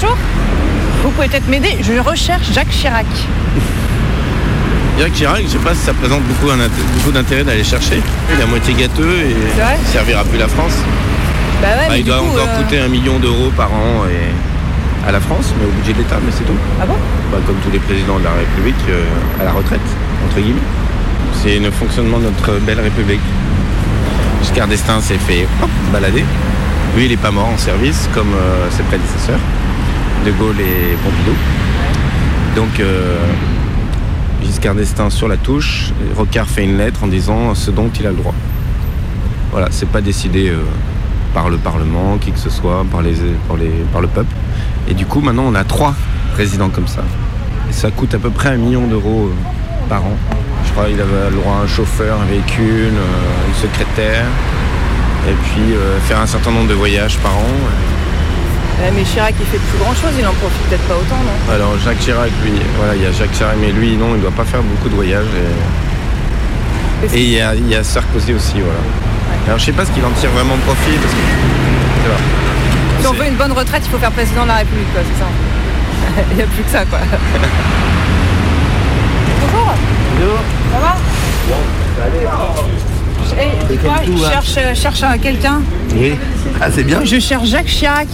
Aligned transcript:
Bonjour. 0.00 0.16
Vous 1.02 1.10
pouvez 1.10 1.26
peut-être 1.28 1.48
m'aider. 1.48 1.76
Je 1.82 1.94
recherche 1.98 2.52
Jacques 2.52 2.70
Chirac. 2.70 3.06
Jacques 4.98 5.12
Chirac, 5.12 5.42
je 5.44 5.48
sais 5.48 5.58
pas 5.58 5.74
si 5.74 5.80
ça 5.80 5.92
présente 5.94 6.22
beaucoup, 6.22 6.50
un 6.50 6.58
int- 6.58 6.70
beaucoup 6.94 7.10
d'intérêt 7.10 7.42
d'aller 7.42 7.64
chercher. 7.64 8.00
Il 8.32 8.38
est 8.40 8.42
à 8.42 8.46
moitié 8.46 8.74
gâteux 8.74 9.16
et 9.26 9.30
il 9.82 9.86
servira 9.88 10.22
plus 10.24 10.38
la 10.38 10.46
France. 10.46 10.74
Bah 11.60 11.68
ouais, 11.80 11.88
Bah, 11.88 11.96
il 11.98 12.04
doit 12.04 12.18
coup, 12.18 12.26
encore 12.26 12.46
euh, 12.48 12.62
coûter 12.62 12.78
un 12.78 12.86
million 12.88 13.18
d'euros 13.18 13.50
par 13.56 13.72
an 13.72 14.04
et 14.08 15.08
à 15.08 15.10
la 15.10 15.20
France, 15.20 15.52
mais 15.58 15.66
au 15.66 15.70
budget 15.70 15.92
de 15.94 15.98
l'État, 15.98 16.18
mais 16.24 16.30
c'est 16.36 16.44
tout. 16.44 16.58
Ah 16.80 16.86
bon? 16.86 16.94
Bah, 17.32 17.38
comme 17.46 17.56
tous 17.56 17.70
les 17.72 17.80
présidents 17.80 18.18
de 18.20 18.24
la 18.24 18.32
République 18.32 18.76
euh, 18.90 19.02
à 19.40 19.44
la 19.44 19.52
retraite, 19.52 19.80
entre 20.28 20.40
guillemets. 20.40 20.60
C'est 21.42 21.58
le 21.58 21.70
fonctionnement 21.72 22.18
de 22.18 22.24
notre 22.24 22.60
belle 22.60 22.80
République. 22.80 23.20
Giscard 24.42 24.68
d'Estaing 24.68 25.00
s'est 25.00 25.18
fait 25.18 25.46
balader. 25.92 26.24
Lui, 26.96 27.04
il 27.06 27.10
n'est 27.10 27.16
pas 27.16 27.30
mort 27.32 27.48
en 27.52 27.58
service 27.58 28.08
comme 28.14 28.32
euh, 28.34 28.66
ses 28.70 28.82
prédécesseurs, 28.84 29.38
De 30.28 30.32
Gaulle 30.32 30.60
et 30.60 30.94
Pompidou. 31.02 31.34
Donc, 32.54 32.80
euh, 32.80 33.16
Giscard 34.44 34.74
d'Estaing 34.74 35.08
sur 35.08 35.26
la 35.26 35.38
touche, 35.38 35.90
Rocard 36.18 36.46
fait 36.46 36.64
une 36.64 36.76
lettre 36.76 37.02
en 37.02 37.06
disant 37.06 37.54
ce 37.54 37.70
dont 37.70 37.88
il 37.98 38.06
a 38.06 38.10
le 38.10 38.16
droit. 38.16 38.34
Voilà, 39.52 39.68
c'est 39.70 39.88
pas 39.88 40.02
décidé 40.02 40.50
euh, 40.50 40.58
par 41.32 41.48
le 41.48 41.56
Parlement, 41.56 42.18
qui 42.20 42.30
que 42.32 42.38
ce 42.38 42.50
soit, 42.50 42.84
par, 42.92 43.00
les, 43.00 43.14
par, 43.46 43.56
les, 43.56 43.70
par 43.90 44.02
le 44.02 44.08
peuple. 44.08 44.34
Et 44.86 44.92
du 44.92 45.06
coup, 45.06 45.20
maintenant, 45.20 45.44
on 45.46 45.54
a 45.54 45.64
trois 45.64 45.94
présidents 46.34 46.68
comme 46.68 46.88
ça. 46.88 47.04
Et 47.70 47.72
ça 47.72 47.90
coûte 47.90 48.12
à 48.12 48.18
peu 48.18 48.28
près 48.28 48.50
un 48.50 48.58
million 48.58 48.86
d'euros 48.86 49.30
euh, 49.30 49.88
par 49.88 50.04
an. 50.04 50.16
Je 50.66 50.72
crois 50.72 50.88
qu'il 50.88 51.00
avait 51.00 51.30
le 51.30 51.36
droit 51.36 51.54
à 51.54 51.62
un 51.62 51.66
chauffeur, 51.66 52.20
un 52.20 52.26
véhicule, 52.26 52.92
une 53.48 53.54
secrétaire, 53.54 54.26
et 55.26 55.32
puis 55.32 55.74
faire 56.02 56.20
un 56.20 56.26
certain 56.26 56.50
nombre 56.50 56.68
de 56.68 56.74
voyages 56.74 57.16
par 57.18 57.32
an. 57.32 57.54
Ouais, 58.80 58.92
mais 58.94 59.02
Chirac, 59.02 59.34
il 59.40 59.46
fait 59.46 59.58
plus 59.58 59.78
grand 59.78 59.92
chose. 59.94 60.10
Il 60.18 60.26
en 60.26 60.32
profite 60.34 60.62
peut-être 60.68 60.86
pas 60.86 60.94
autant, 60.94 61.16
non? 61.24 61.52
Alors 61.52 61.76
Jacques 61.84 61.98
Chirac, 61.98 62.30
lui, 62.44 62.52
voilà, 62.78 62.94
il 62.94 63.02
y 63.02 63.06
a 63.06 63.12
Jacques 63.12 63.32
Chirac, 63.32 63.56
mais 63.60 63.72
lui, 63.72 63.96
non, 63.96 64.14
il 64.14 64.20
doit 64.20 64.30
pas 64.30 64.44
faire 64.44 64.62
beaucoup 64.62 64.88
de 64.88 64.94
voyages. 64.94 65.26
Et, 67.12 67.16
et 67.16 67.22
il, 67.22 67.30
y 67.30 67.40
a, 67.40 67.54
il 67.54 67.68
y 67.68 67.74
a 67.74 67.82
Sarkozy 67.82 68.34
aussi, 68.34 68.54
voilà. 68.54 68.78
Alors 69.46 69.58
je 69.58 69.64
sais 69.64 69.72
pas 69.72 69.84
ce 69.84 69.90
qu'il 69.90 70.04
en 70.04 70.10
tire 70.10 70.30
vraiment 70.30 70.56
profit, 70.66 70.96
parce 71.02 71.12
que... 71.14 71.18
Si 73.00 73.06
on 73.06 73.12
veut 73.12 73.26
une 73.28 73.36
bonne 73.36 73.52
retraite, 73.52 73.82
il 73.84 73.90
faut 73.90 73.98
faire 73.98 74.10
président 74.12 74.42
de 74.42 74.48
la 74.48 74.56
République, 74.56 74.92
quoi, 74.92 75.02
c'est 75.02 75.18
ça. 75.22 76.22
il 76.32 76.36
n'y 76.36 76.42
a 76.42 76.46
plus 76.46 76.62
que 76.64 76.70
ça, 76.70 76.84
quoi. 76.84 76.98
Bonjour. 80.20 80.38
Ça 80.72 80.78
va? 80.80 80.96
Hey, 83.40 83.50
dis-moi, 83.68 83.94
je 84.04 84.30
cherche, 84.32 84.54
euh, 84.58 84.74
cherche 84.74 85.02
un- 85.02 85.18
quelqu'un? 85.18 85.60
Oui. 85.94 86.14
Ah, 86.60 86.66
c'est 86.74 86.82
bien. 86.82 87.04
Je 87.04 87.20
cherche 87.20 87.48
Jacques 87.48 87.66
Chirac. 87.66 88.08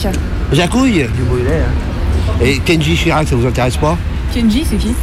Jacouille 0.55 1.06
du 1.16 1.22
brûlé. 1.22 1.50
Hein. 1.50 2.33
Et 2.42 2.58
Kenji 2.58 2.94
Chirac, 2.97 3.27
ça 3.28 3.36
vous 3.36 3.47
intéresse 3.47 3.77
pas 3.77 3.97
Kenji, 4.33 4.64
c'est 4.69 4.77
qui 4.77 4.94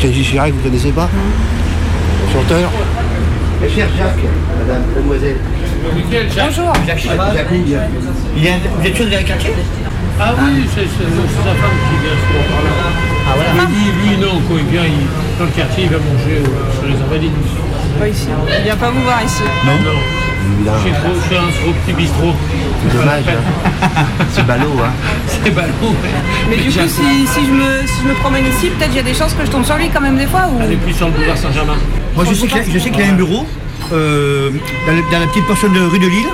Kenji 0.00 0.22
Chirac, 0.22 0.52
vous 0.52 0.60
connaissez 0.60 0.90
pas 0.90 1.08
Chanteur 2.32 2.70
Mais 3.60 3.68
cher 3.68 3.86
Jacques, 3.96 4.16
madame, 4.58 4.82
mademoiselle. 4.94 5.36
Bonjour. 5.84 6.72
Jacques 6.86 6.98
Chirac. 6.98 7.34
Jacouille. 7.34 7.76
Il 8.36 8.46
est, 8.46 8.52
vous 8.80 8.86
êtes 8.86 8.96
sûr 8.96 9.06
de 9.06 9.10
la 9.10 9.22
quartier 9.22 9.50
Ah 10.20 10.34
oui, 10.38 10.64
c'est 10.74 10.80
sa 10.82 11.54
femme 11.54 11.78
qui 11.84 11.96
vient 12.02 12.18
souvent 12.26 12.54
par 12.54 12.64
là. 12.64 12.70
Ah 13.26 13.32
voilà. 13.36 13.50
Mais 13.68 13.74
lui, 13.74 14.08
lui, 14.10 14.16
non, 14.18 14.40
quoi, 14.48 14.56
il 14.58 14.66
vient 14.72 14.84
il- 14.84 15.38
dans 15.38 15.44
le 15.44 15.50
quartier, 15.50 15.84
il 15.84 15.90
va 15.90 15.98
manger 15.98 16.42
euh, 16.42 16.78
sur 16.78 16.86
les 16.88 17.02
invalides. 17.02 17.32
Pas 17.98 18.08
ici. 18.08 18.26
Il 18.58 18.64
vient 18.64 18.76
pas 18.76 18.90
vous 18.90 19.02
voir 19.02 19.22
ici. 19.24 19.42
Non, 19.66 19.72
non. 19.92 19.98
Là, 20.64 20.72
trop- 20.72 21.20
chez 21.28 21.36
un 21.36 21.50
trop 21.62 21.72
petit 21.84 21.92
bistrot. 21.94 22.32
c'est 22.82 22.96
dommage. 22.98 23.24
Hein. 23.28 23.88
c'est 24.32 24.46
ballot, 24.46 24.72
hein. 24.82 24.90
C'est 25.26 25.50
ballot, 25.54 25.68
ouais. 25.82 26.10
Mais 26.50 26.56
du 26.56 26.70
coup, 26.70 26.86
si, 26.86 27.26
si 27.26 27.46
je 27.46 27.50
me, 27.52 27.86
si 27.86 28.02
je 28.02 28.08
me 28.08 28.14
promène 28.14 28.44
ici, 28.46 28.68
peut-être 28.68 28.90
il 28.92 28.96
y 28.96 29.00
a 29.00 29.02
des 29.02 29.14
chances 29.14 29.34
que 29.34 29.44
je 29.44 29.50
tombe 29.50 29.64
sur 29.64 29.76
lui 29.76 29.88
quand 29.92 30.00
même 30.00 30.16
des 30.16 30.26
fois 30.26 30.46
ou... 30.52 30.58
On 30.60 30.70
est 30.70 30.76
plus 30.76 30.92
sur 30.94 31.06
le 31.06 31.12
boulevard 31.12 31.36
Saint-Germain. 31.36 31.76
Moi, 32.16 32.24
je 32.28 32.34
sais 32.34 32.46
qu'il 32.46 32.58
a, 32.58 32.62
je 32.72 32.78
sais 32.78 32.90
qu'il 32.90 33.02
a 33.02 33.06
un 33.08 33.12
bureau 33.12 33.46
euh, 33.92 34.50
dans, 34.86 34.92
le- 34.92 35.02
dans 35.12 35.20
la 35.20 35.26
petite 35.26 35.46
portion 35.46 35.68
de 35.68 35.80
rue 35.80 35.98
de 35.98 36.06
Lille. 36.06 36.28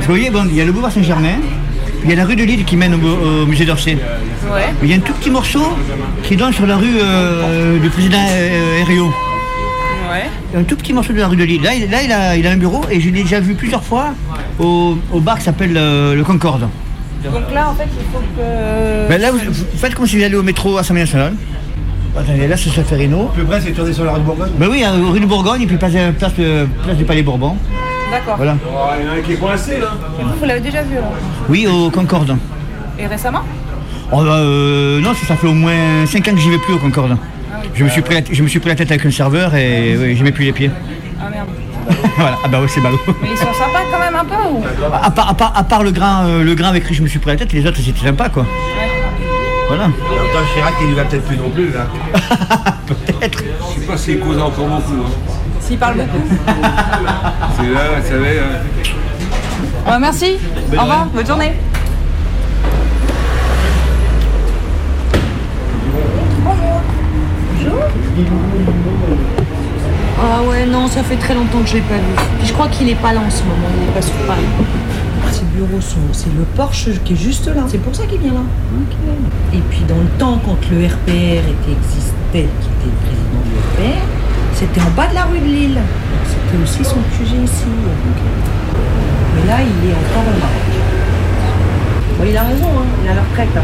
Vous 0.00 0.06
voyez, 0.06 0.30
bon, 0.30 0.46
il 0.48 0.56
y 0.56 0.60
a 0.60 0.64
le 0.64 0.72
boulevard 0.72 0.92
Saint-Germain, 0.92 1.36
il 2.04 2.10
y 2.10 2.12
a 2.12 2.16
la 2.16 2.24
rue 2.24 2.36
de 2.36 2.44
Lille 2.44 2.64
qui 2.64 2.76
mène 2.76 2.94
au, 2.94 3.42
au 3.42 3.46
musée 3.46 3.64
d'Orsay. 3.64 3.96
Ouais. 4.52 4.60
Mais 4.80 4.88
il 4.88 4.90
y 4.90 4.92
a 4.92 4.96
un 4.96 5.00
tout 5.00 5.12
petit 5.14 5.30
morceau 5.30 5.62
qui 6.22 6.36
donne 6.36 6.52
sur 6.52 6.66
la 6.66 6.76
rue 6.76 6.96
euh, 7.00 7.78
du 7.78 7.88
président 7.90 8.18
euh, 8.30 8.80
Herriot. 8.80 9.12
Ouais. 10.14 10.60
Un 10.60 10.62
tout 10.62 10.76
petit 10.76 10.92
morceau 10.92 11.12
de 11.12 11.18
la 11.18 11.26
rue 11.26 11.36
de 11.36 11.44
Lille. 11.44 11.62
Là, 11.62 11.74
il, 11.74 11.90
là, 11.90 12.02
il, 12.02 12.12
a, 12.12 12.36
il 12.36 12.46
a 12.46 12.50
un 12.50 12.56
bureau 12.56 12.82
et 12.90 13.00
je 13.00 13.10
l'ai 13.10 13.22
déjà 13.24 13.40
vu 13.40 13.54
plusieurs 13.54 13.82
fois 13.82 14.14
au, 14.60 14.96
au 15.12 15.20
bar 15.20 15.38
qui 15.38 15.44
s'appelle 15.44 15.76
euh, 15.76 16.14
le 16.14 16.22
Concorde. 16.22 16.68
Donc 17.24 17.52
là, 17.52 17.70
en 17.70 17.74
fait, 17.74 17.88
il 17.98 18.04
faut 18.12 18.18
que... 18.36 19.08
Ben 19.08 19.20
là, 19.20 19.30
vous, 19.32 19.38
vous 19.38 19.78
faites 19.78 19.94
comme 19.94 20.06
si 20.06 20.16
vous 20.18 20.22
alliez 20.24 20.36
au 20.36 20.42
métro 20.42 20.76
Assemblée 20.76 21.02
nationale. 21.02 21.32
Attendez, 22.16 22.46
là, 22.46 22.56
c'est 22.56 22.70
Ferrino. 22.70 23.30
Plus 23.34 23.44
près, 23.44 23.60
c'est 23.60 23.72
tourné 23.72 23.92
sur 23.92 24.04
la 24.04 24.12
rue 24.12 24.20
de 24.20 24.24
Bourgogne. 24.24 24.50
Ben 24.56 24.68
oui, 24.70 24.84
hein, 24.84 24.92
rue 25.10 25.18
de 25.20 25.26
Bourgogne 25.26 25.62
et 25.62 25.66
puis 25.66 25.76
place, 25.78 25.92
place, 26.18 26.32
place 26.84 26.96
du 26.96 27.04
Palais 27.04 27.22
Bourbon. 27.22 27.56
D'accord. 28.10 28.36
Voilà. 28.36 28.56
Il 29.00 29.04
y 29.04 29.08
en 29.08 29.12
a 29.12 29.16
un 29.16 29.20
qui 29.20 29.32
est 29.32 29.36
coincé, 29.36 29.80
là. 29.80 29.88
Et 30.20 30.22
vous, 30.22 30.30
vous 30.38 30.44
l'avez 30.44 30.60
déjà 30.60 30.82
vu, 30.82 30.94
là 30.94 31.10
Oui, 31.48 31.66
au 31.66 31.90
Concorde. 31.90 32.36
Et 32.98 33.06
récemment 33.06 33.42
Oh, 34.12 34.22
bah, 34.22 34.34
euh, 34.36 35.00
non, 35.00 35.14
ça, 35.14 35.26
ça 35.26 35.36
fait 35.36 35.48
au 35.48 35.54
moins 35.54 36.06
5 36.06 36.28
ans 36.28 36.32
que 36.32 36.38
j'y 36.40 36.50
vais 36.50 36.58
plus 36.58 36.74
au 36.74 36.78
Concorde. 36.78 37.16
Je 37.74 37.84
me 37.84 37.88
suis 37.88 38.02
pris 38.02 38.14
la, 38.14 38.20
je 38.30 38.42
me 38.42 38.48
suis 38.48 38.58
pris 38.60 38.68
la 38.68 38.74
tête 38.76 38.90
avec 38.90 39.04
un 39.06 39.10
serveur 39.10 39.54
et 39.54 39.96
oui, 39.98 40.16
je 40.16 40.24
mets 40.24 40.32
plus 40.32 40.44
les 40.44 40.52
pieds. 40.52 40.70
Ah 41.20 41.28
merde. 41.30 41.48
voilà, 42.16 42.38
ah 42.44 42.48
bah 42.48 42.58
oui, 42.62 42.68
c'est 42.68 42.80
ballot. 42.80 42.98
Mais 43.22 43.28
ils 43.32 43.36
sont 43.38 43.52
sympas 43.52 43.80
quand 43.90 43.98
même 43.98 44.14
un 44.14 44.24
peu 44.24 44.34
ou? 44.50 44.62
À 45.02 45.10
part, 45.10 45.28
à 45.30 45.34
part, 45.34 45.52
à 45.56 45.64
part 45.64 45.82
le, 45.82 45.90
grain, 45.90 46.26
euh, 46.26 46.42
le 46.44 46.54
grain 46.54 46.68
avec 46.68 46.86
qui 46.86 46.94
je 46.94 47.02
me 47.02 47.08
suis 47.08 47.18
pris 47.18 47.30
la 47.30 47.36
tête, 47.36 47.52
les 47.52 47.66
autres 47.66 47.78
c'était 47.78 48.06
sympa 48.06 48.28
quoi. 48.28 48.46
Voilà. 49.68 49.84
En 49.84 49.88
même 49.88 49.96
temps, 49.96 50.52
Chirac, 50.54 50.74
il 50.82 50.90
y 50.90 50.94
va 50.94 51.04
peut-être 51.04 51.24
plus 51.24 51.36
non 51.38 51.48
plus, 51.48 51.70
là. 51.72 51.86
Peut-être. 52.86 53.42
Je 53.42 53.80
sais 53.80 53.86
pas 53.86 53.96
s'il 53.96 54.20
cause 54.20 54.38
encore 54.38 54.66
beaucoup. 54.66 55.02
Hein. 55.06 55.10
S'ils 55.58 55.78
parlent 55.78 55.96
beaucoup. 55.96 56.36
C'est 57.56 57.70
là, 57.70 57.80
vous 57.98 58.06
savez. 58.06 58.38
hein. 58.40 58.92
Bon, 59.86 59.98
merci. 60.00 60.36
Au 60.76 60.80
revoir. 60.82 61.06
Bonne 61.06 61.26
journée. 61.26 61.52
Ah 70.20 70.42
ouais, 70.48 70.66
non, 70.66 70.86
ça 70.86 71.02
fait 71.02 71.16
très 71.16 71.34
longtemps 71.34 71.60
que 71.60 71.68
je 71.68 71.74
l'ai 71.74 71.80
pas 71.82 71.94
vu. 71.96 72.14
Puis 72.38 72.48
je 72.48 72.52
crois 72.52 72.68
qu'il 72.68 72.88
est 72.88 72.94
pas 72.94 73.12
là 73.12 73.20
en 73.26 73.30
ce 73.30 73.42
moment, 73.42 73.68
il 73.76 73.88
est 73.88 73.92
pas 73.92 74.02
sur 74.02 74.14
Paris. 74.26 74.44
Ses 75.32 75.44
bureaux 75.56 75.80
sont, 75.80 75.98
c'est 76.12 76.32
le 76.36 76.44
Porsche 76.56 76.90
qui 77.04 77.14
est 77.14 77.16
juste 77.16 77.46
là. 77.48 77.62
C'est 77.66 77.78
pour 77.78 77.94
ça 77.94 78.06
qu'il 78.06 78.20
vient 78.20 78.32
là. 78.34 78.40
Et 79.52 79.58
puis 79.70 79.82
dans 79.88 79.96
le 79.98 80.08
temps, 80.18 80.40
quand 80.44 80.56
le 80.70 80.86
RPR 80.86 81.42
était 81.42 81.72
existait, 81.72 82.48
qui 82.60 82.68
était 82.70 82.86
le 82.86 82.98
président 83.02 83.42
du 83.44 83.54
RPR, 83.58 84.02
c'était 84.54 84.80
en 84.80 84.90
bas 84.96 85.08
de 85.08 85.14
la 85.14 85.24
rue 85.24 85.38
de 85.40 85.44
Lille. 85.46 85.78
C'était 86.28 86.62
aussi 86.62 86.84
son 86.84 87.00
QG 87.18 87.44
ici. 87.44 87.64
Mais 89.34 89.48
là, 89.48 89.56
il 89.60 89.90
est 89.90 89.94
encore 89.94 90.22
au 90.22 90.38
Maroc. 90.38 90.70
Bon, 92.18 92.24
il 92.28 92.36
a 92.36 92.42
raison, 92.44 92.66
hein. 92.78 92.86
il 93.04 93.10
a 93.10 93.14
la 93.14 93.22
retraite. 93.22 93.48
hein. 93.56 93.62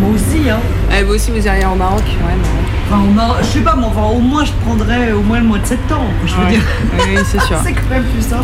Moi 0.00 0.10
aussi, 0.14 0.48
hein. 0.50 0.60
Eh, 0.96 1.02
vous 1.02 1.14
aussi, 1.14 1.30
vous 1.30 1.44
iriez 1.46 1.64
au 1.66 1.74
Maroc 1.74 2.02
Ouais, 2.04 2.34
non. 2.36 2.48
Enfin, 2.90 3.02
au 3.02 3.10
Maroc, 3.12 3.38
je 3.42 3.46
sais 3.46 3.60
pas, 3.60 3.74
mais 3.76 3.86
enfin, 3.86 4.02
au 4.14 4.18
moins 4.20 4.44
je 4.44 4.52
prendrais 4.64 5.12
au 5.12 5.22
moins 5.22 5.38
le 5.40 5.46
mois 5.46 5.58
de 5.58 5.66
septembre. 5.66 6.10
Je 6.26 6.34
veux 6.34 6.44
Ouais. 6.44 6.50
dire. 6.52 6.62
Oui, 6.98 7.18
c'est 7.24 7.40
sûr. 7.42 7.56
C'est 7.64 7.72
quand 7.72 7.88
même 7.90 8.04
plus 8.04 8.22
sympa. 8.22 8.42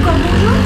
Encore 0.00 0.12
bonjour 0.14 0.58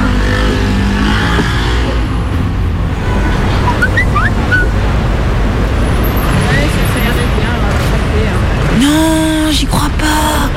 Non, 8.80 9.50
j'y 9.50 9.66
crois 9.66 9.90
pas. 9.98 10.50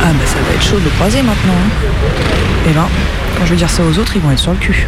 Ah 0.00 0.12
bah 0.12 0.24
ça 0.26 0.36
va 0.46 0.54
être 0.54 0.62
chaud 0.62 0.78
de 0.78 0.84
le 0.84 0.90
croiser 0.90 1.22
maintenant. 1.22 1.52
Et 2.68 2.72
ben, 2.72 2.86
quand 3.36 3.44
je 3.44 3.50
vais 3.50 3.56
dire 3.56 3.70
ça 3.70 3.82
aux 3.84 3.98
autres, 3.98 4.12
ils 4.16 4.22
vont 4.22 4.30
être 4.30 4.38
sur 4.38 4.52
le 4.52 4.58
cul. 4.58 4.86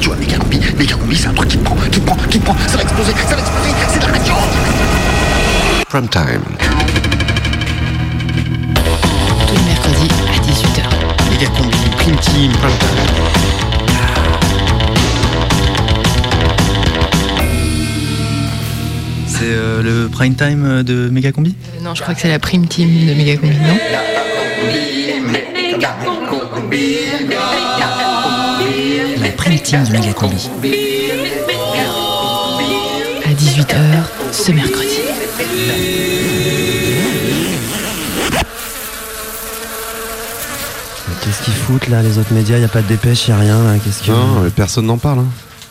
Tu 0.00 0.08
vois, 0.08 0.16
méga 0.16 0.38
combi, 0.38 0.60
méga 0.78 0.94
combi, 0.96 1.16
c'est 1.16 1.28
un 1.28 1.34
truc 1.34 1.48
qui 1.48 1.58
te 1.58 1.64
prend, 1.64 1.76
qui 1.76 2.00
te 2.00 2.06
prend, 2.06 2.16
qui 2.30 2.38
te 2.38 2.44
prend, 2.44 2.56
ça 2.66 2.76
va 2.76 2.82
exploser, 2.82 3.12
ça 3.28 3.34
va 3.34 3.40
exploser, 3.40 3.70
c'est 3.88 3.98
de 3.98 4.06
la 4.06 4.12
radio 4.12 4.34
Prime 5.88 6.08
time. 6.08 6.42
Tous 9.46 9.54
les 9.54 9.62
mercredis 9.62 10.08
à 10.28 10.38
18h. 10.46 10.82
Méga 11.30 11.46
combi, 11.56 11.76
prime 11.96 12.16
team, 12.16 12.52
prime 12.52 12.78
time. 12.78 13.38
C'est 19.26 19.44
euh, 19.44 19.82
le 19.82 20.08
prime 20.08 20.34
time 20.34 20.82
de 20.82 21.08
Megacombi 21.08 21.54
Non, 21.82 21.94
je 21.94 22.02
crois 22.02 22.14
que 22.14 22.20
c'est 22.20 22.28
la 22.28 22.38
prime 22.38 22.66
team 22.66 23.06
de 23.06 23.14
Megacombi, 23.14 23.56
non? 23.56 23.78
La 23.92 24.00
prime 24.00 25.38
team 29.56 29.82
de 29.84 29.92
Megacombi. 29.92 30.50
À 33.24 33.30
18h 33.32 34.32
ce 34.32 34.52
mercredi. 34.52 34.98
Qu'est-ce 41.22 41.42
qu'ils 41.42 41.54
foutent 41.54 41.88
là, 41.88 42.02
les 42.02 42.18
autres 42.18 42.32
médias? 42.32 42.58
Y 42.58 42.64
a 42.64 42.68
pas 42.68 42.82
de 42.82 42.86
dépêche, 42.88 43.28
y 43.28 43.32
a 43.32 43.38
rien 43.38 43.62
là. 43.62 43.78
Qu'est-ce 43.78 44.02
que 44.04 44.10
Non, 44.10 44.40
mais 44.42 44.50
personne 44.50 44.86
n'en 44.86 44.98
parle. 44.98 45.20
hein. 45.20 45.26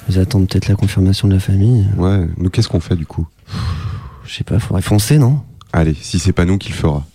Ils 0.09 0.19
attendent 0.19 0.47
peut-être 0.47 0.67
la 0.67 0.75
confirmation 0.75 1.27
de 1.27 1.33
la 1.33 1.39
famille. 1.39 1.85
Ouais, 1.97 2.27
nous 2.37 2.49
qu'est-ce 2.49 2.67
qu'on 2.69 2.79
fait 2.79 2.95
du 2.95 3.05
coup? 3.05 3.27
Je 4.25 4.33
sais 4.33 4.43
pas, 4.43 4.59
faudrait 4.59 4.81
foncer, 4.81 5.17
non? 5.17 5.41
Allez, 5.73 5.95
si 5.99 6.19
c'est 6.19 6.31
pas 6.31 6.45
nous 6.45 6.57
qui 6.57 6.69
le 6.69 6.75
fera. 6.75 7.05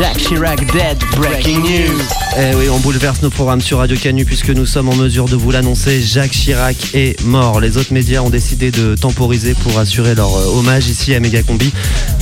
Jacques 0.00 0.16
Chirac 0.16 0.72
dead, 0.72 0.98
breaking 1.16 1.60
news. 1.60 2.00
Eh 2.38 2.54
oui, 2.54 2.70
on 2.70 2.78
bouleverse 2.78 3.20
nos 3.20 3.28
programmes 3.28 3.60
sur 3.60 3.78
Radio 3.78 3.98
Canu 3.98 4.24
puisque 4.24 4.48
nous 4.48 4.64
sommes 4.64 4.88
en 4.88 4.94
mesure 4.94 5.26
de 5.26 5.36
vous 5.36 5.50
l'annoncer. 5.50 6.00
Jacques 6.00 6.30
Chirac 6.30 6.94
est 6.94 7.22
mort. 7.24 7.60
Les 7.60 7.76
autres 7.76 7.92
médias 7.92 8.22
ont 8.22 8.30
décidé 8.30 8.70
de 8.70 8.94
temporiser 8.94 9.52
pour 9.52 9.78
assurer 9.78 10.14
leur 10.14 10.34
euh, 10.34 10.58
hommage 10.58 10.88
ici 10.88 11.14
à 11.14 11.20
Megacombi. 11.20 11.70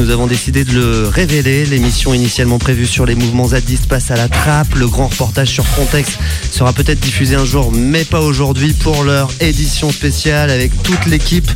Nous 0.01 0.11
avons 0.11 0.27
décidé 0.27 0.65
de 0.65 0.73
le 0.73 1.09
révéler. 1.09 1.67
L'émission 1.67 2.13
initialement 2.15 2.59
prévue 2.59 2.87
sur 2.87 3.07
les 3.07 3.15
mouvements 3.15 3.49
zadistes 3.49 3.87
passe 3.87 4.11
à 4.11 4.17
la 4.17 4.29
trappe. 4.29 4.75
Le 4.75 4.89
grand 4.89 5.07
reportage 5.07 5.51
sur 5.51 5.65
Frontex 5.65 6.19
sera 6.51 6.73
peut-être 6.73 6.99
diffusé 6.99 7.37
un 7.37 7.45
jour, 7.45 7.71
mais 7.71 8.05
pas 8.05 8.21
aujourd'hui 8.21 8.73
pour 8.73 9.05
leur 9.05 9.31
édition 9.41 9.93
spéciale 9.93 10.51
avec 10.51 10.73
toute 10.83 11.07
l'équipe 11.07 11.49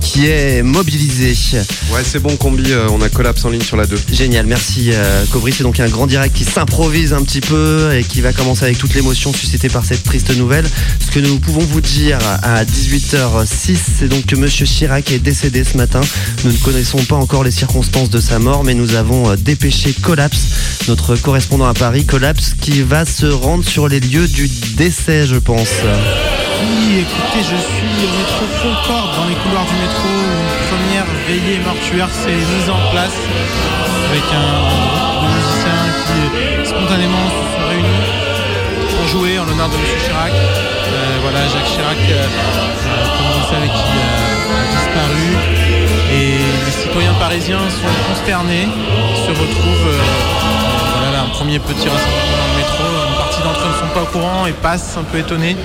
qui 0.00 0.26
est 0.26 0.62
mobilisée. 0.62 1.34
Ouais, 1.92 2.02
c'est 2.04 2.20
bon, 2.20 2.36
combi, 2.36 2.72
euh, 2.72 2.88
on 2.90 3.02
a 3.02 3.08
collapse 3.08 3.44
en 3.44 3.50
ligne 3.50 3.62
sur 3.62 3.76
la 3.76 3.86
2. 3.86 3.98
Génial, 4.12 4.46
merci 4.46 4.90
euh, 4.92 5.24
Cobry. 5.32 5.52
C'est 5.52 5.65
donc 5.66 5.80
un 5.80 5.88
grand 5.88 6.06
direct 6.06 6.32
qui 6.32 6.44
s'improvise 6.44 7.12
un 7.12 7.24
petit 7.24 7.40
peu 7.40 7.92
et 7.92 8.04
qui 8.04 8.20
va 8.20 8.32
commencer 8.32 8.62
avec 8.62 8.78
toute 8.78 8.94
l'émotion 8.94 9.32
suscitée 9.32 9.68
par 9.68 9.84
cette 9.84 10.04
triste 10.04 10.36
nouvelle. 10.36 10.64
Ce 11.00 11.10
que 11.10 11.18
nous 11.18 11.40
pouvons 11.40 11.58
vous 11.58 11.80
dire 11.80 12.18
à 12.44 12.64
18h06, 12.64 13.76
c'est 13.98 14.06
donc 14.06 14.26
que 14.26 14.36
Monsieur 14.36 14.64
Chirac 14.64 15.10
est 15.10 15.18
décédé 15.18 15.64
ce 15.64 15.76
matin. 15.76 16.00
Nous 16.44 16.52
ne 16.52 16.56
connaissons 16.58 16.98
pas 16.98 17.16
encore 17.16 17.42
les 17.42 17.50
circonstances 17.50 18.10
de 18.10 18.20
sa 18.20 18.38
mort, 18.38 18.62
mais 18.62 18.74
nous 18.74 18.94
avons 18.94 19.28
euh, 19.28 19.34
dépêché 19.34 19.92
Collapse, 19.92 20.86
notre 20.86 21.16
correspondant 21.16 21.66
à 21.66 21.74
Paris, 21.74 22.04
Collapse, 22.04 22.54
qui 22.60 22.82
va 22.82 23.04
se 23.04 23.26
rendre 23.26 23.64
sur 23.64 23.88
les 23.88 23.98
lieux 23.98 24.28
du 24.28 24.48
décès, 24.76 25.26
je 25.26 25.34
pense. 25.34 25.80
Oui, 26.62 27.00
écoutez, 27.00 27.42
je 27.42 27.56
suis 27.56 28.06
au 28.06 28.18
métro 28.18 28.46
Concorde, 28.62 29.16
dans 29.16 29.28
les 29.28 29.34
couloirs 29.34 29.66
du 29.66 29.74
métro. 29.74 30.08
Première 30.70 31.06
veillée 31.26 31.58
mortuaire 31.58 32.08
s'est 32.14 32.28
mise 32.28 32.70
en 32.70 32.92
place 32.92 33.18
avec 34.10 34.22
un 34.32 35.25
spontanément 36.76 37.26
se 37.30 37.42
sont 37.56 37.68
réunis 37.68 38.04
pour 38.96 39.08
jouer 39.08 39.38
en 39.38 39.44
l'honneur 39.44 39.68
de 39.68 39.74
M. 39.74 39.80
Chirac. 40.04 40.32
Euh, 40.32 41.18
voilà, 41.22 41.40
Jacques 41.48 41.64
Chirac, 41.64 41.96
euh, 41.96 42.12
euh, 42.12 43.04
comme 43.16 43.26
vous 43.32 43.40
le 43.40 43.48
savez, 43.54 43.68
qui 43.68 43.96
a 43.96 44.62
disparu. 44.76 45.26
Et 46.12 46.38
les 46.66 46.72
citoyens 46.72 47.14
parisiens 47.14 47.64
sont 47.70 47.94
consternés, 48.08 48.68
se 49.26 49.30
retrouvent. 49.30 49.96
voilà, 50.94 51.16
là, 51.16 51.22
un 51.24 51.30
premier 51.30 51.58
petit 51.58 51.88
rassemblement 51.88 52.36
dans 52.40 52.50
le 52.52 52.58
métro. 52.58 52.84
Une 53.08 53.16
partie 53.16 53.42
d'entre 53.42 53.60
eux 53.60 53.72
ne 53.72 53.88
sont 53.88 53.94
pas 53.94 54.02
au 54.02 54.06
courant 54.06 54.46
et 54.46 54.52
passent 54.52 54.96
un 54.96 55.04
peu 55.04 55.18
étonnés. 55.18 55.56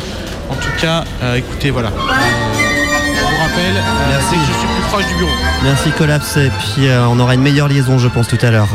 En 0.49 0.55
tout 0.55 0.71
cas, 0.79 1.03
écoutez, 1.35 1.69
voilà. 1.69 1.91
Je 1.91 3.35
vous 3.35 3.41
rappelle, 3.41 3.77
euh, 3.77 4.19
que 4.19 4.35
je 4.35 4.57
suis 4.57 4.67
plus 4.67 4.83
proche 4.89 5.07
du 5.07 5.15
bureau. 5.15 5.31
Merci 5.63 5.91
Collapse 5.91 6.37
et 6.37 6.49
puis 6.49 6.87
euh, 6.87 7.07
on 7.07 7.19
aura 7.19 7.35
une 7.35 7.41
meilleure 7.41 7.67
liaison 7.67 7.97
je 7.97 8.07
pense 8.07 8.27
tout 8.27 8.37
à 8.41 8.51
l'heure. 8.51 8.69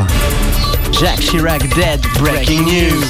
Jacques 0.99 1.19
Chirac 1.19 1.61
dead, 1.75 2.01
breaking 2.19 2.63
news. 2.63 3.03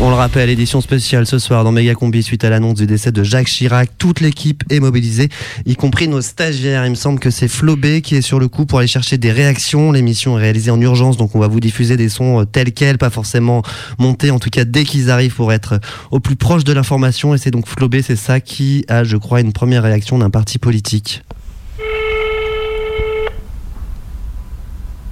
On 0.00 0.10
le 0.10 0.16
rappelle, 0.16 0.50
édition 0.50 0.80
spéciale 0.80 1.24
ce 1.24 1.38
soir 1.38 1.62
dans 1.62 1.70
Méga 1.70 1.94
Combi 1.94 2.20
suite 2.20 2.42
à 2.42 2.50
l'annonce 2.50 2.78
du 2.78 2.86
décès 2.86 3.12
de 3.12 3.22
Jacques 3.22 3.46
Chirac. 3.46 3.90
Toute 3.96 4.18
l'équipe 4.18 4.64
est 4.70 4.80
mobilisée, 4.80 5.28
y 5.66 5.76
compris 5.76 6.08
nos 6.08 6.20
stagiaires. 6.20 6.84
Il 6.86 6.90
me 6.90 6.94
semble 6.96 7.20
que 7.20 7.30
c'est 7.30 7.46
Flo 7.46 7.76
B 7.76 8.00
qui 8.00 8.16
est 8.16 8.22
sur 8.22 8.40
le 8.40 8.48
coup 8.48 8.66
pour 8.66 8.80
aller 8.80 8.88
chercher 8.88 9.18
des 9.18 9.30
réactions. 9.30 9.92
L'émission 9.92 10.36
est 10.36 10.40
réalisée 10.40 10.72
en 10.72 10.80
urgence, 10.80 11.16
donc 11.16 11.36
on 11.36 11.38
va 11.38 11.46
vous 11.46 11.60
diffuser 11.60 11.96
des 11.96 12.08
sons 12.08 12.40
euh, 12.40 12.44
tels 12.44 12.72
quels, 12.72 12.98
pas 12.98 13.10
forcément 13.10 13.62
montés, 13.98 14.32
en 14.32 14.40
tout 14.40 14.50
cas 14.50 14.64
dès 14.64 14.82
qu'ils 14.82 15.10
arrivent 15.10 15.36
pour 15.36 15.52
être 15.52 15.78
au 16.10 16.18
plus 16.18 16.34
proche 16.34 16.64
de 16.64 16.72
l'information. 16.72 17.34
Et 17.36 17.38
c'est 17.38 17.52
donc 17.52 17.68
Flo 17.68 17.88
B, 17.88 18.00
c'est 18.02 18.16
ça 18.16 18.40
qui 18.40 18.84
a, 18.88 19.04
je 19.04 19.16
crois, 19.16 19.40
une 19.40 19.52
première 19.52 19.84
réaction 19.84 20.18
d'un 20.18 20.30
parti 20.30 20.58
politique. 20.58 21.22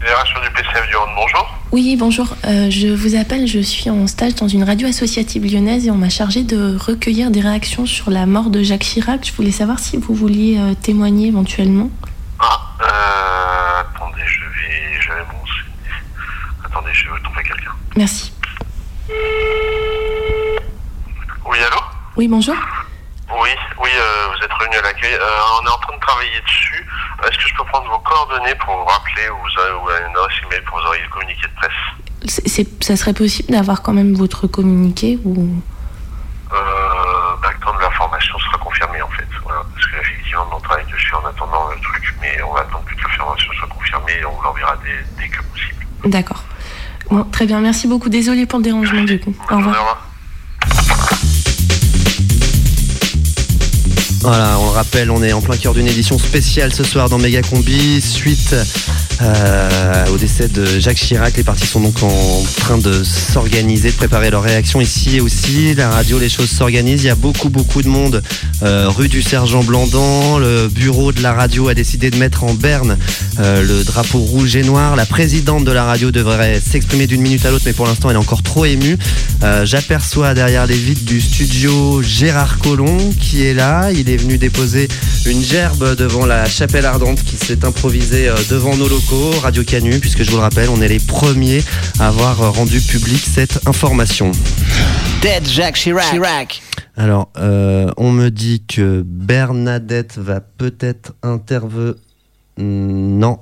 Fédération 0.00 0.40
du 0.40 0.50
PCF 0.50 0.88
du 0.88 0.96
Rhône, 0.96 1.10
bonjour. 1.16 1.58
Oui, 1.72 1.96
bonjour. 1.98 2.36
Euh, 2.44 2.70
je 2.70 2.88
vous 2.88 3.16
appelle, 3.16 3.46
je 3.46 3.58
suis 3.58 3.90
en 3.90 4.06
stage 4.06 4.36
dans 4.36 4.46
une 4.48 4.62
radio 4.62 4.88
associative 4.88 5.44
lyonnaise 5.44 5.86
et 5.86 5.90
on 5.90 5.96
m'a 5.96 6.08
chargé 6.08 6.44
de 6.44 6.76
recueillir 6.76 7.30
des 7.30 7.40
réactions 7.40 7.84
sur 7.84 8.10
la 8.10 8.24
mort 8.26 8.50
de 8.50 8.62
Jacques 8.62 8.82
Chirac. 8.84 9.26
Je 9.26 9.32
voulais 9.32 9.50
savoir 9.50 9.78
si 9.78 9.96
vous 9.96 10.14
vouliez 10.14 10.58
euh, 10.58 10.74
témoigner 10.74 11.28
éventuellement. 11.28 11.90
Euh, 12.40 13.80
attendez, 13.80 14.22
je 14.24 14.40
vais, 14.40 15.00
je 15.00 15.08
vais 15.08 15.20
m'enseigner. 15.24 15.92
Attendez, 16.64 16.90
je 16.92 17.04
vais 17.10 17.20
trouver 17.24 17.42
quelqu'un. 17.42 17.72
Merci. 17.96 18.32
Oui, 21.44 21.58
allô? 21.58 21.80
Oui, 22.16 22.28
bonjour. 22.28 22.54
Oui, 23.30 23.50
oui, 23.82 23.90
euh, 23.94 24.28
vous 24.32 24.44
êtes 24.44 24.52
revenu 24.52 24.76
à 24.76 24.82
l'accueil. 24.82 25.14
Euh, 25.14 25.60
on 25.60 25.66
est 25.66 25.70
en 25.70 25.78
train 25.78 25.94
de 25.94 26.00
travailler 26.00 26.40
dessus. 26.40 26.86
Est-ce 27.24 27.36
que 27.38 27.48
je 27.48 27.54
peux 27.56 27.64
prendre 27.64 27.88
vos 27.90 27.98
coordonnées 27.98 28.54
pour 28.64 28.74
vous 28.76 28.84
rappeler 28.84 29.28
ou, 29.28 29.36
vous 29.36 29.60
avez, 29.60 29.72
ou 29.74 29.88
une 30.08 30.16
adresse 30.16 30.38
email 30.44 30.60
pour 30.62 30.78
vous 30.78 30.84
envoyer 30.84 31.02
le 31.02 31.08
communiqué 31.10 31.42
de 31.46 31.54
presse 31.56 31.78
C'est- 32.26 32.48
c'est- 32.48 32.82
ça 32.84 32.96
serait 32.96 33.12
possible 33.12 33.52
d'avoir 33.52 33.82
quand 33.82 33.92
même 33.92 34.14
votre 34.14 34.46
communiqué 34.46 35.18
ou... 35.24 35.62
euh, 36.52 36.56
bah, 37.42 37.50
Quand 37.62 37.76
l'information 37.78 38.38
sera 38.38 38.58
confirmée, 38.58 39.02
en 39.02 39.08
fait. 39.08 39.26
Voilà. 39.44 39.60
Parce 39.74 39.86
que 39.86 39.96
effectivement, 40.00 40.46
on 40.52 40.60
travaille 40.60 40.86
dessus 40.90 41.14
en 41.14 41.26
attendant 41.26 41.68
le 41.70 41.80
truc, 41.80 42.14
mais 42.22 42.40
on 42.42 42.52
va 42.54 42.60
attendre 42.60 42.84
que 42.86 42.94
l'information 43.08 43.52
soit 43.58 43.68
confirmée 43.68 44.12
et 44.20 44.24
on 44.24 44.32
vous 44.32 44.42
l'enverra 44.42 44.74
dès, 44.84 45.04
dès 45.22 45.28
que 45.28 45.42
possible. 45.42 45.86
D'accord. 46.06 46.44
Bon, 47.10 47.24
très 47.24 47.46
bien, 47.46 47.60
merci 47.60 47.86
beaucoup. 47.88 48.08
Désolée 48.08 48.46
pour 48.46 48.58
le 48.58 48.64
dérangement 48.64 49.02
du 49.02 49.20
coup. 49.20 49.34
Au 49.50 49.56
revoir. 49.56 50.07
Voilà, 54.30 54.58
on 54.60 54.66
le 54.66 54.72
rappelle, 54.72 55.10
on 55.10 55.22
est 55.22 55.32
en 55.32 55.40
plein 55.40 55.56
cœur 55.56 55.72
d'une 55.72 55.88
édition 55.88 56.18
spéciale 56.18 56.74
ce 56.74 56.84
soir 56.84 57.08
dans 57.08 57.16
Méga 57.16 57.40
Combi, 57.40 57.98
suite 58.02 58.54
euh, 59.20 60.06
au 60.12 60.16
décès 60.16 60.48
de 60.48 60.64
Jacques 60.78 60.96
Chirac. 60.96 61.36
Les 61.36 61.44
partis 61.44 61.66
sont 61.66 61.80
donc 61.80 62.02
en 62.02 62.42
train 62.56 62.78
de 62.78 63.02
s'organiser, 63.02 63.90
de 63.90 63.96
préparer 63.96 64.30
leur 64.30 64.42
réaction 64.42 64.80
ici 64.80 65.20
aussi. 65.20 65.74
La 65.74 65.90
radio, 65.90 66.18
les 66.18 66.28
choses 66.28 66.50
s'organisent. 66.50 67.02
Il 67.02 67.06
y 67.06 67.10
a 67.10 67.14
beaucoup, 67.14 67.48
beaucoup 67.48 67.82
de 67.82 67.88
monde 67.88 68.22
euh, 68.62 68.88
rue 68.88 69.08
du 69.08 69.22
Sergent 69.22 69.62
Blandan. 69.64 70.38
Le 70.38 70.68
bureau 70.68 71.12
de 71.12 71.22
la 71.22 71.32
radio 71.32 71.68
a 71.68 71.74
décidé 71.74 72.10
de 72.10 72.16
mettre 72.16 72.44
en 72.44 72.54
berne 72.54 72.96
euh, 73.40 73.62
le 73.62 73.84
drapeau 73.84 74.18
rouge 74.18 74.56
et 74.56 74.62
noir. 74.62 74.96
La 74.96 75.06
présidente 75.06 75.64
de 75.64 75.72
la 75.72 75.84
radio 75.84 76.10
devrait 76.10 76.60
s'exprimer 76.60 77.06
d'une 77.06 77.22
minute 77.22 77.44
à 77.46 77.50
l'autre, 77.50 77.64
mais 77.66 77.72
pour 77.72 77.86
l'instant, 77.86 78.10
elle 78.10 78.16
est 78.16 78.20
encore 78.20 78.42
trop 78.42 78.64
émue. 78.64 78.96
Euh, 79.42 79.64
J'aperçois 79.64 80.34
derrière 80.34 80.66
les 80.66 80.76
vitres 80.76 81.04
du 81.04 81.20
studio 81.20 82.02
Gérard 82.02 82.58
Collomb 82.58 82.98
qui 83.20 83.44
est 83.44 83.54
là. 83.54 83.90
Il 83.92 84.10
est 84.10 84.16
venu 84.16 84.38
déposer 84.38 84.88
une 85.26 85.42
gerbe 85.42 85.96
devant 85.96 86.26
la 86.26 86.46
chapelle 86.46 86.86
ardente 86.86 87.22
qui 87.24 87.36
s'est 87.36 87.64
improvisée 87.64 88.28
euh, 88.28 88.34
devant 88.50 88.76
nos 88.76 88.88
locaux, 88.88 89.07
Radio 89.10 89.64
Canu, 89.64 90.00
puisque 90.00 90.22
je 90.22 90.30
vous 90.30 90.36
le 90.36 90.42
rappelle, 90.42 90.68
on 90.68 90.82
est 90.82 90.88
les 90.88 90.98
premiers 90.98 91.62
à 91.98 92.08
avoir 92.08 92.42
euh, 92.42 92.50
rendu 92.50 92.78
public 92.80 93.24
cette 93.24 93.66
information. 93.66 94.32
Dead 95.22 95.48
Jacques 95.48 95.76
Chirac. 95.76 96.60
Alors, 96.94 97.30
euh, 97.38 97.90
on 97.96 98.12
me 98.12 98.28
dit 98.28 98.62
que 98.68 99.02
Bernadette 99.06 100.18
va 100.18 100.40
peut-être 100.40 101.14
intervenir. 101.22 101.94
Non. 102.58 103.38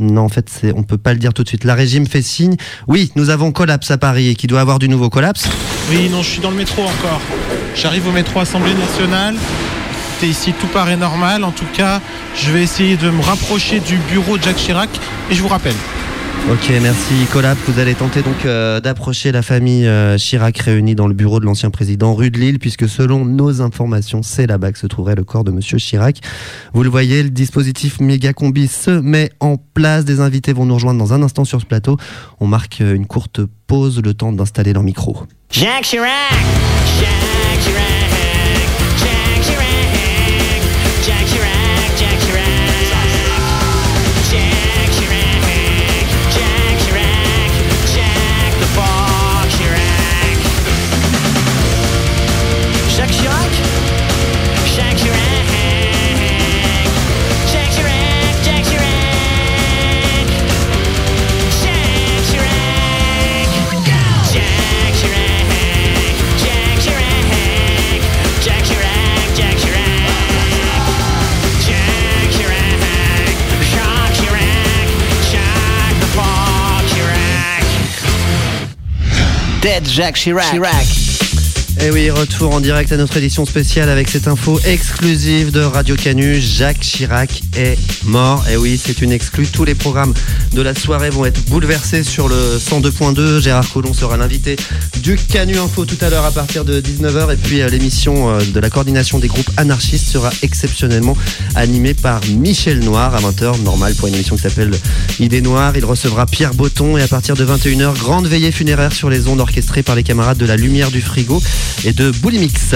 Non, 0.00 0.22
en 0.22 0.28
fait, 0.28 0.50
c'est, 0.50 0.72
on 0.74 0.82
peut 0.82 0.98
pas 0.98 1.12
le 1.12 1.20
dire 1.20 1.32
tout 1.32 1.44
de 1.44 1.48
suite. 1.48 1.62
La 1.62 1.76
régime 1.76 2.08
fait 2.08 2.22
signe. 2.22 2.56
Oui, 2.88 3.12
nous 3.14 3.30
avons 3.30 3.52
collapse 3.52 3.92
à 3.92 3.98
Paris 3.98 4.30
et 4.30 4.34
qui 4.34 4.48
doit 4.48 4.60
avoir 4.60 4.80
du 4.80 4.88
nouveau 4.88 5.10
collapse. 5.10 5.48
Oui, 5.90 6.08
non, 6.08 6.22
je 6.22 6.30
suis 6.30 6.40
dans 6.40 6.50
le 6.50 6.56
métro 6.56 6.82
encore. 6.82 7.20
J'arrive 7.76 8.08
au 8.08 8.12
métro 8.12 8.40
Assemblée 8.40 8.74
nationale. 8.74 9.36
Ici, 10.24 10.54
tout 10.58 10.68
paraît 10.68 10.96
normal. 10.96 11.44
En 11.44 11.50
tout 11.50 11.66
cas, 11.74 12.00
je 12.34 12.50
vais 12.50 12.62
essayer 12.62 12.96
de 12.96 13.10
me 13.10 13.20
rapprocher 13.22 13.80
du 13.80 13.98
bureau 14.10 14.38
de 14.38 14.42
Jacques 14.42 14.56
Chirac 14.56 14.88
et 15.30 15.34
je 15.34 15.42
vous 15.42 15.48
rappelle. 15.48 15.74
Ok, 16.50 16.70
merci 16.80 17.14
Collap. 17.30 17.58
Vous 17.66 17.78
allez 17.78 17.94
tenter 17.94 18.22
donc 18.22 18.46
euh, 18.46 18.80
d'approcher 18.80 19.32
la 19.32 19.42
famille 19.42 19.86
euh, 19.86 20.16
Chirac 20.16 20.56
réunie 20.58 20.94
dans 20.94 21.08
le 21.08 21.14
bureau 21.14 21.40
de 21.40 21.44
l'ancien 21.44 21.70
président 21.70 22.14
rue 22.14 22.30
de 22.30 22.38
Lille, 22.38 22.58
puisque 22.58 22.88
selon 22.88 23.26
nos 23.26 23.60
informations, 23.60 24.22
c'est 24.22 24.46
là-bas 24.46 24.72
que 24.72 24.78
se 24.78 24.86
trouverait 24.86 25.14
le 25.14 25.24
corps 25.24 25.44
de 25.44 25.50
Monsieur 25.50 25.78
Chirac. 25.78 26.20
Vous 26.72 26.82
le 26.82 26.90
voyez, 26.90 27.22
le 27.22 27.30
dispositif 27.30 28.00
méga 28.00 28.32
combi 28.32 28.66
se 28.66 28.90
met 28.90 29.30
en 29.40 29.56
place. 29.56 30.06
Des 30.06 30.20
invités 30.20 30.54
vont 30.54 30.64
nous 30.64 30.74
rejoindre 30.74 30.98
dans 30.98 31.12
un 31.12 31.22
instant 31.22 31.44
sur 31.44 31.60
ce 31.60 31.66
plateau. 31.66 31.98
On 32.40 32.46
marque 32.46 32.80
euh, 32.80 32.94
une 32.94 33.06
courte 33.06 33.40
pause, 33.66 34.00
le 34.02 34.14
temps 34.14 34.32
d'installer 34.32 34.72
leur 34.72 34.82
micro. 34.82 35.18
Jacques 35.50 35.84
Chirac. 35.84 36.08
Jacques 36.98 37.60
Chirac. 37.62 38.03
Jacques 41.06 41.33
Jacques 79.86 80.16
Chirac. 80.16 80.50
Chirac. 80.50 81.03
Et 81.84 81.88
Eh 81.88 81.90
oui, 81.90 82.08
retour 82.08 82.54
en 82.54 82.60
direct 82.60 82.92
à 82.92 82.96
notre 82.96 83.18
édition 83.18 83.44
spéciale 83.44 83.90
avec 83.90 84.08
cette 84.08 84.26
info 84.26 84.58
exclusive 84.64 85.50
de 85.50 85.60
Radio 85.60 85.96
Canu. 85.96 86.40
Jacques 86.40 86.80
Chirac 86.80 87.42
est 87.58 87.76
mort. 88.04 88.42
Et 88.48 88.56
oui, 88.56 88.80
c'est 88.82 89.02
une 89.02 89.12
exclue. 89.12 89.46
Tous 89.46 89.66
les 89.66 89.74
programmes 89.74 90.14
de 90.52 90.62
la 90.62 90.74
soirée 90.74 91.10
vont 91.10 91.26
être 91.26 91.44
bouleversés 91.50 92.02
sur 92.02 92.26
le 92.26 92.56
102.2. 92.56 93.42
Gérard 93.42 93.70
Collomb 93.70 93.92
sera 93.92 94.16
l'invité 94.16 94.56
du 95.02 95.16
Canu 95.16 95.58
Info 95.58 95.84
tout 95.84 95.98
à 96.00 96.08
l'heure 96.08 96.24
à 96.24 96.30
partir 96.30 96.64
de 96.64 96.80
19h. 96.80 97.34
Et 97.34 97.36
puis 97.36 97.60
euh, 97.60 97.68
l'émission 97.68 98.30
euh, 98.30 98.40
de 98.42 98.60
la 98.60 98.70
coordination 98.70 99.18
des 99.18 99.28
groupes 99.28 99.50
anarchistes 99.58 100.08
sera 100.08 100.30
exceptionnellement 100.40 101.18
animée 101.54 101.92
par 101.92 102.22
Michel 102.34 102.78
Noir 102.78 103.14
à 103.14 103.20
20h. 103.20 103.60
Normal 103.62 103.94
pour 103.94 104.08
une 104.08 104.14
émission 104.14 104.36
qui 104.36 104.42
s'appelle 104.42 104.70
Idée 105.20 105.42
Noire. 105.42 105.76
Il 105.76 105.84
recevra 105.84 106.24
Pierre 106.24 106.54
Botton 106.54 106.96
et 106.96 107.02
à 107.02 107.08
partir 107.08 107.36
de 107.36 107.44
21h, 107.44 107.98
grande 107.98 108.26
veillée 108.26 108.52
funéraire 108.52 108.94
sur 108.94 109.10
les 109.10 109.28
ondes 109.28 109.40
orchestrées 109.40 109.82
par 109.82 109.96
les 109.96 110.02
camarades 110.02 110.38
de 110.38 110.46
la 110.46 110.56
Lumière 110.56 110.90
du 110.90 111.02
Frigo 111.02 111.42
et 111.84 111.92
de 111.92 112.10
Boulimix. 112.10 112.74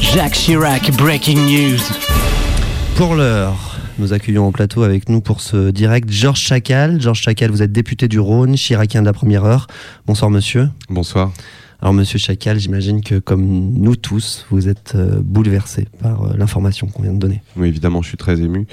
Jacques 0.00 0.32
Chirac, 0.32 0.90
breaking 0.92 1.38
news. 1.38 1.80
Pour 2.96 3.14
l'heure, 3.14 3.76
nous 3.98 4.12
accueillons 4.12 4.46
au 4.46 4.50
plateau 4.50 4.82
avec 4.82 5.08
nous 5.08 5.20
pour 5.20 5.40
ce 5.40 5.70
direct 5.70 6.10
Georges 6.10 6.40
Chacal. 6.40 7.00
Georges 7.00 7.20
Chacal, 7.20 7.50
vous 7.50 7.62
êtes 7.62 7.72
député 7.72 8.08
du 8.08 8.18
Rhône, 8.18 8.56
chiracien 8.56 9.02
de 9.02 9.06
la 9.06 9.12
première 9.12 9.44
heure. 9.44 9.66
Bonsoir 10.06 10.30
monsieur. 10.30 10.70
Bonsoir. 10.88 11.32
Alors 11.80 11.94
monsieur 11.94 12.18
Chacal, 12.18 12.58
j'imagine 12.58 13.02
que 13.02 13.20
comme 13.20 13.44
nous 13.44 13.94
tous, 13.94 14.46
vous 14.50 14.68
êtes 14.68 14.94
euh, 14.96 15.20
bouleversé 15.22 15.86
par 16.02 16.24
euh, 16.24 16.36
l'information 16.36 16.88
qu'on 16.88 17.02
vient 17.02 17.12
de 17.12 17.18
donner. 17.18 17.40
Oui, 17.56 17.68
évidemment, 17.68 18.02
je 18.02 18.08
suis 18.08 18.16
très 18.16 18.40
ému. 18.40 18.66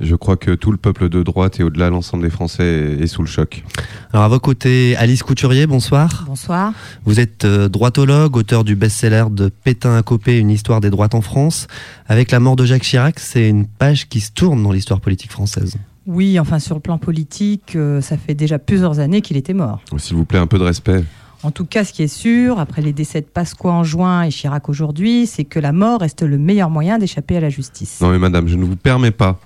Je 0.00 0.14
crois 0.14 0.36
que 0.36 0.52
tout 0.52 0.70
le 0.70 0.76
peuple 0.76 1.08
de 1.08 1.24
droite 1.24 1.58
et 1.58 1.64
au-delà 1.64 1.90
l'ensemble 1.90 2.22
des 2.22 2.30
Français 2.30 2.62
est, 2.62 3.02
est 3.02 3.06
sous 3.08 3.22
le 3.22 3.26
choc. 3.26 3.64
Alors 4.12 4.24
à 4.24 4.28
vos 4.28 4.38
côtés, 4.38 4.94
Alice 4.96 5.24
Couturier, 5.24 5.66
bonsoir. 5.66 6.24
Bonsoir. 6.28 6.72
Vous 7.04 7.18
êtes 7.18 7.44
euh, 7.44 7.68
droitologue, 7.68 8.36
auteur 8.36 8.62
du 8.62 8.76
best-seller 8.76 9.24
de 9.32 9.48
Pétain 9.48 9.96
à 9.96 10.02
Copé, 10.04 10.38
une 10.38 10.50
histoire 10.50 10.80
des 10.80 10.90
droites 10.90 11.16
en 11.16 11.20
France. 11.20 11.66
Avec 12.06 12.30
la 12.30 12.38
mort 12.38 12.54
de 12.54 12.64
Jacques 12.64 12.82
Chirac, 12.82 13.18
c'est 13.18 13.48
une 13.48 13.66
page 13.66 14.08
qui 14.08 14.20
se 14.20 14.30
tourne 14.30 14.62
dans 14.62 14.70
l'histoire 14.70 15.00
politique 15.00 15.32
française. 15.32 15.76
Oui, 16.06 16.38
enfin 16.38 16.60
sur 16.60 16.76
le 16.76 16.80
plan 16.80 16.98
politique, 16.98 17.74
euh, 17.74 18.00
ça 18.00 18.16
fait 18.16 18.34
déjà 18.34 18.60
plusieurs 18.60 19.00
années 19.00 19.20
qu'il 19.20 19.36
était 19.36 19.54
mort. 19.54 19.80
S'il 19.98 20.16
vous 20.16 20.24
plaît, 20.24 20.38
un 20.38 20.46
peu 20.46 20.58
de 20.58 20.64
respect. 20.64 21.02
En 21.44 21.50
tout 21.50 21.64
cas, 21.64 21.84
ce 21.84 21.92
qui 21.92 22.02
est 22.04 22.08
sûr, 22.08 22.60
après 22.60 22.82
les 22.82 22.92
décès 22.92 23.20
de 23.20 23.26
Pasqua 23.26 23.70
en 23.70 23.82
juin 23.84 24.22
et 24.22 24.28
Chirac 24.30 24.68
aujourd'hui, 24.68 25.26
c'est 25.26 25.44
que 25.44 25.58
la 25.58 25.72
mort 25.72 26.00
reste 26.00 26.22
le 26.22 26.38
meilleur 26.38 26.70
moyen 26.70 26.98
d'échapper 26.98 27.36
à 27.36 27.40
la 27.40 27.50
justice. 27.50 28.00
Non 28.00 28.10
mais 28.10 28.18
madame, 28.18 28.46
je 28.46 28.56
ne 28.56 28.64
vous 28.64 28.76
permets 28.76 29.10
pas. 29.10 29.40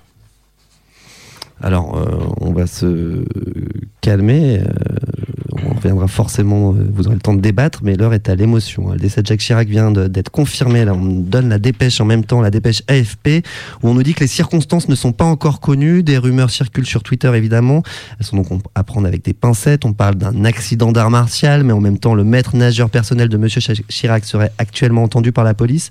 Alors, 1.59 1.97
euh, 1.97 2.05
on 2.39 2.51
va 2.53 2.67
se 2.67 3.25
calmer. 4.01 4.59
euh, 4.59 4.65
on 5.69 5.75
reviendra 5.75 6.07
forcément, 6.07 6.73
euh, 6.73 6.89
vous 6.91 7.07
aurez 7.07 7.15
le 7.15 7.21
temps 7.21 7.33
de 7.33 7.41
débattre, 7.41 7.79
mais 7.83 7.95
l'heure 7.95 8.13
est 8.13 8.29
à 8.29 8.35
l'émotion. 8.35 8.91
Le 8.91 8.97
décès 8.97 9.21
de 9.21 9.27
Jacques 9.27 9.39
Chirac 9.39 9.67
vient 9.67 9.91
d'être 9.91 10.29
confirmé. 10.29 10.85
Là, 10.85 10.93
on 10.93 11.05
donne 11.05 11.49
la 11.49 11.59
dépêche 11.59 11.99
en 12.01 12.05
même 12.05 12.23
temps, 12.23 12.41
la 12.41 12.51
dépêche 12.51 12.81
AFP, 12.87 13.45
où 13.83 13.89
on 13.89 13.93
nous 13.93 14.03
dit 14.03 14.13
que 14.13 14.21
les 14.21 14.27
circonstances 14.27 14.89
ne 14.89 14.95
sont 14.95 15.11
pas 15.11 15.25
encore 15.25 15.59
connues. 15.59 16.03
Des 16.03 16.17
rumeurs 16.17 16.49
circulent 16.49 16.85
sur 16.85 17.03
Twitter, 17.03 17.31
évidemment. 17.35 17.83
Elles 18.19 18.25
sont 18.25 18.37
donc 18.37 18.47
à 18.75 18.83
prendre 18.83 19.07
avec 19.07 19.23
des 19.23 19.33
pincettes. 19.33 19.85
On 19.85 19.93
parle 19.93 20.15
d'un 20.15 20.45
accident 20.45 20.91
d'art 20.91 21.09
martial, 21.09 21.63
mais 21.63 21.73
en 21.73 21.81
même 21.81 21.99
temps, 21.99 22.15
le 22.15 22.23
maître 22.23 22.55
nageur 22.55 22.89
personnel 22.89 23.29
de 23.29 23.37
Monsieur 23.37 23.61
Chirac 23.89 24.25
serait 24.25 24.51
actuellement 24.57 25.03
entendu 25.03 25.31
par 25.31 25.43
la 25.43 25.53
police. 25.53 25.89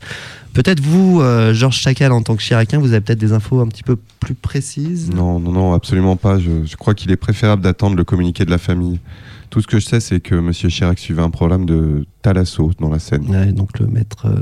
Peut-être 0.56 0.80
vous, 0.80 1.20
euh, 1.20 1.52
Georges 1.52 1.76
Chacal, 1.76 2.12
en 2.12 2.22
tant 2.22 2.34
que 2.34 2.42
chiracien, 2.42 2.78
vous 2.78 2.92
avez 2.92 3.02
peut-être 3.02 3.18
des 3.18 3.34
infos 3.34 3.60
un 3.60 3.66
petit 3.66 3.82
peu 3.82 3.96
plus 4.20 4.34
précises? 4.34 5.10
Non, 5.10 5.38
non, 5.38 5.52
non, 5.52 5.74
absolument 5.74 6.16
pas. 6.16 6.38
Je 6.38 6.76
crois 6.76 6.94
qu'il 6.94 7.10
est 7.10 7.16
préférable 7.16 7.62
d'attendre 7.62 7.94
le 7.94 8.04
communiqué 8.04 8.46
de 8.46 8.50
la 8.50 8.56
famille. 8.56 8.98
Tout 9.50 9.60
ce 9.60 9.66
que 9.66 9.78
je 9.78 9.86
sais, 9.86 10.00
c'est 10.00 10.20
que 10.20 10.34
M. 10.34 10.52
Chirac 10.52 10.98
suivait 10.98 11.22
un 11.22 11.30
problème 11.30 11.66
de 11.66 12.04
thalasso 12.22 12.72
dans 12.80 12.88
la 12.88 12.98
Seine. 12.98 13.26
Ouais, 13.28 13.52
donc 13.52 13.78
le 13.78 13.86
maître 13.86 14.26
euh, 14.26 14.34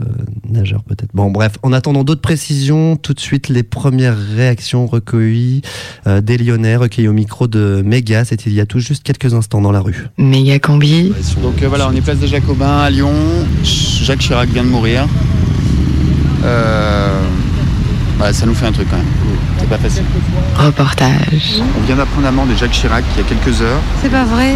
nageur 0.49 0.83
peut-être. 0.85 1.11
Bon 1.15 1.31
bref, 1.31 1.59
en 1.63 1.73
attendant 1.73 2.05
d'autres 2.05 2.21
précisions, 2.21 2.97
tout 2.97 3.13
de 3.13 3.21
suite 3.21 3.49
les 3.49 3.63
premières 3.63 4.17
réactions 4.17 4.87
recueillies 4.87 5.63
euh, 6.07 6.21
des 6.21 6.39
Lyonnais, 6.39 6.77
recueillies 6.77 7.09
au 7.09 7.13
micro 7.13 7.47
de 7.47 7.83
Méga, 7.85 8.25
c'était 8.25 8.51
il 8.51 8.55
y 8.55 8.61
a 8.61 8.67
tout 8.67 8.81
juste 8.81 9.03
quelques 9.03 9.35
instants 9.35 9.61
dans 9.61 9.73
la 9.73 9.81
rue. 9.81 10.07
Méga 10.17 10.59
combi. 10.59 11.13
Donc 11.43 11.63
euh, 11.63 11.69
voilà, 11.69 11.89
on 11.89 11.93
est 11.93 12.01
place 12.01 12.19
des 12.19 12.29
Jacobins 12.29 12.79
à 12.79 12.91
Lyon. 12.91 13.13
Jacques 13.63 14.21
Chirac 14.21 14.49
vient 14.49 14.65
de 14.65 14.71
mourir. 14.71 15.07
Euh, 16.45 17.23
bah, 18.25 18.33
ça 18.33 18.47
nous 18.47 18.55
fait 18.55 18.65
un 18.65 18.73
truc 18.73 18.89
quand 18.91 18.97
même. 18.97 19.05
C'est 19.59 19.69
pas 19.69 19.77
facile. 19.77 20.03
Reportage. 20.57 21.61
On 21.79 21.83
vient 21.87 21.97
d'apprendre 21.97 22.23
la 22.25 22.33
mort 22.33 22.47
de 22.47 22.55
Jacques 22.55 22.71
Chirac 22.71 23.05
il 23.15 23.23
y 23.23 23.27
a 23.27 23.29
quelques 23.29 23.61
heures. 23.61 23.81
C'est 24.03 24.09
pas 24.09 24.25
vrai 24.25 24.55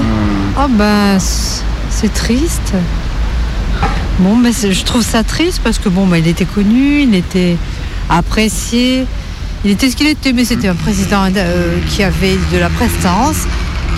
Oh 0.59 0.69
ben, 0.71 1.19
c- 1.19 1.63
c'est 1.91 2.11
triste. 2.15 2.73
Bon, 4.21 4.37
mais 4.37 4.53
je 4.53 4.85
trouve 4.85 5.03
ça 5.03 5.23
triste 5.23 5.61
parce 5.63 5.79
que 5.79 5.91
bon, 5.91 6.07
ben, 6.07 6.17
il 6.17 6.27
était 6.29 6.47
connu, 6.47 7.03
il 7.03 7.15
était 7.15 7.59
apprécié, 8.09 9.05
il 9.67 9.71
était 9.71 9.91
ce 9.91 9.97
qu'il 9.97 10.07
était, 10.07 10.33
mais 10.33 10.47
c'était 10.47 10.69
un 10.69 10.75
président 10.75 11.25
euh, 11.37 11.77
qui 11.91 12.03
avait 12.03 12.39
de 12.51 12.57
la 12.57 12.71
prestance, 12.71 13.37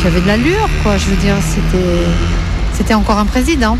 qui 0.00 0.08
avait 0.08 0.20
de 0.20 0.26
l'allure, 0.26 0.68
quoi. 0.82 0.96
Je 0.96 1.06
veux 1.06 1.16
dire, 1.16 1.36
c'était, 1.48 2.06
c'était 2.74 2.94
encore 2.94 3.18
un 3.18 3.24
président. 3.26 3.78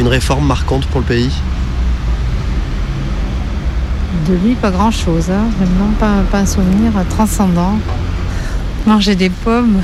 Une 0.00 0.08
réforme 0.08 0.44
marquante 0.48 0.86
pour 0.86 0.98
le 1.00 1.06
pays? 1.06 1.30
De 4.28 4.34
lui, 4.34 4.54
pas 4.54 4.70
grand-chose, 4.70 5.30
hein. 5.30 5.44
Vraiment, 5.58 6.22
pas, 6.30 6.38
un 6.38 6.46
souvenir 6.46 6.92
transcendant. 7.08 7.78
Manger 8.86 9.14
des 9.14 9.30
pommes. 9.30 9.80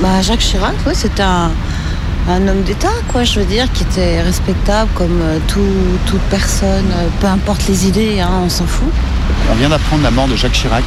Bah, 0.00 0.20
Jacques 0.22 0.40
Chirac, 0.40 0.74
ouais, 0.86 0.94
c'était 0.94 1.22
un, 1.22 1.50
un 2.28 2.46
homme 2.48 2.62
d'État, 2.62 2.88
quoi, 3.08 3.24
je 3.24 3.40
veux 3.40 3.44
dire, 3.46 3.66
qui 3.72 3.82
était 3.82 4.22
respectable 4.22 4.90
comme 4.94 5.20
euh, 5.22 5.38
tout- 5.48 5.60
toute 6.06 6.20
personne, 6.30 6.86
euh, 6.92 7.08
peu 7.20 7.26
importe 7.26 7.66
les 7.68 7.86
idées, 7.88 8.20
hein, 8.20 8.30
on 8.44 8.48
s'en 8.48 8.66
fout. 8.66 8.88
On 9.50 9.54
vient 9.54 9.68
d'apprendre 9.68 10.02
la 10.02 10.10
mort 10.10 10.28
de 10.28 10.36
Jacques 10.36 10.52
Chirac. 10.52 10.84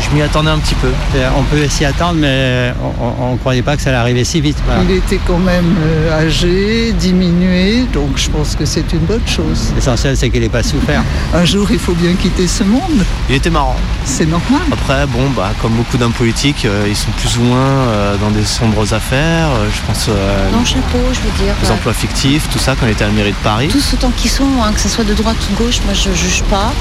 Je 0.00 0.14
m'y 0.16 0.22
attendais 0.22 0.50
un 0.50 0.58
petit 0.58 0.74
peu. 0.76 0.88
On 1.36 1.42
peut 1.44 1.68
s'y 1.68 1.84
attendre, 1.84 2.14
mais 2.18 2.72
on 3.20 3.32
ne 3.32 3.36
croyait 3.36 3.62
pas 3.62 3.76
que 3.76 3.82
ça 3.82 3.90
allait 3.90 3.98
arriver 3.98 4.24
si 4.24 4.40
vite. 4.40 4.56
Voilà. 4.66 4.82
Il 4.82 4.90
était 4.96 5.20
quand 5.26 5.38
même 5.38 5.74
euh, 5.84 6.18
âgé, 6.26 6.92
diminué, 6.92 7.84
donc 7.92 8.16
je 8.16 8.30
pense 8.30 8.56
que 8.56 8.64
c'est 8.64 8.92
une 8.92 9.00
bonne 9.00 9.26
chose. 9.26 9.72
L'essentiel, 9.74 10.16
c'est 10.16 10.30
qu'il 10.30 10.40
n'ait 10.40 10.48
pas 10.48 10.62
souffert. 10.62 11.02
Un 11.34 11.44
jour, 11.44 11.66
il 11.70 11.78
faut 11.78 11.92
bien 11.92 12.14
quitter 12.14 12.46
ce 12.46 12.64
monde. 12.64 13.04
Il 13.28 13.34
était 13.36 13.50
marrant. 13.50 13.76
C'est 14.04 14.26
normal. 14.26 14.62
Après, 14.72 15.06
bon, 15.06 15.28
bah, 15.36 15.50
comme 15.60 15.72
beaucoup 15.72 15.96
d'hommes 15.98 16.12
politiques, 16.12 16.64
euh, 16.64 16.86
ils 16.88 16.96
sont 16.96 17.10
plus 17.18 17.36
ou 17.38 17.42
moins 17.42 17.58
euh, 17.88 18.16
dans 18.16 18.30
des 18.30 18.44
sombres 18.44 18.92
affaires. 18.94 19.48
Euh, 19.50 19.68
je 19.72 19.80
pense 19.86 20.06
euh, 20.08 20.50
Non, 20.52 20.64
chapeau, 20.72 20.98
je 21.12 21.20
veux 21.20 21.44
dire. 21.44 21.54
aux 21.62 21.66
ouais. 21.66 21.72
emplois 21.72 21.92
fictifs, 21.92 22.48
tout 22.50 22.58
ça, 22.58 22.74
quand 22.78 22.86
il 22.86 22.92
était 22.92 23.04
à 23.04 23.08
la 23.08 23.12
mairie 23.12 23.32
de 23.32 23.44
Paris. 23.44 23.68
Tous 23.68 23.94
autant 23.94 24.10
qu'ils 24.16 24.30
sont, 24.30 24.48
hein, 24.62 24.72
que 24.72 24.80
ce 24.80 24.88
soit 24.88 25.04
de 25.04 25.14
droite 25.14 25.36
ou 25.48 25.52
de 25.52 25.58
gauche, 25.58 25.80
moi 25.84 25.94
je 25.94 26.12
juge 26.14 26.42
pas. 26.44 26.72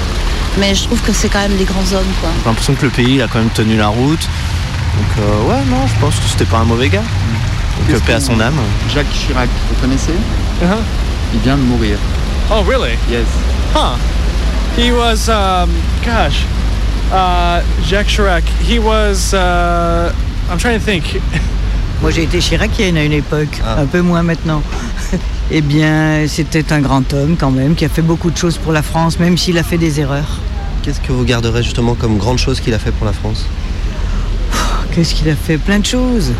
Mais 0.59 0.75
je 0.75 0.83
trouve 0.83 1.01
que 1.01 1.13
c'est 1.13 1.29
quand 1.29 1.41
même 1.41 1.57
des 1.57 1.65
grands 1.65 1.91
hommes, 1.93 2.13
quoi. 2.21 2.29
J'ai 2.39 2.49
l'impression 2.49 2.73
que 2.75 2.85
le 2.85 2.91
pays 2.91 3.15
il 3.15 3.21
a 3.21 3.27
quand 3.27 3.39
même 3.39 3.49
tenu 3.49 3.77
la 3.77 3.87
route. 3.87 4.19
Donc, 4.21 5.17
euh, 5.19 5.49
ouais, 5.49 5.63
non, 5.69 5.87
je 5.87 5.99
pense 5.99 6.15
que 6.15 6.27
c'était 6.27 6.45
pas 6.45 6.59
un 6.59 6.65
mauvais 6.65 6.89
gars. 6.89 7.03
Donc, 7.89 8.01
paix 8.01 8.13
à 8.13 8.19
son 8.19 8.39
âme. 8.39 8.59
Jacques 8.93 9.11
Chirac, 9.11 9.49
vous 9.69 9.81
connaissez 9.81 10.13
Il 11.33 11.39
vient 11.39 11.57
de 11.57 11.63
mourir. 11.63 11.97
Oh, 12.49 12.63
really? 12.63 12.97
Yes. 13.09 13.25
Huh. 13.73 13.97
He 14.77 14.91
was, 14.91 15.29
um, 15.29 15.69
gosh, 16.05 16.45
uh, 17.11 17.61
Jacques 17.85 18.07
Chirac. 18.07 18.43
He 18.61 18.79
was, 18.79 19.33
uh, 19.33 20.13
I'm 20.49 20.57
trying 20.57 20.79
to 20.79 20.85
think. 20.85 21.21
Moi, 22.01 22.09
j'ai 22.09 22.23
été 22.23 22.41
chiracienne 22.41 22.97
à 22.97 23.03
une 23.03 23.13
époque, 23.13 23.61
un 23.63 23.85
peu 23.85 24.01
moins 24.01 24.23
maintenant. 24.23 24.63
eh 25.51 25.61
bien, 25.61 26.25
c'était 26.27 26.73
un 26.73 26.81
grand 26.81 27.13
homme 27.13 27.35
quand 27.39 27.51
même, 27.51 27.75
qui 27.75 27.85
a 27.85 27.89
fait 27.89 28.01
beaucoup 28.01 28.31
de 28.31 28.37
choses 28.37 28.57
pour 28.57 28.71
la 28.71 28.81
France, 28.81 29.19
même 29.19 29.37
s'il 29.37 29.57
a 29.59 29.63
fait 29.63 29.77
des 29.77 29.99
erreurs. 29.99 30.39
Qu'est-ce 30.81 30.99
que 30.99 31.11
vous 31.11 31.23
garderez 31.23 31.61
justement 31.61 31.93
comme 31.93 32.17
grande 32.17 32.39
chose 32.39 32.59
qu'il 32.59 32.73
a 32.73 32.79
fait 32.79 32.91
pour 32.91 33.05
la 33.05 33.13
France? 33.13 33.45
Qu'est-ce 34.91 35.13
qu'il 35.13 35.29
a 35.29 35.35
fait? 35.35 35.59
Plein 35.59 35.77
de 35.77 35.85
choses. 35.85 36.31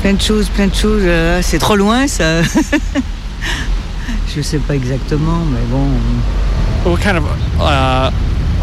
Plein 0.00 0.14
de 0.14 0.22
choses, 0.22 0.48
plein 0.48 0.68
de 0.68 0.74
choses. 0.74 1.02
Euh, 1.04 1.40
c'est 1.42 1.58
trop 1.58 1.76
loin, 1.76 2.06
ça. 2.08 2.40
Je 4.34 4.40
sais 4.40 4.58
pas 4.58 4.74
exactement, 4.74 5.40
mais 5.52 5.60
bon. 5.70 6.90
What 6.90 6.98
kind 7.00 7.18
of 7.18 7.24
uh, 7.60 8.10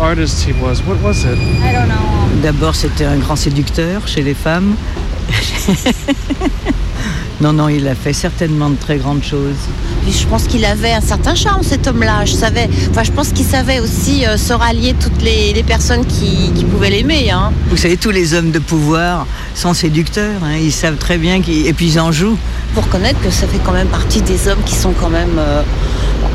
artist 0.02 0.44
he 0.48 0.54
was? 0.62 0.82
What 0.88 0.98
was 1.04 1.24
it? 1.26 1.38
I 1.38 1.74
don't 1.74 1.88
know. 1.88 2.42
D'abord, 2.42 2.76
c'était 2.76 3.06
un 3.06 3.18
grand 3.18 3.36
séducteur 3.36 4.08
chez 4.08 4.24
les 4.24 4.34
femmes. 4.34 4.76
non, 7.42 7.54
non, 7.54 7.70
il 7.70 7.88
a 7.88 7.96
fait 7.96 8.14
certainement 8.14 8.70
de 8.70 8.76
très 8.76 8.98
grandes 8.98 9.24
choses. 9.24 9.56
Puis 10.04 10.14
je 10.14 10.28
pense 10.28 10.44
qu'il 10.44 10.64
avait 10.66 10.94
un 10.94 11.02
certain 11.02 11.36
charme, 11.36 11.64
cet 11.64 11.88
homme-là. 11.88 12.26
Je 12.26 12.34
savais, 12.34 12.70
enfin, 12.90 13.04
je 13.04 13.12
pense 13.12 13.30
qu'il 13.30 13.46
savait 13.46 13.80
aussi 13.80 14.26
euh, 14.26 14.38
se 14.38 14.54
rallier 14.54 14.96
toutes 15.00 15.22
les, 15.22 15.54
les 15.54 15.64
personnes 15.64 16.06
qui, 16.06 16.52
qui 16.56 16.64
pouvaient 16.66 16.90
l'aimer. 16.90 17.32
Hein. 17.32 17.52
Vous 17.70 17.78
savez, 17.78 17.98
tous 17.98 18.12
les 18.12 18.34
hommes 18.34 18.52
de 18.52 18.60
pouvoir 18.60 19.26
sont 19.56 19.74
séducteurs. 19.74 20.44
hein. 20.44 20.58
Ils 20.62 20.72
savent 20.72 20.98
très 20.98 21.18
bien 21.18 21.42
qu'ils... 21.42 21.66
Et 21.68 21.74
puis 21.74 21.88
ils 21.88 22.00
en 22.00 22.12
jouent. 22.12 22.38
Pour 22.74 22.88
connaître 22.90 23.20
que 23.22 23.30
ça 23.32 23.48
fait 23.48 23.60
quand 23.66 23.74
même 23.74 23.88
partie 23.88 24.22
des 24.22 24.48
hommes 24.48 24.64
qui 24.66 24.76
sont 24.76 24.94
quand 24.94 25.10
même 25.10 25.38
euh, 25.38 25.62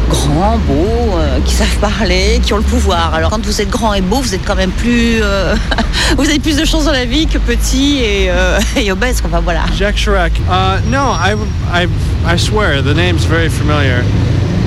grands, 0.08 0.58
beaux, 0.58 1.16
euh, 1.16 1.38
qui 1.44 1.54
savent 1.54 1.78
parler, 1.80 2.40
qui 2.42 2.52
ont 2.52 2.58
le 2.58 2.62
pouvoir. 2.62 3.14
Alors 3.14 3.30
quand 3.30 3.44
vous 3.44 3.60
êtes 3.60 3.70
grand 3.70 3.94
et 3.94 4.00
beau, 4.00 4.20
vous 4.20 4.34
êtes 4.34 4.44
quand 4.44 4.54
même 4.54 4.70
plus, 4.70 5.20
euh, 5.22 5.54
vous 6.16 6.24
avez 6.24 6.38
plus 6.38 6.56
de 6.56 6.64
chance 6.64 6.84
dans 6.84 6.92
la 6.92 7.04
vie 7.04 7.26
que 7.26 7.38
petit 7.38 7.98
et, 7.98 8.30
euh, 8.30 8.58
et 8.76 8.90
obèse. 8.92 9.22
Enfin 9.24 9.40
voilà. 9.40 9.64
Jacques 9.76 9.96
Chirac. 9.96 10.32
Uh, 10.48 10.80
no, 10.90 11.12
I, 11.12 11.34
I, 11.72 11.88
I 12.26 12.38
swear 12.38 12.82
the 12.82 12.94
name's 12.94 13.24
very 13.24 13.48
familiar. 13.48 14.04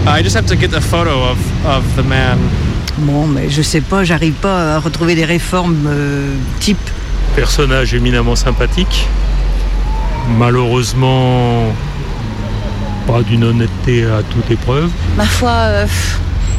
I 0.07 0.23
just 0.23 0.35
have 0.35 0.47
to 0.47 0.55
get 0.55 0.73
a 0.73 0.81
photo 0.81 1.23
of, 1.23 1.37
of 1.65 1.83
the 1.95 2.03
man. 2.03 2.39
Bon, 2.99 3.27
mais 3.27 3.49
je 3.49 3.61
sais 3.61 3.81
pas, 3.81 4.03
j'arrive 4.03 4.33
pas 4.33 4.75
à 4.75 4.79
retrouver 4.79 5.15
des 5.15 5.23
réformes 5.23 5.87
euh, 5.87 6.33
type. 6.59 6.77
Personnage 7.35 7.93
éminemment 7.93 8.35
sympathique. 8.35 9.07
Malheureusement, 10.37 11.67
pas 13.11 13.21
d'une 13.23 13.43
honnêteté 13.43 14.05
à 14.05 14.21
toute 14.23 14.49
épreuve. 14.51 14.89
Ma 15.17 15.25
foi, 15.25 15.49
euh, 15.51 15.87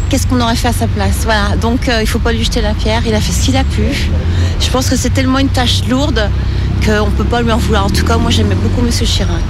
qu'est-ce 0.09 0.27
qu'on 0.27 0.41
aurait 0.41 0.57
fait 0.57 0.69
à 0.69 0.73
sa 0.73 0.87
place? 0.87 1.19
Voilà. 1.25 1.57
Donc 1.61 1.89
euh, 1.89 2.01
il 2.03 2.09
faut 2.09 2.19
pas 2.19 2.33
lui 2.33 2.45
jeter 2.45 2.61
la 2.61 2.75
pierre. 2.75 3.03
Il 3.07 3.15
a 3.15 3.21
fait 3.21 3.33
ce 3.33 3.45
qu'il 3.45 3.57
a 3.57 3.65
pu. 3.65 3.85
Je 4.61 4.71
pense 4.71 4.89
que 4.89 4.97
c'est 4.97 5.11
tellement 5.11 5.39
une 5.39 5.49
tâche 5.49 5.83
lourde 5.89 6.29
qu'on 6.85 7.11
peut 7.11 7.25
pas 7.25 7.43
lui 7.43 7.53
en 7.53 7.59
vouloir. 7.59 7.87
En 7.87 7.91
tout 7.91 8.05
cas, 8.05 8.17
moi 8.17 8.31
j'aimais 8.31 8.57
beaucoup 8.57 8.83
Monsieur 8.83 9.07
Chirac 9.07 9.49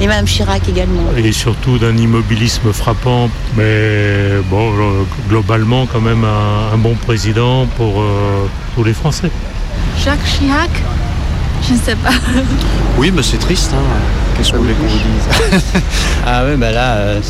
et 0.00 0.06
Madame 0.06 0.24
Chirac 0.24 0.68
également. 0.68 1.04
Et 1.16 1.32
surtout 1.32 1.78
d'un 1.78 1.96
immobilisme 1.96 2.72
frappant. 2.72 3.30
Mais 3.56 4.40
bon, 4.50 4.72
euh, 4.72 5.04
globalement, 5.28 5.86
quand 5.86 6.00
même 6.00 6.24
un, 6.24 6.74
un 6.74 6.78
bon 6.78 6.94
président 6.94 7.66
pour 7.76 8.00
euh, 8.00 8.46
tous 8.74 8.84
les 8.84 8.94
Français. 8.94 9.30
Jacques 10.04 10.24
Chirac? 10.24 10.70
Je 11.68 11.74
ne 11.74 11.78
sais 11.78 11.94
pas. 11.96 12.10
Oui, 12.96 13.12
mais 13.14 13.22
c'est 13.22 13.38
triste. 13.38 13.72
Hein. 13.74 13.84
Qu'est-ce 14.40 14.52
que 14.52 14.56
vous 14.56 14.62
voulez 14.62 14.74
qu'on 14.74 14.86
vous 14.86 14.96
dise 14.96 15.82
Ah 16.26 16.44
oui, 16.46 16.56
bah 16.56 16.72
là, 16.72 16.94
euh, 16.94 17.20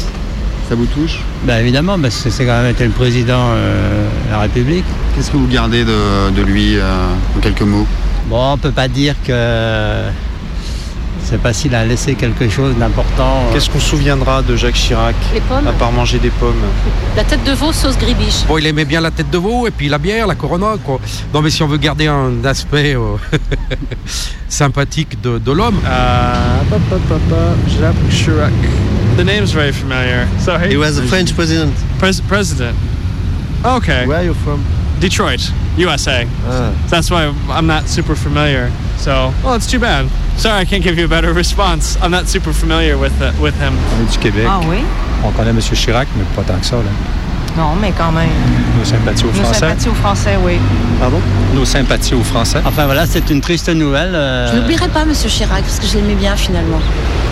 Ça 0.69 0.77
vous 0.77 0.87
touche 0.87 1.19
bah 1.43 1.61
évidemment, 1.61 1.99
parce 1.99 2.23
que 2.23 2.31
c'est 2.31 2.47
quand 2.47 2.63
même 2.63 2.71
été 2.71 2.85
le 2.85 2.93
président 2.93 3.49
euh, 3.51 4.07
de 4.27 4.31
la 4.31 4.39
République. 4.39 4.85
Qu'est-ce 5.17 5.33
que 5.33 5.37
vous 5.37 5.49
gardez 5.49 5.85
de, 5.85 6.31
de 6.31 6.43
lui 6.43 6.77
euh, 6.77 6.83
en 7.37 7.41
quelques 7.41 7.63
mots? 7.63 7.85
Bon, 8.29 8.53
on 8.53 8.59
peut 8.59 8.71
pas 8.71 8.87
dire 8.87 9.17
que 9.27 9.33
c'est 11.25 11.41
pas 11.41 11.53
s'il 11.53 11.75
a 11.75 11.85
laissé 11.85 12.15
quelque 12.15 12.49
chose 12.49 12.75
d'important. 12.77 13.45
euh. 13.49 13.53
Qu'est-ce 13.53 13.71
qu'on 13.71 13.79
se 13.81 13.91
souviendra 13.91 14.43
de 14.43 14.57
Jacques 14.57 14.75
Chirac 14.75 15.15
Les 15.35 15.41
pommes 15.41 15.67
À 15.67 15.73
part 15.73 15.93
manger 15.93 16.19
des 16.19 16.31
pommes. 16.31 16.55
La 17.17 17.25
tête 17.25 17.45
de 17.45 17.53
veau 17.53 17.73
sauce 17.73 17.97
gribiche. 17.99 18.45
Bon, 18.49 18.59
il 18.59 18.67
aimait 18.67 18.85
bien 18.85 19.01
la 19.01 19.11
tête 19.11 19.31
de 19.31 19.39
veau 19.39 19.67
et 19.67 19.71
puis 19.71 19.89
la 19.89 19.99
bière, 19.99 20.27
la 20.27 20.35
Corona, 20.35 20.75
quoi. 20.85 20.99
Non, 21.33 21.41
mais 21.43 21.51
si 21.51 21.63
on 21.63 21.67
veut 21.69 21.79
garder 21.79 22.07
un 22.09 22.45
aspect 22.45 22.95
euh, 22.97 23.17
sympathique 24.49 25.21
de, 25.23 25.39
de 25.39 25.53
l'homme. 25.53 25.77
Uh, 25.79 26.71
ba, 26.71 26.79
ba, 26.89 27.55
Jacques 27.69 28.11
Chirac. 28.11 28.53
The 29.17 29.25
name's 29.25 29.53
very 29.53 29.73
familiar. 29.73 30.27
Sorry. 30.39 30.71
He 30.71 30.77
was 30.77 30.99
a 30.99 31.03
French 31.03 31.35
president. 31.35 31.73
Pres- 31.99 32.21
president. 32.23 32.75
Okay. 33.65 34.07
Where 34.07 34.19
are 34.19 34.25
you 34.25 34.35
from? 34.35 34.65
Detroit, 35.01 35.41
USA. 35.77 36.27
Ah. 36.49 36.71
That's 36.89 37.11
why 37.11 37.33
I'm 37.51 37.67
not 37.67 37.89
super 37.89 38.15
familiar. 38.15 38.71
So, 39.01 39.33
well, 39.43 39.55
it's 39.57 39.67
too 39.67 39.79
bad. 39.81 40.07
Sorry, 40.37 40.61
I 40.61 40.65
can't 40.67 40.83
give 40.85 40.99
you 40.99 41.07
a 41.07 41.09
better 41.09 41.33
response. 41.43 41.97
I'm 42.03 42.11
not 42.11 42.29
super 42.29 42.53
familiar 42.53 42.99
with 42.99 43.13
uh, 43.23 43.33
with 43.41 43.55
him. 43.59 43.73
On 43.97 44.03
est 44.05 44.13
du 44.13 44.19
Québec. 44.19 44.45
Ah 44.47 44.61
oui? 44.69 44.79
On 45.25 45.31
connaît 45.33 45.51
M. 45.51 45.61
Chirac, 45.61 46.07
mais 46.17 46.25
pas 46.37 46.43
tant 46.43 46.59
que 46.61 46.67
ça. 46.67 46.77
Là. 46.77 46.83
Non, 47.57 47.75
mais 47.81 47.93
quand 47.97 48.13
même. 48.13 48.29
Nos 48.79 48.85
sympathies 48.85 49.25
aux 49.25 49.29
Nos 49.29 49.43
Français. 49.43 49.59
sympathies 49.61 49.89
aux 49.89 49.95
Français, 49.95 50.39
oui. 50.45 50.59
Pardon? 51.01 51.19
Nos 51.55 51.65
sympathies 51.65 52.15
aux 52.15 52.23
Français. 52.23 52.61
Enfin 52.65 52.85
voilà, 52.85 53.07
c'est 53.07 53.29
une 53.31 53.41
triste 53.41 53.69
nouvelle. 53.71 54.15
euh, 54.15 54.53
Je 54.53 54.61
n'oublierai 54.61 54.89
pas 54.89 55.05
Monsieur 55.05 55.29
Chirac 55.29 55.63
parce 55.63 55.79
que 55.81 55.87
je 55.87 55.97
l'aimais 55.97 56.15
bien 56.15 56.37
finalement. 56.37 56.81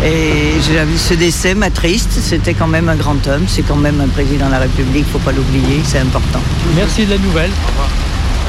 Et 0.05 0.55
j'avoue, 0.73 0.97
ce 0.97 1.15
décès 1.15 1.55
m'attriste. 1.55 2.11
C'était 2.13 2.55
quand 2.55 2.67
même 2.67 2.89
un 2.89 2.97
grand 2.97 3.25
homme. 3.29 3.45
C'est 3.47 3.63
quand 3.63 3.77
même 3.77 4.01
un 4.01 4.09
président 4.09 4.47
de 4.47 4.53
la 4.53 4.59
République. 4.61 5.05
Faut 5.13 5.19
pas 5.21 5.33
l'oublier. 5.33 5.83
C'est 5.85 6.01
important. 6.01 6.41
Merci 6.75 7.05
de 7.07 7.11
la 7.11 7.19
nouvelle. 7.19 7.51
Au 7.51 7.69
revoir. 7.71 7.89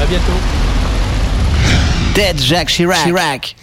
À 0.02 0.06
bientôt. 0.06 0.38
Dead 2.14 2.40
Jacques 2.40 2.68
Chirac. 2.68 3.56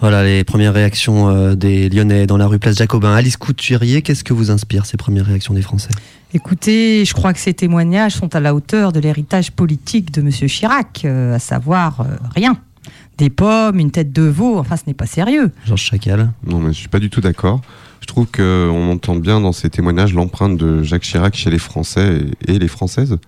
Voilà 0.00 0.24
les 0.24 0.44
premières 0.44 0.72
réactions 0.72 1.28
euh, 1.28 1.54
des 1.54 1.88
Lyonnais 1.88 2.26
dans 2.26 2.36
la 2.36 2.46
rue 2.46 2.58
Place 2.58 2.76
Jacobin. 2.76 3.14
Alice 3.14 3.36
Couturier, 3.36 4.02
qu'est-ce 4.02 4.24
que 4.24 4.32
vous 4.32 4.50
inspire 4.50 4.86
ces 4.86 4.96
premières 4.96 5.26
réactions 5.26 5.54
des 5.54 5.62
Français? 5.62 5.90
Écoutez, 6.32 7.04
je 7.04 7.12
crois 7.12 7.32
que 7.32 7.40
ces 7.40 7.54
témoignages 7.54 8.12
sont 8.12 8.34
à 8.34 8.40
la 8.40 8.54
hauteur 8.54 8.92
de 8.92 9.00
l'héritage 9.00 9.50
politique 9.50 10.12
de 10.12 10.20
M. 10.20 10.30
Chirac, 10.30 11.02
euh, 11.04 11.34
à 11.34 11.38
savoir 11.38 12.00
euh, 12.00 12.04
rien. 12.34 12.56
Des 13.18 13.30
pommes, 13.30 13.78
une 13.78 13.90
tête 13.90 14.12
de 14.12 14.22
veau, 14.22 14.58
enfin 14.58 14.76
ce 14.76 14.84
n'est 14.86 14.94
pas 14.94 15.06
sérieux. 15.06 15.50
Georges 15.66 15.82
Chacal 15.82 16.30
Non, 16.46 16.60
mais 16.60 16.72
je 16.72 16.78
suis 16.78 16.88
pas 16.88 17.00
du 17.00 17.10
tout 17.10 17.20
d'accord. 17.20 17.60
Je 18.00 18.06
trouve 18.06 18.26
qu'on 18.26 18.90
entend 18.90 19.16
bien 19.16 19.40
dans 19.40 19.52
ces 19.52 19.70
témoignages 19.70 20.14
l'empreinte 20.14 20.56
de 20.56 20.82
Jacques 20.82 21.02
Chirac 21.02 21.36
chez 21.36 21.50
les 21.50 21.58
Français 21.58 22.22
et, 22.46 22.58
les 22.58 22.68
Françaises. 22.68 23.18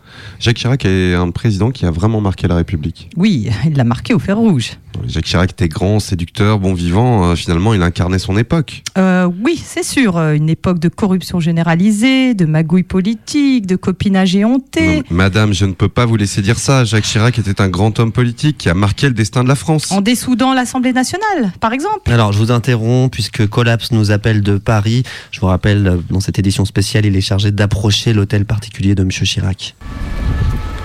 Jacques 0.41 0.57
Chirac 0.57 0.85
est 0.85 1.15
un 1.15 1.31
président 1.31 1.71
qui 1.71 1.87
a 1.87 1.91
vraiment 1.91 2.21
marqué 2.21 2.49
la 2.49 2.57
République. 2.57 3.11
Oui, 3.17 3.51
il 3.67 3.77
l'a 3.77 3.85
marqué 3.85 4.15
au 4.15 4.19
fer 4.19 4.37
rouge. 4.37 4.79
Jacques 5.07 5.25
Chirac 5.25 5.51
était 5.53 5.69
grand, 5.69 6.01
séducteur, 6.01 6.59
bon 6.59 6.75
vivant. 6.75 7.31
euh, 7.31 7.35
finalement, 7.35 7.75
il 7.75 7.83
incarnait 7.83 8.19
son 8.19 8.37
époque. 8.37 8.83
Euh, 8.99 9.29
oui, 9.43 9.61
c'est 9.63 9.83
sûr, 9.83 10.17
euh, 10.17 10.35
une 10.35 10.49
époque 10.49 10.79
de 10.79 10.89
corruption 10.89 11.41
généralisée, 11.41 12.35
de 12.35 12.45
magouille 12.45 12.83
politique, 12.83 13.67
de 13.67 13.77
copinage 13.77 14.37
éhonté. 14.37 14.97
Non, 14.97 15.03
Madame, 15.11 15.53
je 15.55 15.65
ne 15.65 15.73
peux 15.73 15.89
pas 15.89 16.07
vous 16.07 16.17
laisser 16.17 16.43
dire 16.43 16.59
ça. 16.59 16.85
Jacques 16.85 17.05
Chirac 17.05 17.39
était 17.39 17.61
un 17.61 17.69
grand 17.69 17.99
homme 18.01 18.13
politique 18.13 18.59
qui 18.59 18.69
a 18.69 18.75
marqué 18.75 19.07
le 19.09 19.15
destin 19.15 19.43
de 19.43 19.49
la 19.49 19.55
France. 19.55 19.91
En 19.93 20.01
dessoudant 20.01 20.55
l'Assemblée 20.55 20.93
nationale, 20.93 21.53
par 21.61 21.73
exemple. 21.73 22.11
Alors, 22.11 22.33
je 22.33 22.39
vous 22.39 22.51
interromps 22.51 23.11
puisque 23.11 23.47
Collapse 23.47 23.93
nous 23.93 24.11
appelle 24.11 24.43
de 24.43 24.59
Paris. 24.63 25.03
Je 25.31 25.41
vous 25.41 25.47
rappelle, 25.47 25.87
euh, 25.87 25.97
dans 26.11 26.21
cette 26.21 26.39
édition 26.39 26.65
spéciale, 26.65 27.07
il 27.07 27.17
est 27.17 27.21
chargé 27.21 27.51
d'approcher 27.51 28.13
l'hôtel 28.13 28.45
particulier 28.45 28.95
de 28.95 29.03
M. 29.03 29.11
Chirac. 29.11 29.75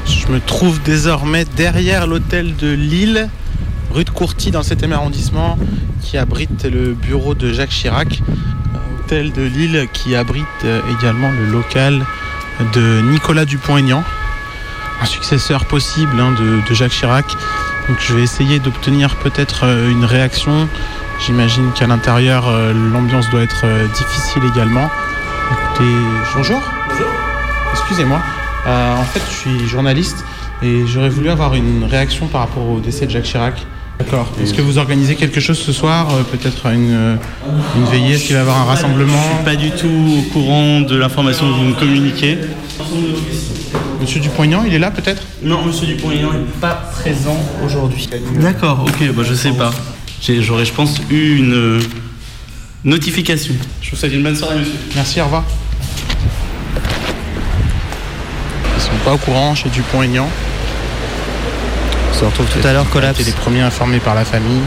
Je 0.05 0.27
me 0.27 0.39
trouve 0.39 0.81
désormais 0.83 1.45
derrière 1.55 2.07
l'hôtel 2.07 2.55
de 2.55 2.71
Lille, 2.71 3.29
rue 3.91 4.03
de 4.03 4.09
Courty, 4.09 4.51
dans 4.51 4.59
le 4.59 4.65
7e 4.65 4.91
arrondissement, 4.91 5.57
qui 6.01 6.17
abrite 6.17 6.65
le 6.65 6.93
bureau 6.93 7.33
de 7.33 7.53
Jacques 7.53 7.69
Chirac. 7.69 8.21
Euh, 8.73 8.99
Hôtel 8.99 9.31
de 9.31 9.43
Lille 9.43 9.87
qui 9.93 10.15
abrite 10.15 10.45
euh, 10.65 10.81
également 10.99 11.31
le 11.31 11.45
local 11.45 12.05
de 12.73 13.01
Nicolas 13.01 13.45
Dupont-Aignan, 13.45 14.03
un 15.01 15.05
successeur 15.05 15.65
possible 15.65 16.19
hein, 16.19 16.31
de, 16.31 16.67
de 16.67 16.73
Jacques 16.73 16.91
Chirac. 16.91 17.25
Donc 17.87 17.97
je 17.99 18.13
vais 18.13 18.23
essayer 18.23 18.59
d'obtenir 18.59 19.15
peut-être 19.17 19.63
une 19.63 20.03
réaction. 20.03 20.67
J'imagine 21.25 21.71
qu'à 21.73 21.87
l'intérieur, 21.87 22.47
euh, 22.47 22.73
l'ambiance 22.93 23.29
doit 23.29 23.41
être 23.41 23.61
euh, 23.65 23.87
difficile 23.87 24.43
également. 24.53 24.89
Écoutez, 25.51 25.91
bonjour. 26.35 26.61
Bonjour. 26.89 27.07
Excusez-moi. 27.73 28.21
Euh, 28.67 28.95
en 28.97 29.03
fait, 29.03 29.21
je 29.29 29.35
suis 29.35 29.67
journaliste 29.67 30.23
et 30.61 30.85
j'aurais 30.85 31.09
voulu 31.09 31.29
avoir 31.29 31.55
une 31.55 31.83
réaction 31.85 32.27
par 32.27 32.41
rapport 32.41 32.69
au 32.69 32.79
décès 32.79 33.05
de 33.07 33.11
Jacques 33.11 33.23
Chirac. 33.23 33.65
D'accord. 33.99 34.31
Est-ce 34.41 34.53
que 34.53 34.61
vous 34.61 34.77
organisez 34.77 35.15
quelque 35.15 35.39
chose 35.39 35.57
ce 35.57 35.71
soir 35.71 36.07
Peut-être 36.31 36.67
une, 36.67 37.17
une 37.75 37.85
veillée 37.85 38.13
Est-ce 38.13 38.25
qu'il 38.25 38.33
va 38.35 38.39
y 38.39 38.41
avoir 38.43 38.61
un 38.61 38.65
rassemblement 38.65 39.17
Je 39.31 39.35
suis 39.35 39.43
pas 39.43 39.55
du 39.55 39.71
tout 39.71 40.19
au 40.19 40.21
courant 40.31 40.81
de 40.81 40.95
l'information 40.95 41.47
que 41.47 41.53
vous 41.53 41.63
me 41.63 41.73
communiquez. 41.73 42.37
Monsieur 43.99 44.19
Dupont-Aignan, 44.19 44.63
il 44.67 44.73
est 44.75 44.79
là 44.79 44.91
peut-être? 44.91 45.23
Non, 45.41 45.63
monsieur 45.65 45.87
Dupont-Aignan 45.87 46.31
n'est 46.31 46.59
pas 46.61 46.75
présent 46.91 47.37
aujourd'hui. 47.65 48.07
D'accord, 48.39 48.85
ok, 48.87 49.11
bah 49.15 49.23
je 49.27 49.33
sais 49.33 49.51
pas. 49.51 49.71
J'aurais, 50.21 50.65
je 50.65 50.73
pense, 50.73 50.99
eu 51.09 51.37
une 51.37 51.53
euh, 51.53 51.79
notification. 52.83 53.53
Je 53.81 53.91
vous 53.91 53.95
souhaite 53.95 54.13
une 54.13 54.23
bonne 54.23 54.35
soirée, 54.35 54.55
monsieur. 54.59 54.73
Merci, 54.95 55.21
au 55.21 55.25
revoir. 55.25 55.43
Ils 58.75 58.81
sont 58.81 58.89
pas 59.05 59.13
au 59.13 59.17
courant 59.17 59.55
chez 59.55 59.69
Dupont-Aignan. 59.69 60.27
On 62.11 62.19
se 62.19 62.25
retrouve 62.25 62.47
tout 62.47 62.67
à 62.67 62.73
l'heure, 62.73 62.89
Collapse. 62.89 63.23
les 63.25 63.31
premiers 63.31 63.61
informés 63.61 63.99
par 63.99 64.15
la 64.15 64.25
famille. 64.25 64.61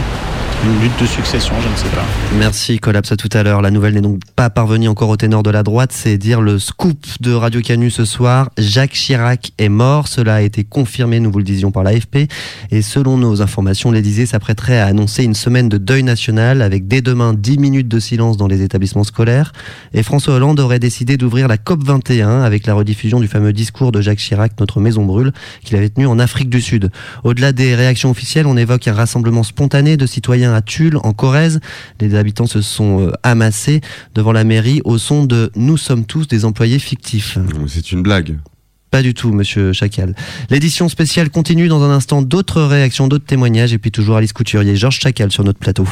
Une 0.62 0.78
lutte 0.82 1.00
de 1.00 1.06
succession, 1.06 1.54
je 1.62 1.68
ne 1.68 1.74
sais 1.74 1.96
pas. 1.96 2.04
Merci, 2.38 2.78
Collapse 2.78 3.12
à 3.12 3.16
tout 3.16 3.30
à 3.32 3.42
l'heure. 3.42 3.62
La 3.62 3.70
nouvelle 3.70 3.94
n'est 3.94 4.02
donc 4.02 4.20
pas 4.36 4.50
parvenue 4.50 4.88
encore 4.88 5.08
au 5.08 5.16
ténor 5.16 5.42
de 5.42 5.48
la 5.48 5.62
droite, 5.62 5.90
c'est 5.90 6.18
dire 6.18 6.42
le 6.42 6.58
scoop 6.58 7.06
de 7.20 7.32
Radio 7.32 7.62
Canu 7.62 7.90
ce 7.90 8.04
soir. 8.04 8.50
Jacques 8.58 8.92
Chirac 8.92 9.52
est 9.56 9.70
mort, 9.70 10.06
cela 10.06 10.34
a 10.34 10.40
été 10.42 10.62
confirmé, 10.64 11.18
nous 11.18 11.30
vous 11.32 11.38
le 11.38 11.44
disions 11.44 11.70
par 11.70 11.82
l'AFP. 11.82 12.28
Et 12.70 12.82
selon 12.82 13.16
nos 13.16 13.40
informations, 13.40 13.90
l'Élysée 13.90 14.26
s'apprêterait 14.26 14.78
à 14.78 14.84
annoncer 14.84 15.24
une 15.24 15.32
semaine 15.32 15.70
de 15.70 15.78
deuil 15.78 16.02
national 16.02 16.60
avec 16.60 16.86
dès 16.86 17.00
demain 17.00 17.32
10 17.32 17.56
minutes 17.56 17.88
de 17.88 17.98
silence 17.98 18.36
dans 18.36 18.46
les 18.46 18.60
établissements 18.60 19.04
scolaires. 19.04 19.52
Et 19.94 20.02
François 20.02 20.34
Hollande 20.34 20.60
aurait 20.60 20.78
décidé 20.78 21.16
d'ouvrir 21.16 21.48
la 21.48 21.56
COP 21.56 21.82
21 21.82 22.42
avec 22.42 22.66
la 22.66 22.74
rediffusion 22.74 23.18
du 23.18 23.28
fameux 23.28 23.54
discours 23.54 23.92
de 23.92 24.02
Jacques 24.02 24.18
Chirac, 24.18 24.52
Notre 24.60 24.78
maison 24.80 25.06
brûle, 25.06 25.32
qu'il 25.64 25.78
avait 25.78 25.88
tenu 25.88 26.06
en 26.06 26.18
Afrique 26.18 26.50
du 26.50 26.60
Sud. 26.60 26.90
Au-delà 27.24 27.52
des 27.52 27.74
réactions 27.74 28.10
officielles, 28.10 28.46
on 28.46 28.58
évoque 28.58 28.86
un 28.88 28.92
rassemblement 28.92 29.42
spontané 29.42 29.96
de 29.96 30.04
citoyens 30.04 30.49
à 30.52 30.62
Tulle, 30.62 30.96
en 31.02 31.12
Corrèze. 31.12 31.60
Les 32.00 32.14
habitants 32.14 32.46
se 32.46 32.62
sont 32.62 33.06
euh, 33.06 33.12
amassés 33.22 33.80
devant 34.14 34.32
la 34.32 34.44
mairie 34.44 34.80
au 34.84 34.98
son 34.98 35.24
de 35.24 35.50
Nous 35.56 35.76
sommes 35.76 36.04
tous 36.04 36.28
des 36.28 36.44
employés 36.44 36.78
fictifs. 36.78 37.38
C'est 37.66 37.92
une 37.92 38.02
blague. 38.02 38.38
Pas 38.90 39.02
du 39.02 39.14
tout, 39.14 39.32
monsieur 39.32 39.72
Chacal. 39.72 40.16
L'édition 40.50 40.88
spéciale 40.88 41.30
continue 41.30 41.68
dans 41.68 41.82
un 41.82 41.90
instant. 41.90 42.22
D'autres 42.22 42.62
réactions, 42.62 43.06
d'autres 43.06 43.26
témoignages, 43.26 43.72
et 43.72 43.78
puis 43.78 43.92
toujours 43.92 44.16
Alice 44.16 44.32
Couturier, 44.32 44.74
Georges 44.74 44.98
Chacal 44.98 45.30
sur 45.30 45.44
notre 45.44 45.60
plateau. 45.60 45.86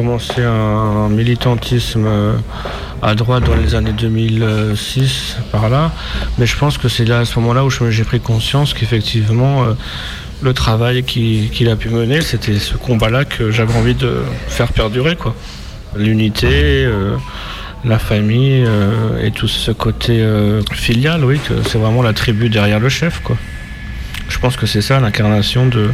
Commencé 0.00 0.42
un 0.42 1.08
militantisme 1.08 2.04
euh, 2.06 2.34
à 3.00 3.14
droite 3.14 3.44
dans 3.44 3.54
les 3.54 3.74
années 3.74 3.92
2006, 3.96 5.38
par 5.50 5.70
là. 5.70 5.90
Mais 6.36 6.44
je 6.44 6.54
pense 6.58 6.76
que 6.76 6.88
c'est 6.88 7.10
à 7.10 7.24
ce 7.24 7.38
moment-là 7.40 7.64
où 7.64 7.70
j'ai 7.70 8.04
pris 8.04 8.20
conscience 8.20 8.74
qu'effectivement, 8.74 9.64
euh, 9.64 9.72
le 10.42 10.52
travail 10.52 11.02
qui- 11.02 11.48
qu'il 11.50 11.70
a 11.70 11.76
pu 11.76 11.88
mener, 11.88 12.20
c'était 12.20 12.58
ce 12.58 12.74
combat-là 12.76 13.24
que 13.24 13.50
j'avais 13.50 13.72
envie 13.74 13.94
de 13.94 14.18
faire 14.48 14.70
perdurer. 14.72 15.16
quoi. 15.16 15.34
L'unité, 15.96 16.84
euh, 16.84 17.16
la 17.86 17.98
famille 17.98 18.66
et 19.22 19.30
tout 19.30 19.48
ce 19.48 19.70
côté 19.70 20.22
filial, 20.72 21.24
oui, 21.24 21.40
c'est 21.66 21.78
vraiment 21.78 22.02
la 22.02 22.12
tribu 22.12 22.50
derrière 22.50 22.80
le 22.80 22.90
chef. 22.90 23.20
quoi. 23.24 23.36
Je 24.28 24.38
pense 24.38 24.56
que 24.58 24.66
c'est 24.66 24.82
ça 24.82 25.00
l'incarnation 25.00 25.66
de 25.66 25.88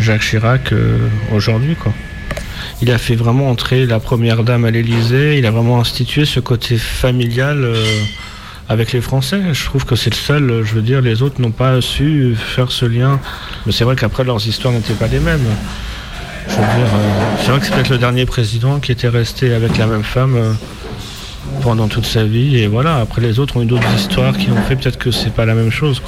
Jacques 0.00 0.22
Chirac 0.22 0.72
aujourd'hui. 1.32 1.76
quoi. 1.76 1.92
Il 2.82 2.90
a 2.90 2.98
fait 2.98 3.16
vraiment 3.16 3.50
entrer 3.50 3.86
la 3.86 4.00
première 4.00 4.44
dame 4.44 4.66
à 4.66 4.70
l'Élysée, 4.70 5.38
il 5.38 5.46
a 5.46 5.50
vraiment 5.50 5.80
institué 5.80 6.26
ce 6.26 6.40
côté 6.40 6.76
familial 6.76 7.64
euh, 7.64 7.82
avec 8.68 8.92
les 8.92 9.00
Français. 9.00 9.40
Je 9.52 9.64
trouve 9.64 9.86
que 9.86 9.96
c'est 9.96 10.10
le 10.10 10.16
seul, 10.16 10.62
je 10.62 10.74
veux 10.74 10.82
dire, 10.82 11.00
les 11.00 11.22
autres 11.22 11.40
n'ont 11.40 11.52
pas 11.52 11.80
su 11.80 12.34
faire 12.36 12.70
ce 12.70 12.84
lien. 12.84 13.18
Mais 13.64 13.72
c'est 13.72 13.84
vrai 13.84 13.96
qu'après 13.96 14.24
leurs 14.24 14.46
histoires 14.46 14.74
n'étaient 14.74 14.92
pas 14.92 15.06
les 15.06 15.20
mêmes. 15.20 15.46
Je 16.48 16.54
veux 16.54 16.60
dire, 16.60 16.66
euh, 16.94 17.36
c'est 17.40 17.50
vrai 17.50 17.60
que 17.60 17.66
c'est 17.66 17.74
peut-être 17.74 17.90
le 17.90 17.98
dernier 17.98 18.26
président 18.26 18.78
qui 18.78 18.92
était 18.92 19.08
resté 19.08 19.54
avec 19.54 19.78
la 19.78 19.86
même 19.86 20.04
femme 20.04 20.36
euh, 20.36 20.52
pendant 21.62 21.88
toute 21.88 22.06
sa 22.06 22.24
vie. 22.24 22.58
Et 22.58 22.66
voilà, 22.66 22.96
après 22.96 23.22
les 23.22 23.38
autres 23.38 23.56
ont 23.56 23.62
eu 23.62 23.66
d'autres 23.66 23.92
histoires 23.96 24.36
qui 24.36 24.50
ont 24.50 24.62
fait 24.68 24.76
peut-être 24.76 24.98
que 24.98 25.10
c'est 25.10 25.32
pas 25.32 25.46
la 25.46 25.54
même 25.54 25.70
chose. 25.70 26.02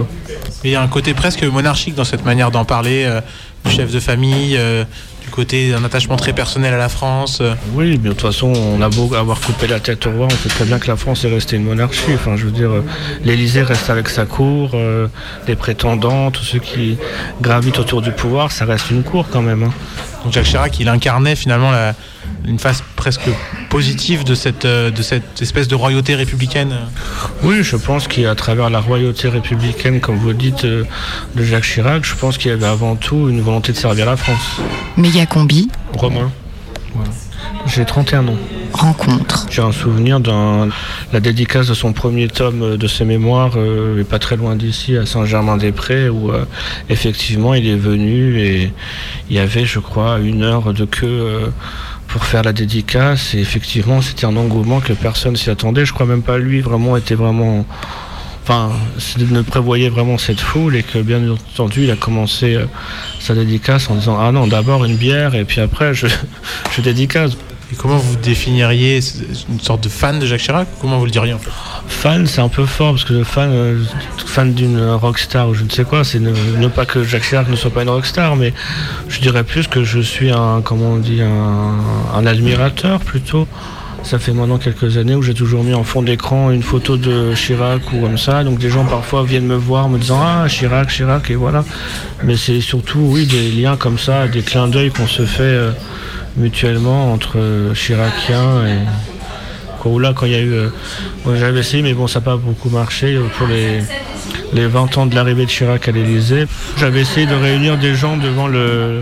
Il 0.64 0.70
y 0.70 0.74
a 0.76 0.82
un 0.82 0.88
côté 0.88 1.14
presque 1.14 1.42
monarchique 1.44 1.94
dans 1.94 2.04
cette 2.04 2.24
manière 2.24 2.50
d'en 2.50 2.64
parler, 2.64 3.04
euh, 3.06 3.20
du 3.64 3.70
chef 3.70 3.92
de 3.92 4.00
famille, 4.00 4.56
euh, 4.58 4.84
du 5.22 5.30
côté 5.30 5.70
d'un 5.70 5.84
attachement 5.84 6.16
très 6.16 6.32
personnel 6.32 6.74
à 6.74 6.78
la 6.78 6.88
France. 6.88 7.38
euh. 7.40 7.54
Oui, 7.74 7.98
mais 8.02 8.08
de 8.08 8.14
toute 8.14 8.22
façon, 8.22 8.52
on 8.56 8.80
a 8.82 8.88
beau 8.88 9.14
avoir 9.14 9.40
coupé 9.40 9.68
la 9.68 9.78
tête 9.78 10.04
au 10.06 10.10
roi, 10.10 10.26
on 10.26 10.30
sait 10.30 10.48
très 10.48 10.64
bien 10.64 10.78
que 10.80 10.88
la 10.88 10.96
France 10.96 11.24
est 11.24 11.28
restée 11.30 11.56
une 11.56 11.64
monarchie. 11.64 12.12
Enfin, 12.14 12.36
je 12.36 12.44
veux 12.46 12.50
dire, 12.50 12.70
l'Élysée 13.24 13.62
reste 13.62 13.88
avec 13.88 14.08
sa 14.08 14.26
cour, 14.26 14.70
les 15.46 15.54
prétendants, 15.56 16.30
tous 16.32 16.44
ceux 16.44 16.58
qui 16.58 16.98
gravitent 17.40 17.78
autour 17.78 18.02
du 18.02 18.10
pouvoir, 18.10 18.50
ça 18.50 18.64
reste 18.64 18.90
une 18.90 19.04
cour 19.04 19.26
quand 19.30 19.42
même. 19.42 19.62
hein. 19.62 19.72
Donc 20.24 20.32
Jacques 20.32 20.46
Chirac, 20.46 20.80
il 20.80 20.88
incarnait 20.88 21.36
finalement 21.36 21.70
la- 21.70 21.94
une 22.44 22.58
face 22.58 22.82
presque 22.96 23.28
positive 23.68 24.24
de 24.24 24.34
cette, 24.34 24.64
euh, 24.64 24.90
de 24.90 25.02
cette 25.02 25.42
espèce 25.42 25.68
de 25.68 25.74
royauté 25.74 26.14
républicaine. 26.14 26.74
Oui, 27.42 27.62
je 27.62 27.76
pense 27.76 28.08
qu'à 28.08 28.34
travers 28.34 28.70
la 28.70 28.80
royauté 28.80 29.28
républicaine, 29.28 30.00
comme 30.00 30.16
vous 30.16 30.32
dites, 30.32 30.64
euh, 30.64 30.84
de 31.34 31.44
Jacques 31.44 31.64
Chirac, 31.64 32.04
je 32.04 32.14
pense 32.14 32.38
qu'il 32.38 32.50
y 32.50 32.54
avait 32.54 32.66
avant 32.66 32.96
tout 32.96 33.28
une 33.28 33.40
volonté 33.40 33.72
de 33.72 33.76
servir 33.76 34.06
la 34.06 34.16
France. 34.16 34.60
Méga 34.96 35.26
combi, 35.26 35.68
Romain. 35.94 36.30
Voilà. 36.94 37.10
J'ai 37.66 37.84
31 37.84 38.28
ans. 38.28 38.36
rencontre. 38.72 39.46
J'ai 39.50 39.62
un 39.62 39.72
souvenir 39.72 40.20
de 40.20 40.30
la 41.12 41.20
dédicace 41.20 41.66
de 41.68 41.74
son 41.74 41.92
premier 41.92 42.28
tome 42.28 42.62
euh, 42.62 42.76
de 42.76 42.86
ses 42.86 43.04
mémoires, 43.04 43.52
euh, 43.56 44.00
et 44.00 44.04
pas 44.04 44.18
très 44.18 44.36
loin 44.36 44.56
d'ici, 44.56 44.96
à 44.96 45.04
Saint-Germain-des-Prés, 45.06 46.08
où 46.08 46.30
euh, 46.30 46.44
effectivement 46.88 47.54
il 47.54 47.66
est 47.66 47.76
venu 47.76 48.38
et 48.40 48.72
il 49.28 49.36
y 49.36 49.38
avait, 49.38 49.64
je 49.64 49.78
crois, 49.80 50.18
une 50.18 50.42
heure 50.42 50.72
de 50.72 50.84
queue 50.84 51.06
euh, 51.06 51.46
pour 52.08 52.24
faire 52.24 52.42
la 52.42 52.52
dédicace. 52.52 53.34
Et 53.34 53.38
effectivement, 53.38 54.02
c'était 54.02 54.24
un 54.24 54.36
engouement 54.36 54.80
que 54.80 54.92
personne 54.92 55.36
s'y 55.36 55.50
attendait. 55.50 55.84
Je 55.84 55.92
crois 55.92 56.06
même 56.06 56.22
pas 56.22 56.38
lui 56.38 56.60
vraiment 56.60 56.96
était 56.96 57.14
vraiment. 57.14 57.64
Enfin, 58.42 58.70
ne 59.18 59.42
prévoyait 59.42 59.90
vraiment 59.90 60.16
cette 60.16 60.40
foule 60.40 60.74
et 60.74 60.82
que 60.82 60.98
bien 60.98 61.20
entendu, 61.30 61.84
il 61.84 61.90
a 61.90 61.96
commencé 61.96 62.54
euh, 62.54 62.64
sa 63.20 63.34
dédicace 63.34 63.90
en 63.90 63.94
disant 63.94 64.18
Ah 64.18 64.32
non, 64.32 64.46
d'abord 64.46 64.86
une 64.86 64.96
bière 64.96 65.34
et 65.34 65.44
puis 65.44 65.60
après 65.60 65.92
je, 65.92 66.06
je 66.76 66.80
dédicace. 66.80 67.36
Et 67.70 67.76
comment 67.76 67.98
vous 67.98 68.16
définiriez 68.16 69.00
une 69.50 69.60
sorte 69.60 69.82
de 69.82 69.88
fan 69.88 70.18
de 70.18 70.26
Jacques 70.26 70.40
Chirac 70.40 70.66
Comment 70.80 70.98
vous 70.98 71.04
le 71.04 71.10
diriez 71.10 71.34
Fan, 71.86 72.26
c'est 72.26 72.40
un 72.40 72.48
peu 72.48 72.64
fort 72.64 72.92
parce 72.92 73.04
que 73.04 73.24
fan, 73.24 73.50
euh, 73.52 73.82
fan 74.24 74.54
d'une 74.54 74.80
rockstar 74.92 75.48
ou 75.48 75.54
je 75.54 75.64
ne 75.64 75.70
sais 75.70 75.84
quoi, 75.84 76.04
c'est 76.04 76.18
ne, 76.18 76.68
pas 76.68 76.86
que 76.86 77.04
Jacques 77.04 77.24
Chirac 77.24 77.48
ne 77.48 77.56
soit 77.56 77.70
pas 77.70 77.82
une 77.82 77.90
rockstar, 77.90 78.36
mais 78.36 78.54
je 79.08 79.20
dirais 79.20 79.44
plus 79.44 79.66
que 79.66 79.84
je 79.84 80.00
suis 80.00 80.30
un, 80.30 80.62
comment 80.62 80.92
on 80.92 80.96
dit, 80.96 81.20
un 81.20 82.26
admirateur 82.26 83.00
plutôt. 83.00 83.46
Ça 84.04 84.18
fait 84.18 84.32
maintenant 84.32 84.58
quelques 84.58 84.96
années 84.96 85.14
où 85.14 85.22
j'ai 85.22 85.34
toujours 85.34 85.64
mis 85.64 85.74
en 85.74 85.82
fond 85.82 86.02
d'écran 86.02 86.50
une 86.50 86.62
photo 86.62 86.96
de 86.96 87.34
Chirac 87.34 87.92
ou 87.92 88.00
comme 88.00 88.16
ça. 88.16 88.44
Donc 88.44 88.58
des 88.58 88.70
gens 88.70 88.84
parfois 88.84 89.24
viennent 89.24 89.46
me 89.46 89.56
voir 89.56 89.88
me 89.88 89.98
disant 89.98 90.20
Ah, 90.22 90.46
Chirac, 90.48 90.88
Chirac, 90.88 91.30
et 91.30 91.34
voilà. 91.34 91.64
Mais 92.22 92.36
c'est 92.36 92.60
surtout, 92.60 93.00
oui, 93.00 93.26
des 93.26 93.50
liens 93.50 93.76
comme 93.76 93.98
ça, 93.98 94.28
des 94.28 94.42
clins 94.42 94.68
d'œil 94.68 94.90
qu'on 94.90 95.06
se 95.06 95.26
fait 95.26 95.42
euh, 95.42 95.72
mutuellement 96.38 97.12
entre 97.12 97.38
euh, 97.38 97.74
Chiraciens 97.74 98.66
et. 98.66 98.78
Là, 100.00 100.12
quand 100.14 100.26
il 100.26 100.32
y 100.32 100.34
a 100.34 100.40
eu. 100.40 100.52
euh, 100.52 100.68
J'avais 101.38 101.60
essayé, 101.60 101.82
mais 101.82 101.94
bon, 101.94 102.06
ça 102.06 102.18
n'a 102.18 102.24
pas 102.26 102.36
beaucoup 102.36 102.68
marché 102.68 103.14
euh, 103.14 103.22
pour 103.38 103.46
les, 103.46 103.80
les 104.52 104.66
20 104.66 104.98
ans 104.98 105.06
de 105.06 105.14
l'arrivée 105.14 105.46
de 105.46 105.50
Chirac 105.50 105.88
à 105.88 105.92
l'Élysée. 105.92 106.46
J'avais 106.76 107.00
essayé 107.00 107.26
de 107.26 107.34
réunir 107.34 107.78
des 107.78 107.94
gens 107.94 108.18
devant 108.18 108.48
le, 108.48 109.00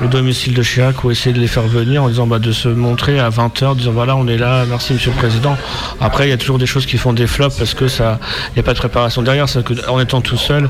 le 0.00 0.06
domicile 0.06 0.54
de 0.54 0.62
Chirac 0.62 1.02
ou 1.02 1.10
essayer 1.10 1.34
de 1.34 1.40
les 1.40 1.48
faire 1.48 1.64
venir 1.64 2.04
en 2.04 2.08
disant 2.08 2.28
bah, 2.28 2.38
de 2.38 2.52
se 2.52 2.68
montrer 2.68 3.18
à 3.18 3.28
20h, 3.28 3.76
disant 3.76 3.90
voilà, 3.90 4.14
on 4.14 4.28
est 4.28 4.36
là, 4.38 4.64
merci 4.68 4.92
monsieur 4.92 5.10
le 5.10 5.16
président. 5.16 5.56
Après, 6.00 6.28
il 6.28 6.30
y 6.30 6.34
a 6.34 6.38
toujours 6.38 6.58
des 6.58 6.66
choses 6.66 6.86
qui 6.86 6.96
font 6.96 7.12
des 7.12 7.26
flops 7.26 7.56
parce 7.58 7.74
que 7.74 7.88
ça, 7.88 8.20
n'y 8.54 8.60
a 8.60 8.62
pas 8.62 8.74
de 8.74 8.78
préparation 8.78 9.22
derrière. 9.22 9.46
Que 9.46 9.90
en 9.90 9.98
étant 9.98 10.20
tout 10.20 10.36
seul, 10.36 10.68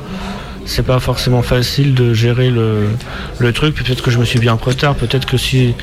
c'est 0.66 0.84
pas 0.84 1.00
forcément 1.00 1.42
facile 1.42 1.94
de 1.94 2.12
gérer 2.14 2.50
le, 2.50 2.88
le 3.38 3.52
truc. 3.52 3.74
Peut-être 3.74 4.02
que 4.02 4.10
je 4.10 4.18
me 4.18 4.24
suis 4.24 4.38
bien 4.38 4.56
pris 4.56 4.74
tard. 4.76 4.94
Peut-être 4.94 5.26
que 5.26 5.36
si 5.36 5.74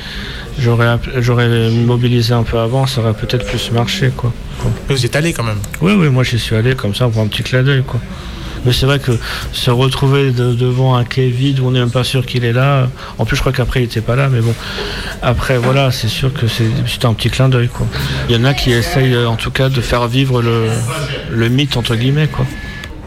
j'aurais 0.58 0.96
j'aurais 1.18 1.70
mobilisé 1.70 2.32
un 2.34 2.42
peu 2.42 2.58
avant, 2.58 2.86
ça 2.86 3.00
aurait 3.00 3.14
peut-être 3.14 3.46
plus 3.46 3.70
marché 3.72 4.10
quoi. 4.16 4.32
Mais 4.88 4.94
vous 4.94 5.02
y 5.02 5.06
êtes 5.06 5.16
allé 5.16 5.32
quand 5.32 5.44
même. 5.44 5.58
Oui, 5.80 5.92
oui, 5.96 6.08
moi 6.08 6.24
j'y 6.24 6.38
suis 6.38 6.56
allé 6.56 6.74
comme 6.74 6.94
ça 6.94 7.08
pour 7.08 7.20
un 7.22 7.26
petit 7.26 7.42
clin 7.42 7.62
d'œil 7.62 7.82
quoi. 7.82 8.00
Mais 8.64 8.72
c'est 8.72 8.86
vrai 8.86 8.98
que 8.98 9.12
se 9.52 9.70
retrouver 9.70 10.32
de- 10.32 10.52
devant 10.52 10.96
un 10.96 11.04
quai 11.04 11.28
vide 11.28 11.60
où 11.60 11.66
on 11.68 11.70
n'est 11.70 11.78
même 11.78 11.92
pas 11.92 12.02
sûr 12.02 12.26
qu'il 12.26 12.44
est 12.44 12.52
là. 12.52 12.88
En 13.18 13.24
plus, 13.24 13.36
je 13.36 13.40
crois 13.40 13.52
qu'après 13.52 13.78
il 13.80 13.82
n'était 13.84 14.00
pas 14.00 14.16
là, 14.16 14.28
mais 14.28 14.40
bon. 14.40 14.52
Après, 15.22 15.58
voilà, 15.58 15.92
c'est 15.92 16.08
sûr 16.08 16.32
que 16.34 16.46
c'est 16.48 17.04
un 17.04 17.14
petit 17.14 17.30
clin 17.30 17.48
d'œil 17.48 17.68
quoi. 17.68 17.86
Il 18.28 18.34
y 18.34 18.38
en 18.38 18.44
a 18.44 18.54
qui 18.54 18.72
essayent 18.72 19.16
en 19.26 19.36
tout 19.36 19.52
cas 19.52 19.68
de 19.68 19.80
faire 19.80 20.08
vivre 20.08 20.42
le, 20.42 20.66
le 21.30 21.48
mythe 21.48 21.76
entre 21.76 21.94
guillemets 21.94 22.26
quoi. 22.26 22.46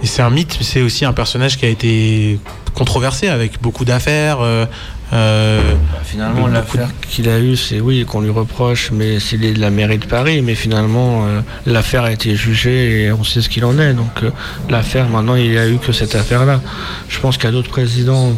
Et 0.04 0.08
c'est 0.08 0.22
un 0.22 0.30
mythe, 0.30 0.56
mais 0.60 0.66
c'est 0.66 0.82
aussi 0.82 1.06
un 1.06 1.14
personnage 1.14 1.58
qui 1.58 1.66
a 1.66 1.70
été 1.70 2.40
controversé 2.74 3.28
avec 3.28 3.62
beaucoup 3.62 3.86
d'affaires. 3.86 4.38
euh, 4.42 4.66
euh, 5.14 5.62
Finalement, 6.04 6.36
beaucoup 6.38 6.50
de- 6.50 6.54
l'affaire 6.56 6.90
qu'il 7.08 7.30
a 7.30 7.38
eue, 7.40 7.56
c'est 7.56 7.80
oui 7.82 8.06
qu'on 8.06 8.22
lui 8.22 8.30
reproche, 8.32 8.90
mais 8.92 9.20
c'est 9.20 9.38
de 9.38 9.60
la 9.60 9.70
mairie 9.70 10.00
de 10.00 10.06
Paris. 10.06 10.42
Mais 10.42 10.56
finalement, 10.56 11.26
euh, 11.26 11.42
l'affaire 11.68 12.04
a 12.04 12.12
été 12.12 12.36
jugée 12.36 13.04
et 13.04 13.12
on 13.12 13.24
sait 13.24 13.42
ce 13.42 13.50
qu'il 13.50 13.64
en 13.66 13.78
est. 13.78 13.94
Donc 13.94 14.24
l'affaire, 14.70 15.08
maintenant, 15.10 15.36
il 15.36 15.52
n'y 15.52 15.58
a 15.58 15.68
eu 15.68 15.78
que 15.78 15.92
cette 15.92 16.16
affaire-là. 16.16 16.62
Je 17.10 17.20
pense 17.20 17.36
qu'il 17.38 17.46
y 17.46 17.50
a 17.50 17.52
d'autres 17.52 17.70
présidents 17.70 18.32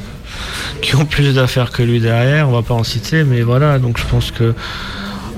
qui 0.81 0.95
ont 0.95 1.05
plus 1.05 1.33
d'affaires 1.35 1.71
que 1.71 1.83
lui 1.83 1.99
derrière. 2.01 2.49
On 2.49 2.51
va 2.51 2.63
pas 2.63 2.73
en 2.73 2.83
citer, 2.83 3.23
mais 3.23 3.41
voilà. 3.41 3.79
Donc 3.79 3.97
je 3.97 4.05
pense 4.05 4.31
que 4.31 4.53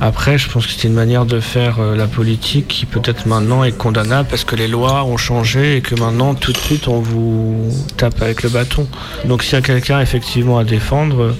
après, 0.01 0.37
je 0.37 0.49
pense 0.49 0.65
que 0.65 0.73
c'est 0.73 0.87
une 0.87 0.93
manière 0.93 1.25
de 1.25 1.39
faire 1.39 1.79
euh, 1.79 1.95
la 1.95 2.07
politique 2.07 2.67
qui 2.67 2.85
peut-être 2.85 3.27
maintenant 3.27 3.63
est 3.63 3.71
condamnable 3.71 4.27
parce 4.29 4.43
que 4.43 4.55
les 4.55 4.67
lois 4.67 5.05
ont 5.05 5.17
changé 5.17 5.77
et 5.77 5.81
que 5.81 5.95
maintenant 5.95 6.35
tout 6.35 6.51
de 6.51 6.57
suite 6.57 6.87
on 6.87 6.99
vous 6.99 7.71
tape 7.97 8.21
avec 8.21 8.43
le 8.43 8.49
bâton. 8.49 8.87
Donc 9.25 9.43
s'il 9.43 9.53
y 9.53 9.57
a 9.57 9.61
quelqu'un 9.61 10.01
effectivement 10.01 10.57
à 10.57 10.63
défendre, 10.63 11.21
euh, 11.21 11.33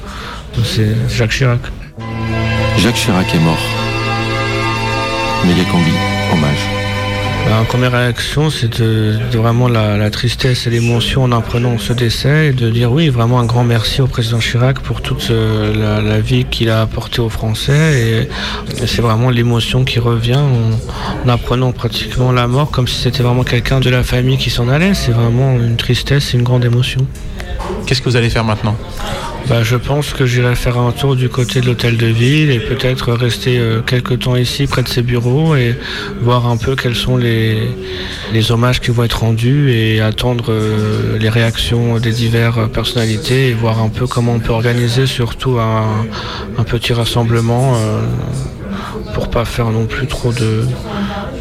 c'est 0.64 0.96
Jacques 1.10 1.32
Chirac. 1.32 1.60
Jacques 2.78 2.96
Chirac 2.96 3.34
est 3.34 3.40
mort. 3.40 3.60
Méga-combi, 5.46 5.92
hommage. 6.34 6.75
La 7.48 7.64
première 7.64 7.92
réaction, 7.92 8.50
c'est 8.50 8.80
vraiment 9.38 9.68
la, 9.68 10.10
tristesse 10.10 10.68
et 10.68 10.70
l'émotion 10.70 11.24
en 11.24 11.32
apprenant 11.32 11.78
ce 11.78 11.94
décès 11.94 12.48
et 12.48 12.52
de 12.52 12.70
dire 12.70 12.92
oui, 12.92 13.10
vraiment 13.10 13.40
un 13.40 13.46
grand 13.46 13.64
merci 13.64 14.02
au 14.02 14.08
président 14.08 14.40
Chirac 14.40 14.80
pour 14.80 15.02
toute 15.02 15.30
euh, 15.30 16.02
la, 16.02 16.20
vie 16.20 16.46
qu'il 16.46 16.70
a 16.70 16.82
apportée 16.82 17.22
aux 17.22 17.30
Français. 17.30 18.28
Et, 18.72 18.86
c'est 18.86 19.02
vraiment 19.02 19.30
l'émotion 19.30 19.84
qui 19.84 20.00
revient 20.00 20.36
en, 20.36 21.26
en 21.26 21.30
apprenant 21.30 21.72
pratiquement 21.72 22.32
la 22.32 22.48
mort 22.48 22.72
comme 22.72 22.88
si 22.88 22.96
c'était 22.96 23.24
vraiment 23.24 23.44
quelqu'un 23.44 23.80
de 23.80 23.90
la 23.90 24.04
famille 24.04 24.38
qui 24.38 24.50
s'en 24.50 24.68
allait. 24.68 24.94
C'est 24.94 25.12
vraiment 25.12 25.56
une 25.56 25.78
tristesse 25.78 26.34
et 26.34 26.38
une 26.38 26.44
grande 26.44 26.66
émotion. 26.66 27.06
Qu'est-ce 27.86 28.02
que 28.02 28.10
vous 28.10 28.16
allez 28.16 28.30
faire 28.30 28.44
maintenant 28.44 28.76
Bah, 29.48 29.64
je 29.64 29.76
pense 29.76 30.14
que 30.14 30.26
j'irai 30.26 30.56
faire 30.56 30.78
un 30.78 30.92
tour 30.92 31.16
du 31.16 31.30
côté 31.30 31.62
de 31.62 31.68
l'hôtel 31.68 31.98
de 31.98 32.08
ville 32.08 32.50
et 32.52 32.60
peut-être 32.60 33.12
rester 33.14 33.60
euh, 33.60 33.82
quelques 33.82 34.20
temps 34.20 34.36
ici 34.36 34.66
près 34.68 34.82
de 34.84 34.88
ses 34.88 35.02
bureaux 35.04 35.56
et 35.56 35.76
voir 36.22 36.48
un 36.48 36.58
peu 36.58 36.76
quels 36.76 36.96
sont 36.96 37.18
les, 37.18 37.70
les 38.34 38.52
hommages 38.52 38.82
qui 38.82 38.92
vont 38.92 39.04
être 39.04 39.20
rendus 39.22 39.72
et 39.72 40.02
attendre 40.02 40.46
euh, 40.50 41.18
les 41.20 41.30
réactions 41.30 42.00
des 42.00 42.12
diverses 42.12 42.70
personnalités 42.72 43.50
et 43.50 43.54
voir 43.54 43.82
un 43.82 43.90
peu 43.90 44.08
comment 44.08 44.34
on 44.34 44.40
peut 44.40 44.54
organiser 44.54 45.06
surtout 45.06 45.60
un, 45.60 46.06
un 46.58 46.64
petit 46.64 46.94
rassemblement 46.94 47.76
euh, 47.76 48.02
pour 49.14 49.30
pas 49.30 49.46
faire 49.46 49.70
non 49.70 49.86
plus 49.86 50.08
trop 50.08 50.34
de, 50.34 50.66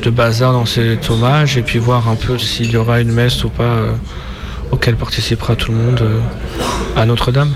de 0.02 0.10
bazar 0.10 0.52
dans 0.52 0.66
cet 0.66 1.10
hommage 1.10 1.56
et 1.56 1.62
puis 1.62 1.78
voir 1.78 2.08
un 2.08 2.16
peu 2.16 2.38
s'il 2.38 2.70
y 2.70 2.76
aura 2.76 3.00
une 3.00 3.12
messe 3.12 3.42
ou 3.44 3.48
pas 3.48 3.62
euh, 3.64 3.92
auquel 4.74 4.96
participera 4.96 5.54
tout 5.54 5.70
le 5.70 5.78
monde 5.78 6.00
euh, 6.02 7.00
à 7.00 7.06
Notre-Dame. 7.06 7.52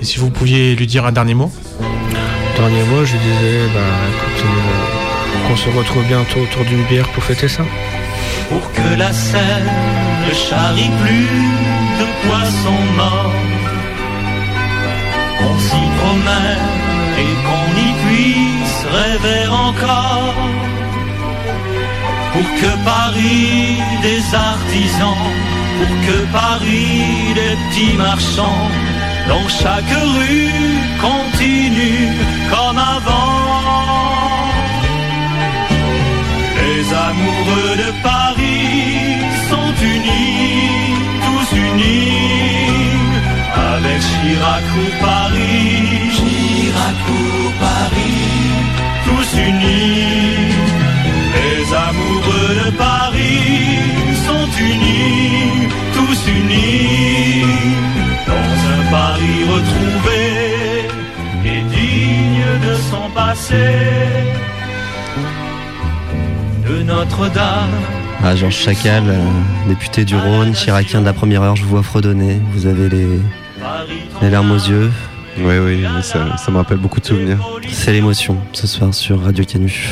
Et 0.00 0.04
si 0.04 0.18
vous 0.18 0.30
pouviez 0.30 0.74
lui 0.74 0.86
dire 0.86 1.06
un 1.06 1.12
dernier 1.12 1.34
mot? 1.34 1.50
Dernier 2.56 2.82
mois, 2.90 3.04
je 3.04 3.16
disais, 3.16 3.60
bah, 3.74 3.80
écoute, 4.12 4.44
euh, 4.44 5.48
qu'on 5.48 5.56
se 5.56 5.70
retrouve 5.78 6.04
bientôt 6.04 6.40
autour 6.40 6.64
d'une 6.64 6.84
bière 6.90 7.08
pour 7.08 7.22
fêter 7.22 7.48
ça. 7.48 7.62
Pour 8.48 8.64
que 8.72 8.98
la 8.98 9.12
Seine 9.12 9.70
ne 10.26 10.34
charrie 10.34 10.90
plus 11.02 11.30
de 12.00 12.06
poissons 12.26 12.84
morts, 12.96 13.32
qu'on 15.38 15.58
s'y 15.66 15.84
promène 16.00 16.66
et 17.22 17.32
qu'on 17.46 17.68
y 17.86 17.90
puisse 18.04 18.80
rêver 18.98 19.46
encore. 19.48 20.34
Pour 22.32 22.48
que 22.60 22.70
Paris 22.84 23.78
des 24.02 24.22
artisans, 24.34 25.24
pour 25.78 25.94
que 26.06 26.18
Paris 26.32 27.34
des 27.38 27.54
petits 27.62 27.96
marchands, 27.96 28.68
dans 29.28 29.48
chaque 29.48 29.94
rue 30.16 30.50
continue 31.06 32.08
comme 32.52 32.78
avant. 32.96 34.48
Les 36.60 36.84
amoureux 37.08 37.74
de 37.84 37.90
Paris 38.02 39.20
sont 39.50 39.74
unis, 39.94 40.96
tous 41.26 41.48
unis, 41.68 42.98
avec 43.72 44.00
Chirac 44.08 44.66
ou 44.82 44.86
Paris, 45.04 45.76
Chirac 46.16 47.00
ou 47.18 47.50
Paris, 47.66 48.24
tous 49.06 49.30
unis. 49.48 50.17
Les 51.68 51.74
amoureux 51.74 52.64
de 52.64 52.76
Paris 52.78 53.92
sont 54.26 54.48
unis, 54.58 55.68
tous 55.92 56.30
unis, 56.30 57.44
dans 58.26 58.32
un 58.32 58.90
Paris 58.90 59.44
retrouvé 59.44 60.88
et 61.44 61.60
digne 61.68 62.66
de 62.66 62.74
son 62.74 63.10
passé. 63.14 63.66
De 66.66 66.82
Notre-Dame. 66.84 67.68
Ah, 68.24 68.34
Georges 68.34 68.56
Chacal, 68.56 69.04
euh, 69.06 69.18
député 69.68 70.06
du 70.06 70.16
Rhône, 70.16 70.54
chiracien 70.54 71.00
de 71.00 71.04
la 71.04 71.12
première 71.12 71.42
heure, 71.42 71.56
je 71.56 71.64
vous 71.64 71.70
vois 71.70 71.82
fredonner. 71.82 72.40
Vous 72.52 72.64
avez 72.64 72.88
les, 72.88 73.20
les 74.22 74.30
larmes 74.30 74.52
aux 74.52 74.54
yeux. 74.54 74.90
Oui, 75.38 75.58
oui, 75.58 75.84
ça, 76.02 76.36
ça 76.38 76.50
me 76.50 76.56
rappelle 76.56 76.78
beaucoup 76.78 77.00
de 77.00 77.06
souvenirs. 77.06 77.38
C'est 77.70 77.92
l'émotion 77.92 78.38
ce 78.52 78.66
soir 78.66 78.94
sur 78.94 79.22
Radio 79.22 79.44
Canu. 79.44 79.90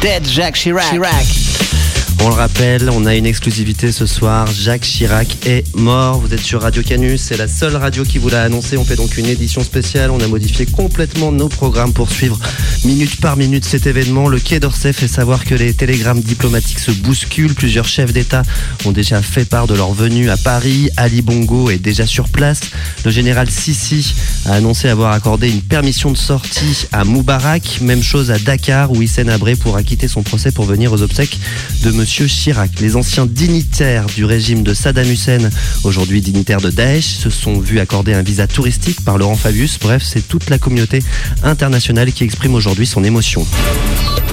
Dead 0.00 0.24
Jacques 0.24 0.54
Chirac. 0.54 1.87
On 2.20 2.28
le 2.30 2.34
rappelle, 2.34 2.90
on 2.90 3.06
a 3.06 3.14
une 3.14 3.26
exclusivité 3.26 3.92
ce 3.92 4.04
soir. 4.04 4.46
Jacques 4.48 4.82
Chirac 4.82 5.46
est 5.46 5.64
mort. 5.76 6.18
Vous 6.18 6.34
êtes 6.34 6.40
sur 6.40 6.62
Radio 6.62 6.82
Canus, 6.82 7.22
c'est 7.22 7.36
la 7.36 7.48
seule 7.48 7.76
radio 7.76 8.02
qui 8.02 8.18
vous 8.18 8.28
l'a 8.28 8.42
annoncé. 8.42 8.76
On 8.76 8.84
fait 8.84 8.96
donc 8.96 9.16
une 9.16 9.26
édition 9.26 9.62
spéciale. 9.62 10.10
On 10.10 10.20
a 10.20 10.26
modifié 10.26 10.66
complètement 10.66 11.30
nos 11.30 11.48
programmes 11.48 11.92
pour 11.92 12.10
suivre 12.10 12.38
minute 12.84 13.20
par 13.20 13.36
minute 13.36 13.64
cet 13.64 13.86
événement. 13.86 14.28
Le 14.28 14.40
Quai 14.40 14.60
d'Orsay 14.60 14.92
fait 14.92 15.08
savoir 15.08 15.44
que 15.44 15.54
les 15.54 15.74
télégrammes 15.74 16.20
diplomatiques 16.20 16.80
se 16.80 16.90
bousculent. 16.90 17.54
Plusieurs 17.54 17.86
chefs 17.86 18.12
d'État 18.12 18.42
ont 18.84 18.92
déjà 18.92 19.22
fait 19.22 19.44
part 19.44 19.66
de 19.66 19.74
leur 19.74 19.92
venue 19.92 20.28
à 20.28 20.36
Paris. 20.36 20.90
Ali 20.96 21.22
Bongo 21.22 21.70
est 21.70 21.78
déjà 21.78 22.06
sur 22.06 22.28
place. 22.28 22.60
Le 23.04 23.10
général 23.10 23.48
Sissi 23.48 24.14
a 24.46 24.54
annoncé 24.54 24.88
avoir 24.88 25.12
accordé 25.12 25.48
une 25.50 25.62
permission 25.62 26.10
de 26.10 26.16
sortie 26.16 26.86
à 26.92 27.04
Moubarak. 27.04 27.80
Même 27.80 28.02
chose 28.02 28.30
à 28.30 28.38
Dakar 28.38 28.90
où 28.90 29.02
Hissène 29.02 29.30
Abré 29.30 29.54
pourra 29.56 29.82
quitter 29.82 30.08
son 30.08 30.22
procès 30.22 30.50
pour 30.50 30.64
venir 30.64 30.92
aux 30.92 31.02
obsèques 31.02 31.38
de 31.82 31.90
Monsieur 32.08 32.26
Chirac. 32.26 32.80
Les 32.80 32.96
anciens 32.96 33.26
dignitaires 33.26 34.06
du 34.06 34.24
régime 34.24 34.62
de 34.62 34.72
Saddam 34.72 35.06
Hussein, 35.10 35.50
aujourd'hui 35.84 36.22
dignitaires 36.22 36.62
de 36.62 36.70
Daesh, 36.70 37.04
se 37.04 37.28
sont 37.28 37.60
vus 37.60 37.80
accorder 37.80 38.14
un 38.14 38.22
visa 38.22 38.46
touristique 38.46 39.04
par 39.04 39.18
Laurent 39.18 39.36
Fabius. 39.36 39.78
Bref, 39.78 40.02
c'est 40.02 40.26
toute 40.26 40.48
la 40.48 40.56
communauté 40.56 41.00
internationale 41.42 42.10
qui 42.12 42.24
exprime 42.24 42.54
aujourd'hui 42.54 42.86
son 42.86 43.04
émotion. 43.04 43.46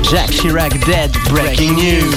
Jacques 0.09 0.31
Chirac 0.31 0.71
dead. 0.85 1.11
Breaking 1.29 1.73
news. 1.73 2.15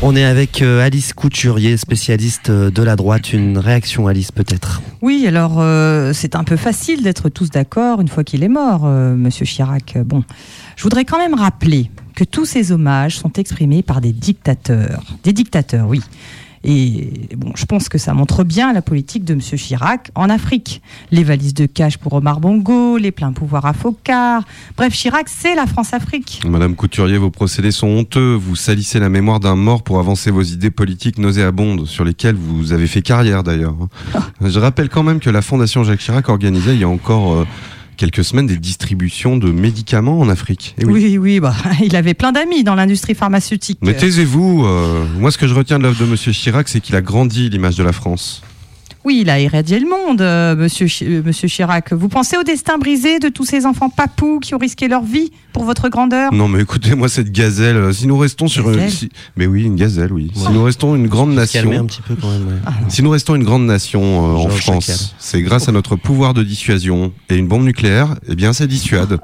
On 0.00 0.14
est 0.14 0.24
avec 0.24 0.62
euh, 0.62 0.80
Alice 0.80 1.12
Couturier, 1.12 1.76
spécialiste 1.76 2.50
euh, 2.50 2.70
de 2.70 2.82
la 2.84 2.94
droite. 2.94 3.32
Une 3.32 3.58
réaction, 3.58 4.06
Alice, 4.06 4.30
peut-être? 4.30 4.80
Oui, 5.02 5.24
alors 5.26 5.56
euh, 5.58 6.12
c'est 6.14 6.36
un 6.36 6.44
peu 6.44 6.56
facile 6.56 7.02
d'être 7.02 7.30
tous 7.30 7.50
d'accord 7.50 8.00
une 8.00 8.08
fois 8.08 8.22
qu'il 8.22 8.44
est 8.44 8.48
mort, 8.48 8.82
euh, 8.84 9.14
Monsieur 9.16 9.44
Chirac. 9.44 9.98
Bon, 10.06 10.22
je 10.76 10.84
voudrais 10.84 11.04
quand 11.04 11.18
même 11.18 11.34
rappeler 11.34 11.90
que 12.20 12.24
tous 12.24 12.44
ces 12.44 12.70
hommages 12.70 13.16
sont 13.16 13.32
exprimés 13.38 13.82
par 13.82 14.02
des 14.02 14.12
dictateurs. 14.12 15.02
Des 15.24 15.32
dictateurs, 15.32 15.88
oui. 15.88 16.02
Et 16.64 17.30
bon, 17.34 17.52
je 17.54 17.64
pense 17.64 17.88
que 17.88 17.96
ça 17.96 18.12
montre 18.12 18.44
bien 18.44 18.74
la 18.74 18.82
politique 18.82 19.24
de 19.24 19.32
M. 19.32 19.40
Chirac 19.40 20.10
en 20.14 20.28
Afrique. 20.28 20.82
Les 21.10 21.24
valises 21.24 21.54
de 21.54 21.64
cash 21.64 21.96
pour 21.96 22.12
Omar 22.12 22.40
Bongo, 22.40 22.98
les 22.98 23.10
pleins 23.10 23.32
pouvoirs 23.32 23.64
à 23.64 23.72
Focard. 23.72 24.42
Bref, 24.76 24.92
Chirac, 24.92 25.30
c'est 25.30 25.54
la 25.54 25.66
France-Afrique. 25.66 26.42
Madame 26.46 26.74
Couturier, 26.74 27.16
vos 27.16 27.30
procédés 27.30 27.70
sont 27.70 27.86
honteux. 27.86 28.34
Vous 28.34 28.54
salissez 28.54 29.00
la 29.00 29.08
mémoire 29.08 29.40
d'un 29.40 29.56
mort 29.56 29.82
pour 29.82 29.98
avancer 29.98 30.30
vos 30.30 30.42
idées 30.42 30.70
politiques 30.70 31.16
nauséabondes, 31.16 31.86
sur 31.86 32.04
lesquelles 32.04 32.36
vous 32.36 32.74
avez 32.74 32.86
fait 32.86 33.00
carrière 33.00 33.42
d'ailleurs. 33.42 33.76
Je 34.42 34.58
rappelle 34.58 34.90
quand 34.90 35.04
même 35.04 35.20
que 35.20 35.30
la 35.30 35.40
Fondation 35.40 35.84
Jacques 35.84 36.00
Chirac 36.00 36.28
organisait 36.28 36.74
il 36.74 36.80
y 36.80 36.84
a 36.84 36.88
encore 36.90 37.32
euh, 37.32 37.46
quelques 38.00 38.24
semaines 38.24 38.46
des 38.46 38.56
distributions 38.56 39.36
de 39.36 39.52
médicaments 39.52 40.20
en 40.20 40.30
Afrique. 40.30 40.74
Eh 40.80 40.86
Oui, 40.86 41.18
oui, 41.18 41.38
bah, 41.38 41.54
il 41.82 41.94
avait 41.94 42.14
plein 42.14 42.32
d'amis 42.32 42.64
dans 42.64 42.74
l'industrie 42.74 43.14
pharmaceutique. 43.14 43.78
Mais 43.82 43.94
taisez-vous. 43.94 44.64
euh, 44.64 45.04
moi, 45.18 45.30
ce 45.30 45.36
que 45.36 45.46
je 45.46 45.52
retiens 45.52 45.78
de 45.78 45.82
l'œuvre 45.82 46.00
de 46.00 46.06
Monsieur 46.06 46.32
Chirac, 46.32 46.70
c'est 46.70 46.80
qu'il 46.80 46.96
a 46.96 47.02
grandi 47.02 47.50
l'image 47.50 47.76
de 47.76 47.82
la 47.82 47.92
France. 47.92 48.40
Oui, 49.02 49.20
il 49.22 49.30
a 49.30 49.40
irradié 49.40 49.78
le 49.80 49.88
monde, 49.88 50.20
euh, 50.20 50.54
monsieur, 50.54 50.86
Chi- 50.86 51.06
euh, 51.06 51.22
monsieur 51.24 51.48
Chirac. 51.48 51.94
Vous 51.94 52.08
pensez 52.08 52.36
au 52.36 52.42
destin 52.42 52.76
brisé 52.76 53.18
de 53.18 53.30
tous 53.30 53.46
ces 53.46 53.64
enfants 53.64 53.88
papous 53.88 54.40
qui 54.40 54.54
ont 54.54 54.58
risqué 54.58 54.88
leur 54.88 55.02
vie 55.02 55.32
pour 55.54 55.64
votre 55.64 55.88
grandeur? 55.88 56.34
Non, 56.34 56.48
mais 56.48 56.60
écoutez-moi 56.60 57.08
cette 57.08 57.32
gazelle. 57.32 57.76
euh, 57.76 57.92
Si 57.94 58.06
nous 58.06 58.18
restons 58.18 58.46
sur, 58.46 58.68
une- 58.68 58.74
Gazelle 58.76 58.90
si- 58.90 59.08
mais 59.36 59.46
oui, 59.46 59.62
une 59.64 59.74
gazelle, 59.76 60.12
oui. 60.12 60.30
Si 60.34 60.46
Ouais. 60.46 60.52
nous 60.52 60.62
restons 60.62 60.94
une 60.96 61.06
grande 61.06 61.30
calmer 61.50 61.70
nation, 61.70 61.82
un 61.82 61.86
petit 61.86 62.02
peu 62.02 62.14
quand 62.14 62.30
même. 62.30 62.46
ouais. 62.46 62.54
si 62.88 63.02
nous 63.02 63.08
restons 63.10 63.34
une 63.36 63.44
grande 63.44 63.64
nation 63.64 64.02
euh, 64.02 64.36
en 64.36 64.42
Georges 64.50 64.60
France, 64.60 65.14
c'est 65.18 65.40
grâce 65.40 65.66
à 65.66 65.72
notre 65.72 65.96
pouvoir 65.96 66.34
de 66.34 66.42
dissuasion 66.42 67.12
et 67.30 67.36
une 67.36 67.48
bombe 67.48 67.64
nucléaire. 67.64 68.16
Eh 68.28 68.34
bien, 68.34 68.52
ça 68.52 68.66
dissuade. 68.66 69.18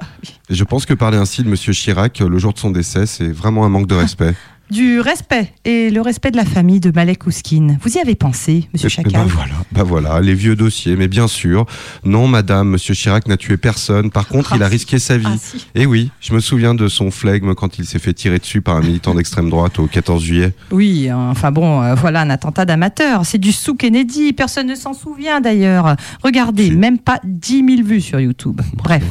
Et 0.49 0.55
je 0.55 0.63
pense 0.63 0.87
que 0.87 0.95
parler 0.95 1.17
ainsi 1.17 1.43
de 1.43 1.49
Monsieur 1.49 1.73
Chirac 1.73 2.19
euh, 2.21 2.27
le 2.29 2.39
jour 2.39 2.51
de 2.53 2.57
son 2.57 2.71
décès, 2.71 3.05
c'est 3.05 3.27
vraiment 3.31 3.63
un 3.63 3.69
manque 3.69 3.87
de 3.87 3.95
respect. 3.95 4.33
Du 4.69 4.99
respect 4.99 5.53
et 5.63 5.89
le 5.89 6.01
respect 6.01 6.29
de 6.29 6.35
la 6.35 6.43
famille 6.43 6.81
de 6.81 6.91
Malek 6.91 7.25
Ouskine. 7.25 7.79
Vous 7.81 7.97
y 7.97 7.99
avez 7.99 8.15
pensé, 8.15 8.67
monsieur 8.73 8.87
Eh 8.87 8.95
Chacal 8.95 9.13
ben 9.13 9.23
voilà, 9.23 9.53
bah 9.71 9.83
voilà, 9.83 10.19
les 10.19 10.33
vieux 10.33 10.57
dossiers. 10.57 10.97
Mais 10.97 11.07
bien 11.07 11.27
sûr, 11.27 11.65
non, 12.03 12.27
madame, 12.27 12.69
monsieur 12.69 12.93
Chirac 12.93 13.27
n'a 13.27 13.37
tué 13.37 13.55
personne. 13.55 14.11
Par 14.11 14.27
contre, 14.27 14.53
il 14.55 14.63
a 14.63 14.67
risqué 14.67 14.99
sa 14.99 15.17
vie. 15.17 15.25
Ah, 15.25 15.37
si. 15.39 15.65
Et 15.73 15.85
oui, 15.85 16.11
je 16.19 16.33
me 16.33 16.41
souviens 16.41 16.75
de 16.75 16.89
son 16.89 17.11
flegme 17.11 17.55
quand 17.55 17.79
il 17.79 17.85
s'est 17.85 17.99
fait 17.99 18.13
tirer 18.13 18.39
dessus 18.39 18.59
par 18.59 18.75
un 18.75 18.81
militant 18.81 19.15
d'extrême 19.15 19.49
droite 19.49 19.79
au 19.79 19.87
14 19.87 20.21
juillet. 20.21 20.53
Oui, 20.71 21.09
enfin 21.13 21.51
bon, 21.51 21.81
euh, 21.81 21.95
voilà 21.95 22.21
un 22.21 22.29
attentat 22.29 22.65
d'amateur. 22.65 23.25
C'est 23.25 23.37
du 23.37 23.53
sous 23.53 23.75
Kennedy. 23.75 24.33
Personne 24.33 24.67
ne 24.67 24.75
s'en 24.75 24.93
souvient 24.93 25.39
d'ailleurs. 25.39 25.95
Regardez, 26.23 26.71
même 26.71 26.99
pas 26.99 27.21
10 27.23 27.65
000 27.77 27.87
vues 27.87 28.01
sur 28.01 28.19
YouTube. 28.19 28.59
Bref. 28.73 29.03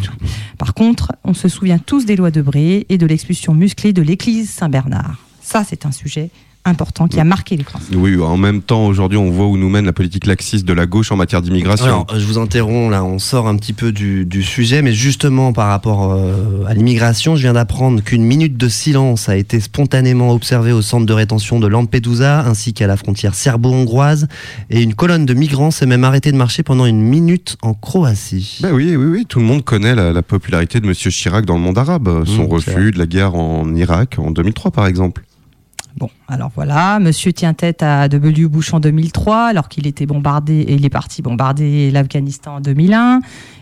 Par 0.58 0.74
contre, 0.74 1.12
on 1.24 1.32
se 1.34 1.48
souvient 1.48 1.78
tous 1.78 2.04
des 2.04 2.16
lois 2.16 2.30
de 2.30 2.42
Bré 2.42 2.86
et 2.88 2.98
de 2.98 3.06
l'expulsion 3.06 3.54
musclée 3.54 3.92
de 3.92 4.02
l'église 4.02 4.50
Saint-Bernard. 4.50 5.25
Ça, 5.46 5.62
c'est 5.66 5.86
un 5.86 5.92
sujet 5.92 6.30
important 6.64 7.06
qui 7.06 7.20
a 7.20 7.24
marqué 7.24 7.56
les 7.56 7.62
Français. 7.62 7.94
Oui, 7.94 8.20
en 8.20 8.36
même 8.36 8.60
temps, 8.60 8.86
aujourd'hui, 8.86 9.16
on 9.16 9.30
voit 9.30 9.46
où 9.46 9.56
nous 9.56 9.68
mène 9.68 9.86
la 9.86 9.92
politique 9.92 10.26
laxiste 10.26 10.64
de 10.64 10.72
la 10.72 10.86
gauche 10.86 11.12
en 11.12 11.16
matière 11.16 11.40
d'immigration. 11.40 11.86
Alors, 11.86 12.06
je 12.18 12.26
vous 12.26 12.38
interromps 12.38 12.90
là, 12.90 13.04
on 13.04 13.20
sort 13.20 13.46
un 13.46 13.54
petit 13.54 13.72
peu 13.72 13.92
du, 13.92 14.26
du 14.26 14.42
sujet, 14.42 14.82
mais 14.82 14.92
justement 14.92 15.52
par 15.52 15.68
rapport 15.68 16.12
euh, 16.12 16.64
à 16.66 16.74
l'immigration, 16.74 17.36
je 17.36 17.42
viens 17.42 17.52
d'apprendre 17.52 18.02
qu'une 18.02 18.24
minute 18.24 18.56
de 18.56 18.68
silence 18.68 19.28
a 19.28 19.36
été 19.36 19.60
spontanément 19.60 20.32
observée 20.32 20.72
au 20.72 20.82
centre 20.82 21.06
de 21.06 21.12
rétention 21.12 21.60
de 21.60 21.68
Lampedusa, 21.68 22.44
ainsi 22.44 22.74
qu'à 22.74 22.88
la 22.88 22.96
frontière 22.96 23.36
serbo-hongroise, 23.36 24.26
et 24.68 24.82
une 24.82 24.94
colonne 24.94 25.24
de 25.24 25.34
migrants 25.34 25.70
s'est 25.70 25.86
même 25.86 26.02
arrêtée 26.02 26.32
de 26.32 26.36
marcher 26.36 26.64
pendant 26.64 26.86
une 26.86 27.00
minute 27.00 27.58
en 27.62 27.74
Croatie. 27.74 28.58
Ben 28.60 28.72
oui, 28.72 28.96
oui, 28.96 29.06
oui, 29.06 29.24
tout 29.24 29.38
le 29.38 29.44
monde 29.44 29.62
connaît 29.62 29.94
la, 29.94 30.12
la 30.12 30.22
popularité 30.22 30.80
de 30.80 30.86
Monsieur 30.88 31.12
Chirac 31.12 31.46
dans 31.46 31.54
le 31.54 31.62
monde 31.62 31.78
arabe, 31.78 32.24
son 32.26 32.46
Mmh, 32.46 32.52
refus 32.52 32.90
de 32.90 32.98
la 32.98 33.06
guerre 33.06 33.36
en 33.36 33.72
Irak 33.76 34.16
en 34.18 34.32
2003 34.32 34.72
par 34.72 34.88
exemple. 34.88 35.22
Bon, 35.98 36.10
alors 36.28 36.50
voilà, 36.54 36.98
monsieur 36.98 37.32
tient 37.32 37.54
tête 37.54 37.82
à 37.82 38.08
W. 38.08 38.48
Bush 38.48 38.74
en 38.74 38.80
2003, 38.80 39.46
alors 39.46 39.68
qu'il 39.70 39.86
était 39.86 40.04
bombardé, 40.04 40.52
et 40.60 40.74
il 40.74 40.84
est 40.84 40.90
parti 40.90 41.22
bombarder 41.22 41.90
l'Afghanistan 41.90 42.56
en 42.56 42.60
2001. 42.60 43.20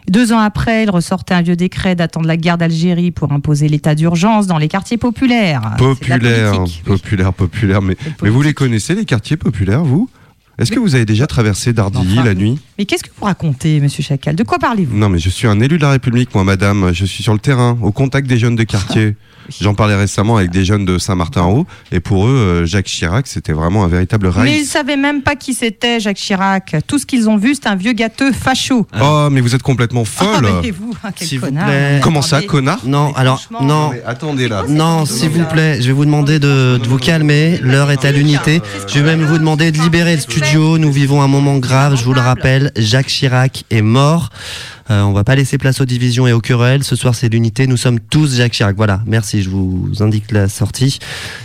Deux 0.09 0.33
ans 0.33 0.41
après, 0.41 0.83
il 0.83 0.91
ressortait 0.91 1.35
un 1.35 1.43
vieux 1.43 1.55
décret 1.55 1.95
datant 1.95 2.21
de 2.23 2.27
la 2.27 2.37
guerre 2.37 2.59
d'Algérie 2.59 3.13
pour 3.13 3.33
imposer 3.33 3.69
l'état 3.69 3.95
d'urgence 3.95 4.49
dans 4.49 4.59
les 4.59 4.67
quartiers 4.67 4.99
populaires. 4.99 5.77
Populaire, 5.79 6.65
populaire, 6.85 7.33
populaire. 7.33 7.83
Mais, 7.83 7.97
mais 8.23 8.31
vous 8.31 8.43
les 8.43 8.53
connaissez, 8.53 8.97
les 8.97 9.05
quartiers 9.05 9.37
populaires, 9.37 9.85
vous? 9.85 10.11
Est-ce 10.59 10.71
que 10.71 10.79
vous 10.79 10.95
avez 10.95 11.05
déjà 11.05 11.27
traversé 11.27 11.73
Dardilly 11.73 12.19
Enfin, 12.19 12.25
la 12.25 12.35
nuit? 12.35 12.59
Mais 12.79 12.87
qu'est-ce 12.87 13.05
que 13.05 13.11
vous 13.17 13.25
racontez, 13.25 13.79
monsieur 13.81 14.03
Chacal? 14.03 14.35
De 14.35 14.43
quoi 14.43 14.59
parlez-vous? 14.59 14.97
Non, 14.97 15.09
mais 15.09 15.19
je 15.21 15.29
suis 15.31 15.47
un 15.47 15.61
élu 15.61 15.77
de 15.79 15.83
la 15.83 15.91
République, 15.93 16.35
moi, 16.35 16.43
madame. 16.43 16.93
Je 16.93 17.05
suis 17.05 17.23
sur 17.23 17.33
le 17.33 17.39
terrain, 17.39 17.79
au 17.81 17.93
contact 17.93 18.27
des 18.27 18.37
jeunes 18.39 18.57
de 18.57 18.65
quartier. 18.65 19.15
J'en 19.61 19.75
parlais 19.75 19.95
récemment 19.95 20.39
avec 20.39 20.51
des 20.51 20.65
jeunes 20.65 20.87
de 20.87 20.97
Saint-Martin-en-Haut. 20.99 21.67
Et 21.93 22.01
pour 22.01 22.27
eux, 22.27 22.31
euh, 22.31 22.67
Jacques 22.67 22.87
Chirac, 22.87 23.27
c'était 23.27 23.53
vraiment 23.53 23.85
un 23.85 23.89
véritable 23.89 24.33
Mais 24.43 24.53
ils 24.53 24.57
rail. 24.57 24.65
savaient 24.65 24.97
même 24.97 25.21
pas 25.23 25.37
qui 25.37 25.53
c'était, 25.53 26.01
Jacques 26.01 26.17
Chirac. 26.17 26.75
Tout 26.87 26.99
ce 26.99 27.05
qu'ils 27.05 27.29
ont 27.29 27.37
vu, 27.37 27.55
c'est 27.55 27.67
un 27.69 27.77
vieux 27.77 27.93
gâteux 27.93 28.33
facho. 28.33 28.87
Oh, 29.01 29.29
mais 29.31 29.43
vous 29.43 29.55
êtes 29.55 29.63
complètement 29.63 30.07
folle. 30.07 30.47
Ah, 30.49 30.61
mais 30.63 30.71
vous, 30.71 30.95
ah, 31.05 31.11
quel 31.15 31.29
S'il 31.29 31.41
vous 31.41 31.47
connard. 31.47 31.67
plaît. 31.67 32.01
Comment 32.03 32.23
ça, 32.23 32.41
connard? 32.43 32.81
Non, 32.87 33.13
alors, 33.15 33.47
non. 33.61 33.93
attendez 34.07 34.49
là. 34.49 34.65
Non, 34.67 35.05
s'il 35.05 35.29
vous 35.29 35.45
plaît, 35.45 35.81
je 35.83 35.89
vais 35.89 35.93
vous 35.93 36.07
demander 36.07 36.39
de, 36.39 36.79
de 36.83 36.89
vous 36.89 36.99
calmer. 36.99 37.59
L'heure 37.61 37.91
est 37.91 38.07
à 38.07 38.13
l'unité. 38.13 38.63
Je 38.89 38.99
vais 38.99 39.15
même 39.17 39.25
vous? 39.27 39.39
demander 39.39 39.71
de 39.73 39.79
libérer 39.81 40.15
le 40.15 40.21
studio. 40.23 40.79
Nous 40.79 40.91
vivons 40.91 41.21
un 41.21 41.29
moment 41.29 41.59
grave, 41.59 41.97
je 41.97 42.05
vous 42.05 42.15
le 42.15 42.21
rappelle. 42.21 42.64
Jacques 42.77 43.07
Chirac 43.09 43.65
est 43.71 43.83
mort. 43.83 44.31
Euh, 44.91 45.01
on 45.03 45.13
va 45.13 45.25
pas 45.25 45.35
laisser 45.35 45.57
place 45.59 45.81
aux 45.81 45.85
divisions 45.85 46.27
et 46.27 46.33
aux 46.33 46.41
querelles. 46.41 46.85
Ce 46.85 46.95
soir, 46.97 47.15
c'est 47.15 47.29
l'unité. 47.29 47.67
Nous 47.67 47.77
sommes 47.77 48.01
tous 48.01 48.37
Jacques 48.37 48.53
Chirac. 48.53 48.77
Voilà, 48.77 49.01
merci. 49.07 49.43
Je 49.43 49.51
vous 49.51 49.91
indique 50.01 50.31
la 50.31 50.49
sortie. 50.49 50.99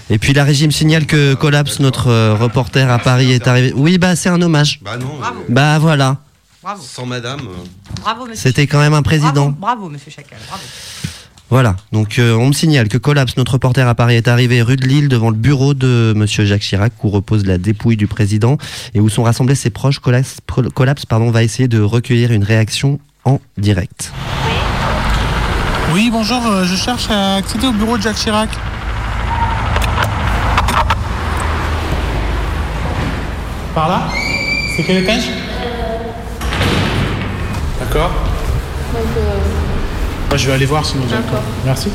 Et 0.09 0.17
puis 0.17 0.33
la 0.33 0.43
régie 0.43 0.65
me 0.67 0.71
signale 0.71 1.05
que 1.05 1.33
Collapse, 1.35 1.79
notre 1.79 2.07
euh, 2.07 2.35
reporter 2.35 2.89
à 2.89 2.99
Paris, 2.99 3.31
est 3.31 3.47
arrivé. 3.47 3.71
Oui, 3.75 3.97
bah 3.97 4.15
c'est 4.15 4.29
un 4.29 4.41
hommage. 4.41 4.79
Bah 4.83 4.97
non. 4.97 5.19
Bah 5.47 5.79
voilà. 5.79 6.17
Sans 6.81 7.05
madame. 7.05 7.39
euh, 7.41 8.01
Bravo, 8.01 8.25
monsieur. 8.25 8.35
C'était 8.49 8.67
quand 8.67 8.79
même 8.79 8.93
un 8.93 9.01
président. 9.01 9.49
Bravo, 9.49 9.57
bravo, 9.59 9.89
monsieur 9.89 10.11
Chacal. 10.11 10.37
Bravo. 10.47 10.63
Voilà, 11.49 11.75
donc 11.91 12.19
euh, 12.19 12.35
on 12.35 12.47
me 12.47 12.53
signale 12.53 12.89
que 12.89 12.99
Collapse, 12.99 13.35
notre 13.35 13.53
reporter 13.53 13.87
à 13.87 13.95
Paris, 13.95 14.15
est 14.15 14.27
arrivé 14.27 14.61
rue 14.61 14.75
de 14.75 14.85
Lille 14.85 15.09
devant 15.09 15.31
le 15.31 15.35
bureau 15.35 15.73
de 15.73 16.13
Monsieur 16.15 16.45
Jacques 16.45 16.61
Chirac 16.61 16.93
où 17.03 17.09
repose 17.09 17.43
la 17.43 17.57
dépouille 17.57 17.97
du 17.97 18.05
président 18.05 18.59
et 18.93 18.99
où 18.99 19.09
sont 19.09 19.23
rassemblés 19.23 19.55
ses 19.55 19.71
proches. 19.71 19.97
Collapse, 19.97 20.37
Collapse 20.75 21.07
pardon, 21.07 21.31
va 21.31 21.41
essayer 21.41 21.67
de 21.67 21.81
recueillir 21.81 22.31
une 22.31 22.43
réaction 22.43 22.99
en 23.25 23.39
direct. 23.57 24.13
Oui, 25.91 26.09
bonjour, 26.11 26.45
euh, 26.45 26.65
je 26.65 26.75
cherche 26.75 27.09
à 27.09 27.37
accéder 27.37 27.65
au 27.65 27.71
bureau 27.71 27.97
de 27.97 28.03
Jacques 28.03 28.17
Chirac. 28.17 28.49
Par 33.73 33.89
là? 33.89 34.03
C'est 34.75 34.83
quel 34.83 34.97
étage? 35.03 35.29
D'accord. 37.79 38.11
Je 40.35 40.47
vais 40.47 40.53
aller 40.53 40.65
voir 40.65 40.85
sinon 40.85 41.05
directement. 41.05 41.41
Merci. 41.65 41.89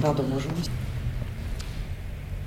Pardon, 0.00 0.24
bonjour. 0.30 0.50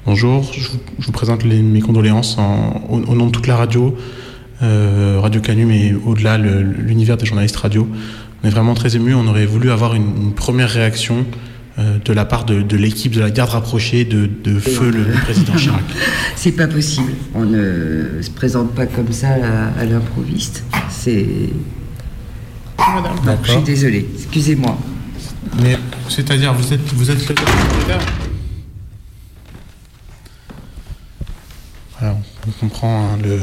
Bonjour, 0.06 0.54
je 0.54 0.70
vous, 0.70 0.80
je 1.00 1.06
vous 1.08 1.12
présente 1.12 1.44
les- 1.44 1.62
mes 1.62 1.82
condoléances 1.82 2.38
en- 2.38 2.82
au, 2.90 2.98
au 3.00 3.16
nom 3.16 3.28
de 3.28 3.32
toute 3.32 3.48
la 3.48 3.56
radio, 3.58 3.96
euh, 4.62 5.20
Radio 5.22 5.42
Canu, 5.42 5.66
mais 5.66 5.94
au-delà, 6.06 6.38
l'univers 6.38 7.18
des 7.18 7.26
journalistes 7.26 7.58
radio. 7.58 7.88
On 8.44 8.48
est 8.48 8.52
vraiment 8.52 8.74
très 8.74 8.96
émus. 8.96 9.14
On 9.14 9.28
aurait 9.28 9.46
voulu 9.46 9.72
avoir 9.72 9.96
une, 9.96 10.04
une 10.22 10.34
première 10.34 10.70
réaction 10.70 11.18
euh, 11.18 11.24
de 11.78 12.14
la 12.14 12.26
part 12.26 12.44
de, 12.46 12.62
de 12.62 12.76
l'équipe 12.76 13.14
de 13.14 13.22
la 13.22 13.32
garde 13.32 13.52
rapprochée 13.52 14.04
de, 14.04 14.26
de 14.26 14.60
feu 14.60 14.90
le, 14.92 15.04
le 15.04 15.14
président 15.14 15.54
Chirac. 15.56 15.84
C'est 16.36 16.52
pas 16.52 16.68
possible. 16.68 17.14
On 17.34 17.46
ne 17.46 18.22
se 18.22 18.30
présente 18.32 18.74
pas 18.74 18.86
comme 18.86 19.12
ça 19.14 19.30
à, 19.30 19.80
à 19.80 19.86
l'improviste. 19.86 20.64
C'est. 20.90 21.26
Non, 22.78 23.38
je 23.44 23.52
suis 23.52 23.62
désolée. 23.62 24.06
Excusez-moi. 24.16 24.78
Mais 25.62 25.78
c'est-à-dire, 26.10 26.54
vous 26.54 26.74
êtes, 26.74 26.94
vous 26.94 27.12
êtes 27.12 27.34
Voilà, 32.00 32.18
on 32.48 32.52
comprend 32.60 33.14
hein, 33.14 33.18
le 33.24 33.40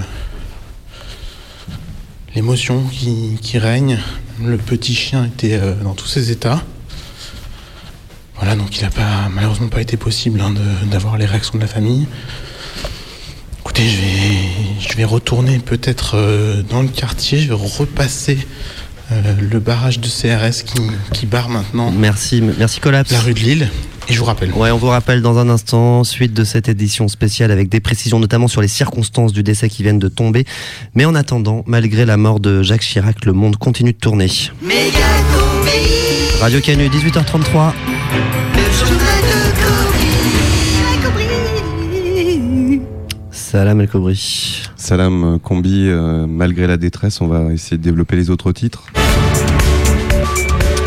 l'émotion 2.35 2.85
qui, 2.85 3.39
qui 3.41 3.59
règne. 3.59 3.99
Le 4.43 4.59
petit 4.59 4.95
chien 4.95 5.25
était 5.25 5.55
euh, 5.55 5.75
dans 5.83 5.95
tous 5.95 6.07
ses 6.07 6.31
états. 6.31 6.63
Voilà, 8.39 8.55
donc 8.57 8.77
il 8.79 8.83
n'a 8.83 8.91
pas, 8.91 9.29
malheureusement 9.35 9.69
pas 9.69 9.81
été 9.81 9.97
possible 9.97 10.41
hein, 10.41 10.51
de- 10.51 10.87
d'avoir 10.91 11.17
les 11.17 11.25
réactions 11.27 11.55
de 11.57 11.63
la 11.63 11.67
famille. 11.69 12.07
Écoutez, 13.61 13.83
je 13.89 13.97
vais, 14.01 14.89
je 14.91 14.97
vais 14.97 15.05
retourner 15.05 15.59
peut-être 15.59 16.13
euh, 16.17 16.63
dans 16.63 16.83
le 16.83 16.89
quartier, 16.89 17.39
je 17.41 17.49
vais 17.49 17.55
repasser 17.55 18.39
euh, 19.13 19.35
le 19.41 19.59
barrage 19.59 19.99
de 20.01 20.07
CRS 20.09 20.63
qui, 20.65 20.81
qui 21.13 21.27
barre 21.27 21.49
maintenant 21.49 21.91
Merci, 21.91 22.43
merci 22.59 22.81
Collapse. 22.81 23.11
la 23.11 23.21
rue 23.21 23.35
de 23.35 23.41
Lille. 23.41 23.69
Et 24.09 24.13
je 24.13 24.19
vous 24.21 24.25
rappelle. 24.25 24.53
Ouais, 24.53 24.71
on 24.71 24.77
vous 24.79 24.87
rappelle 24.87 25.21
dans 25.21 25.39
un 25.39 25.49
instant, 25.49 26.05
suite 26.05 26.33
de 26.33 26.45
cette 26.45 26.69
édition 26.69 27.09
spéciale 27.09 27.51
avec 27.51 27.69
des 27.69 27.81
précisions 27.81 28.21
notamment 28.21 28.47
sur 28.47 28.61
les 28.61 28.69
circonstances 28.69 29.33
du 29.33 29.43
décès 29.43 29.69
qui 29.69 29.83
viennent 29.83 29.99
de 29.99 30.07
tomber. 30.09 30.45
Mais 30.95 31.05
en 31.07 31.15
attendant, 31.17 31.65
malgré 31.67 32.05
la 32.05 32.17
mort 32.17 32.39
de 32.39 32.63
Jacques 32.63 32.83
Chirac, 32.83 33.25
le 33.25 33.33
monde 33.33 33.57
continue 33.57 33.93
de 33.93 33.99
tourner. 33.99 34.31
Radio 36.41 36.61
Canu, 36.61 36.89
18h33. 36.89 37.73
Salam 43.57 43.81
El 43.81 43.89
Kobri. 43.89 44.63
Salam 44.77 45.25
euh, 45.25 45.39
Combi, 45.39 45.89
euh, 45.89 46.27
malgré 46.27 46.67
la 46.67 46.77
détresse, 46.77 47.21
on 47.21 47.27
va 47.27 47.53
essayer 47.53 47.79
de 47.79 47.83
développer 47.83 48.15
les 48.17 48.29
autres 48.29 48.53
titres. 48.53 48.85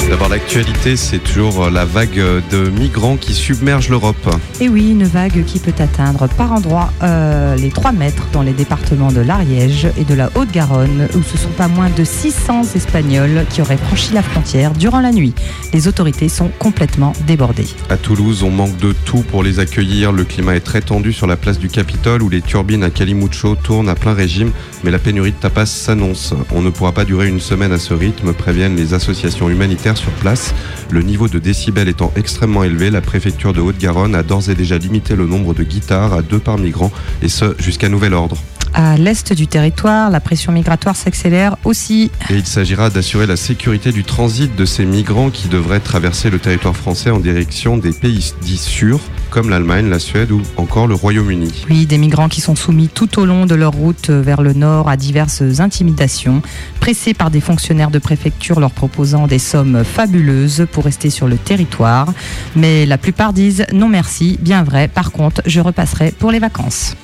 D'abord, 0.10 0.30
l'actualité, 0.30 0.96
c'est 0.96 1.20
toujours 1.20 1.66
euh, 1.66 1.70
la 1.70 1.86
vague 1.86 2.18
euh, 2.18 2.42
de 2.50 2.72
migrants 2.72 3.16
qui 3.16 3.36
submergent 3.36 3.90
l'Europe. 3.90 4.36
Et 4.60 4.68
oui, 4.68 4.90
une 4.90 5.04
vague 5.04 5.46
qui 5.46 5.60
peut 5.60 5.74
atteindre 5.78 6.28
par 6.30 6.52
endroits 6.52 6.92
euh, 7.04 7.56
les 7.56 7.70
3 7.70 7.92
mètres 7.92 8.24
dans 8.34 8.42
les 8.42 8.54
départements 8.54 9.12
de 9.12 9.22
l'Ariège 9.22 9.88
et 10.00 10.06
de 10.06 10.16
la 10.16 10.32
Haute-Garonne, 10.34 11.08
où 11.14 11.22
ce 11.22 11.38
sont 11.38 11.50
pas 11.50 11.68
moins 11.68 11.92
de 11.92 12.04
600 12.04 12.74
Espagnols 12.74 13.46
qui 13.52 13.62
auraient 13.62 13.78
franchi 13.78 14.12
la 14.12 14.24
frontière 14.24 14.72
durant 14.72 15.00
la 15.00 15.12
nuit. 15.12 15.36
Les 15.74 15.88
autorités 15.88 16.28
sont 16.28 16.50
complètement 16.58 17.14
débordées. 17.28 17.68
À 17.92 17.98
Toulouse, 17.98 18.42
on 18.42 18.50
manque 18.50 18.78
de 18.78 18.94
tout 19.06 19.22
pour 19.22 19.44
les 19.44 19.60
accueillir. 19.60 20.12
Le 20.12 20.24
climat 20.24 20.56
est 20.56 20.62
très 20.62 20.82
tendu 20.82 21.14
sur 21.14 21.28
la 21.28 21.38
place 21.38 21.60
du 21.60 21.70
Capitole 21.70 22.24
où 22.24 22.30
les 22.30 22.42
turbines 22.42 22.84
à 22.84 22.90
Calimucho 22.90 23.54
tournent 23.54 23.90
à 23.90 23.96
plein 23.96 24.16
régime, 24.16 24.54
mais 24.84 24.90
la 24.90 24.98
pénurie 24.98 25.34
de 25.34 25.38
tapas 25.38 25.68
s'annonce. 25.68 26.34
On 26.52 26.64
ne 26.64 26.72
pourra 26.72 26.94
pas 26.94 27.06
durer 27.06 27.28
une 27.28 27.40
semaine 27.40 27.72
à 27.72 27.78
ce 27.78 27.94
rythme, 27.94 28.34
préviennent 28.34 28.76
les 28.76 28.96
associations 28.96 29.52
humanitaires 29.52 29.99
sur 30.00 30.12
place. 30.14 30.54
Le 30.90 31.02
niveau 31.02 31.28
de 31.28 31.38
décibels 31.38 31.90
étant 31.90 32.12
extrêmement 32.16 32.64
élevé, 32.64 32.90
la 32.90 33.02
préfecture 33.02 33.54
de 33.54 33.62
Haute-Garonne 33.62 34.16
a 34.16 34.24
d'ores 34.24 34.50
et 34.50 34.56
déjà 34.56 34.78
limité 34.78 35.16
le 35.16 35.28
nombre 35.28 35.54
de 35.54 35.64
guitares 35.64 36.14
à 36.14 36.22
deux 36.22 36.40
par 36.40 36.58
migrant, 36.58 36.92
et 37.22 37.30
ce 37.30 37.56
jusqu'à 37.60 37.90
nouvel 37.90 38.14
ordre. 38.14 38.38
À 38.74 38.98
l'est 38.98 39.34
du 39.34 39.48
territoire, 39.48 40.10
la 40.10 40.20
pression 40.20 40.52
migratoire 40.52 40.96
s'accélère 40.96 41.58
aussi. 41.64 42.12
Et 42.30 42.36
il 42.36 42.46
s'agira 42.46 42.90
d'assurer 42.90 43.26
la 43.26 43.36
sécurité 43.36 43.92
du 43.92 44.04
transit 44.04 44.56
de 44.56 44.66
ces 44.66 44.86
migrants 44.86 45.32
qui 45.32 45.48
devraient 45.48 45.80
traverser 45.80 46.30
le 46.30 46.40
territoire 46.40 46.76
français 46.76 47.10
en 47.10 47.20
direction 47.20 47.78
des 47.78 47.92
pays 47.92 48.34
dits 48.42 48.58
sûrs, 48.58 49.00
comme 49.32 49.50
l'Allemagne, 49.50 49.90
la 49.90 50.00
Suède 50.00 50.32
ou 50.32 50.42
encore 50.58 50.88
le 50.88 50.96
Royaume-Uni. 50.96 51.66
Oui, 51.70 51.86
des 51.88 51.98
migrants 51.98 52.30
qui 52.30 52.42
sont 52.42 52.56
soumis 52.56 52.90
tout 52.90 53.20
au 53.20 53.26
long 53.26 53.46
de 53.46 53.56
leur 53.56 53.74
route 53.74 54.10
vers 54.10 54.42
le 54.42 54.54
nord 54.54 54.88
à 54.88 54.98
diverses 54.98 55.60
intimidations, 55.60 56.42
pressés 56.80 57.14
par 57.14 57.32
des 57.32 57.42
fonctionnaires 57.42 57.92
de 57.92 58.00
préfecture 58.00 58.60
leur 58.60 58.72
proposant 58.72 59.28
des 59.28 59.40
sommes 59.40 59.84
fabuleuses 59.84 60.68
pour 60.72 60.86
rester 60.86 61.10
sur 61.10 61.28
le 61.28 61.38
territoire. 61.38 62.14
Mais 62.56 62.86
la 62.86 62.98
plupart 62.98 63.34
disent 63.34 63.66
non 63.74 63.90
merci, 63.90 64.38
bien 64.42 64.64
vrai, 64.64 64.88
par 64.88 65.12
contre, 65.12 65.42
je 65.46 65.60
repasserai 65.60 66.14
pour 66.18 66.32
les 66.32 66.40
vacances. 66.40 66.96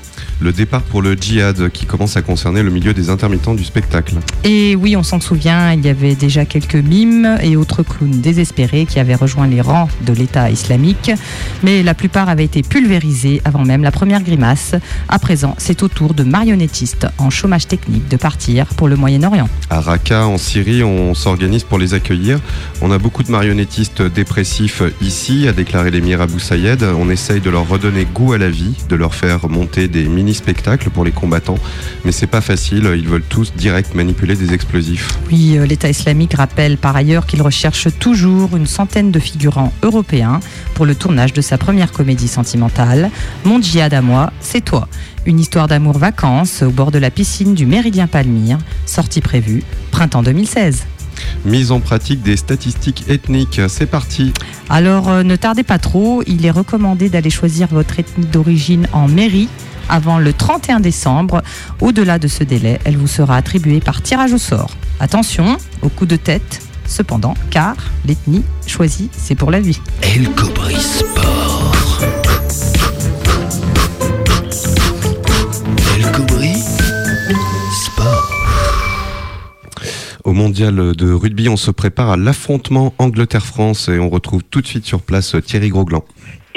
Le 0.42 0.52
départ 0.52 0.82
pour 0.82 1.02
le 1.02 1.14
djihad 1.16 1.70
qui 1.70 1.86
commence 1.86 2.18
à 2.18 2.22
concerner 2.22 2.62
le 2.62 2.70
milieu 2.70 2.94
des 2.94 3.10
intermittents 3.10 3.54
du 3.54 3.64
spectacle. 3.64 4.16
Et 4.44 4.76
oui, 4.76 4.96
on 4.98 5.04
s'en 5.04 5.20
souvient, 5.20 5.72
il 5.72 5.86
y 5.86 5.90
avait 5.90 6.16
déjà 6.16 6.46
quelques 6.46 6.76
mimes 6.76 7.38
et 7.42 7.56
autres 7.56 7.84
clowns 7.84 8.22
désespérés 8.22 8.86
qui 8.86 9.00
avaient 9.00 9.16
rejoint 9.16 9.48
les 9.48 9.62
rangs 9.62 9.88
de 10.06 10.14
l'État 10.14 10.50
islamique, 10.50 11.12
mais 11.64 11.84
la 11.84 11.94
plupart 11.94 12.28
avaient 12.28 12.44
été 12.44 12.62
pulvérisés 12.64 13.42
avant 13.46 13.64
même 13.64 13.82
la 13.82 13.92
première 13.92 14.24
grimace. 14.24 14.76
À 15.08 15.20
présent, 15.20 15.56
c'est 15.58 15.84
au 15.84 15.88
tour 15.88 16.14
de 16.14 16.24
marionnettistes 16.24 17.08
en 17.18 17.30
chômage 17.30 17.68
technique 17.68 18.08
de 18.10 18.18
partir 18.18 18.68
pour 18.68 18.88
le 18.88 18.98
Moyen-Orient. 18.98 19.48
À 19.70 19.80
Raqqa, 19.80 20.28
en 20.28 20.38
Syrie, 20.38 20.84
on 20.84 21.14
s'organise 21.14 21.64
pour 21.64 21.80
les 21.80 21.94
accueillir. 21.94 22.40
On 22.82 22.92
a 22.92 22.98
beaucoup 22.98 23.24
de 23.24 23.32
marionnettistes 23.32 24.02
dépressifs 24.02 24.84
ici, 25.02 25.48
a 25.48 25.54
déclaré 25.54 25.92
l'émir 25.92 26.22
Abou 26.22 26.40
Sayed. 26.40 26.84
On 26.84 27.10
essaye 27.10 27.40
de 27.40 27.50
leur 27.50 27.68
redonner 27.68 28.06
goût 28.14 28.34
à 28.34 28.38
la 28.38 28.50
vie, 28.50 28.74
de 28.90 28.96
leur 28.96 29.16
faire 29.16 29.48
monter 29.50 29.88
des 29.88 30.04
mini-spectacles 30.36 30.90
pour 30.90 31.04
les 31.04 31.12
combattants. 31.12 31.58
Mais 32.04 32.12
c'est 32.12 32.28
pas 32.28 32.42
facile, 32.42 32.92
ils 32.96 33.08
veulent 33.08 33.24
tous 33.28 33.54
direct 33.56 33.96
manipuler 33.96 34.36
des 34.36 34.54
explosifs. 34.54 35.18
Oui, 35.32 35.58
euh, 35.58 35.66
l'État 35.66 35.90
islamique 35.90 36.34
rappelle 36.34 36.78
par 36.78 36.96
ailleurs 36.96 37.26
qu'il 37.26 37.42
recherche 37.42 37.88
toujours 38.00 38.56
une 38.56 38.68
centaine 38.68 39.12
de 39.12 39.20
figurants 39.20 39.72
européens 39.84 40.40
pour 40.74 40.86
le 40.86 40.96
tournage 40.96 41.34
de 41.34 41.42
sa 41.42 41.58
première 41.58 41.92
comédie 41.92 42.28
sentimentale, 42.28 43.10
Mon 43.46 43.62
djihad 43.62 43.94
à 43.94 44.02
moi, 44.02 44.32
c'est 44.40 44.64
toi. 44.64 44.88
Une 45.26 45.40
histoire 45.40 45.68
d'amour 45.68 45.98
vacances 45.98 46.62
au 46.62 46.70
bord 46.70 46.92
de 46.92 47.00
la 47.00 47.10
piscine 47.10 47.54
du 47.54 47.66
Méridien 47.66 48.08
Palmyre, 48.08 48.58
sortie 48.86 49.22
prévue 49.22 49.64
printemps 49.92 50.24
2016. 50.24 50.86
Mise 51.46 51.72
en 51.72 51.80
pratique 51.80 52.22
des 52.22 52.38
statistiques 52.38 53.06
ethniques. 53.08 53.62
C'est 53.70 53.86
parti. 53.86 54.34
Alors 54.70 55.10
euh, 55.10 55.24
ne 55.24 55.36
tardez 55.36 55.64
pas 55.64 55.80
trop, 55.80 56.24
il 56.28 56.46
est 56.46 56.52
recommandé 56.52 57.10
d'aller 57.10 57.30
choisir 57.30 57.68
votre 57.70 58.00
ethnie 58.00 58.26
d'origine 58.26 58.88
en 58.92 59.08
mairie 59.08 59.50
avant 59.90 60.20
le 60.20 60.34
31 60.34 60.80
décembre. 60.80 61.42
Au-delà 61.82 62.20
de 62.20 62.28
ce 62.28 62.44
délai, 62.44 62.80
elle 62.86 62.98
vous 62.98 63.08
sera 63.08 63.36
attribuée 63.38 63.80
par 63.80 64.02
tirage 64.02 64.34
au 64.34 64.38
sort. 64.38 64.72
Attention 65.00 65.58
au 65.82 65.90
coup 65.90 66.06
de 66.06 66.16
tête, 66.16 66.62
cependant, 66.88 67.36
car 67.52 67.76
l'ethnie 68.06 68.44
choisie, 68.68 69.10
c'est 69.12 69.36
pour 69.36 69.52
la 69.52 69.60
vie. 69.60 69.80
El 70.02 70.30
Cobri 70.32 70.76
Sport. 70.76 71.76
El 75.98 76.12
Cobri 76.12 76.54
Sport. 77.86 78.32
Au 80.24 80.34
mondial 80.34 80.96
de 80.96 81.12
rugby, 81.12 81.50
on 81.50 81.58
se 81.58 81.70
prépare 81.70 82.10
à 82.10 82.18
l'affrontement 82.18 82.94
Angleterre-France 82.98 83.90
et 83.90 84.00
on 84.00 84.10
retrouve 84.10 84.42
tout 84.44 84.62
de 84.62 84.68
suite 84.68 84.86
sur 84.86 85.02
place 85.02 85.36
Thierry 85.46 85.70
Grosglan. 85.70 86.04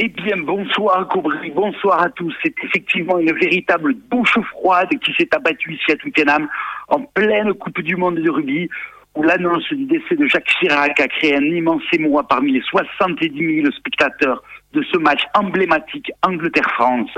Eh 0.01 0.07
bien, 0.11 0.37
bonsoir 0.37 1.09
Cobry, 1.09 1.51
bonsoir 1.51 2.01
à 2.01 2.09
tous. 2.11 2.33
C'est 2.41 2.55
effectivement 2.63 3.19
une 3.19 3.33
véritable 3.33 3.97
douche 4.09 4.39
froide 4.53 4.91
qui 5.01 5.13
s'est 5.19 5.29
abattue 5.35 5.75
ici 5.75 5.91
à 5.91 5.97
Twickenham 5.97 6.47
en 6.87 7.01
pleine 7.01 7.53
Coupe 7.55 7.81
du 7.81 7.97
Monde 7.97 8.21
de 8.21 8.31
rugby 8.31 8.69
où 9.17 9.25
l'annonce 9.25 9.69
du 9.71 9.87
décès 9.87 10.15
de 10.15 10.25
Jacques 10.27 10.47
Chirac 10.61 11.01
a 11.01 11.09
créé 11.09 11.35
un 11.35 11.43
immense 11.43 11.83
émoi 11.93 12.23
parmi 12.29 12.53
les 12.53 12.61
70 12.61 13.63
000 13.63 13.73
spectateurs 13.73 14.45
de 14.73 14.85
ce 14.85 14.99
match 14.99 15.23
emblématique 15.35 16.13
Angleterre-France. 16.23 17.11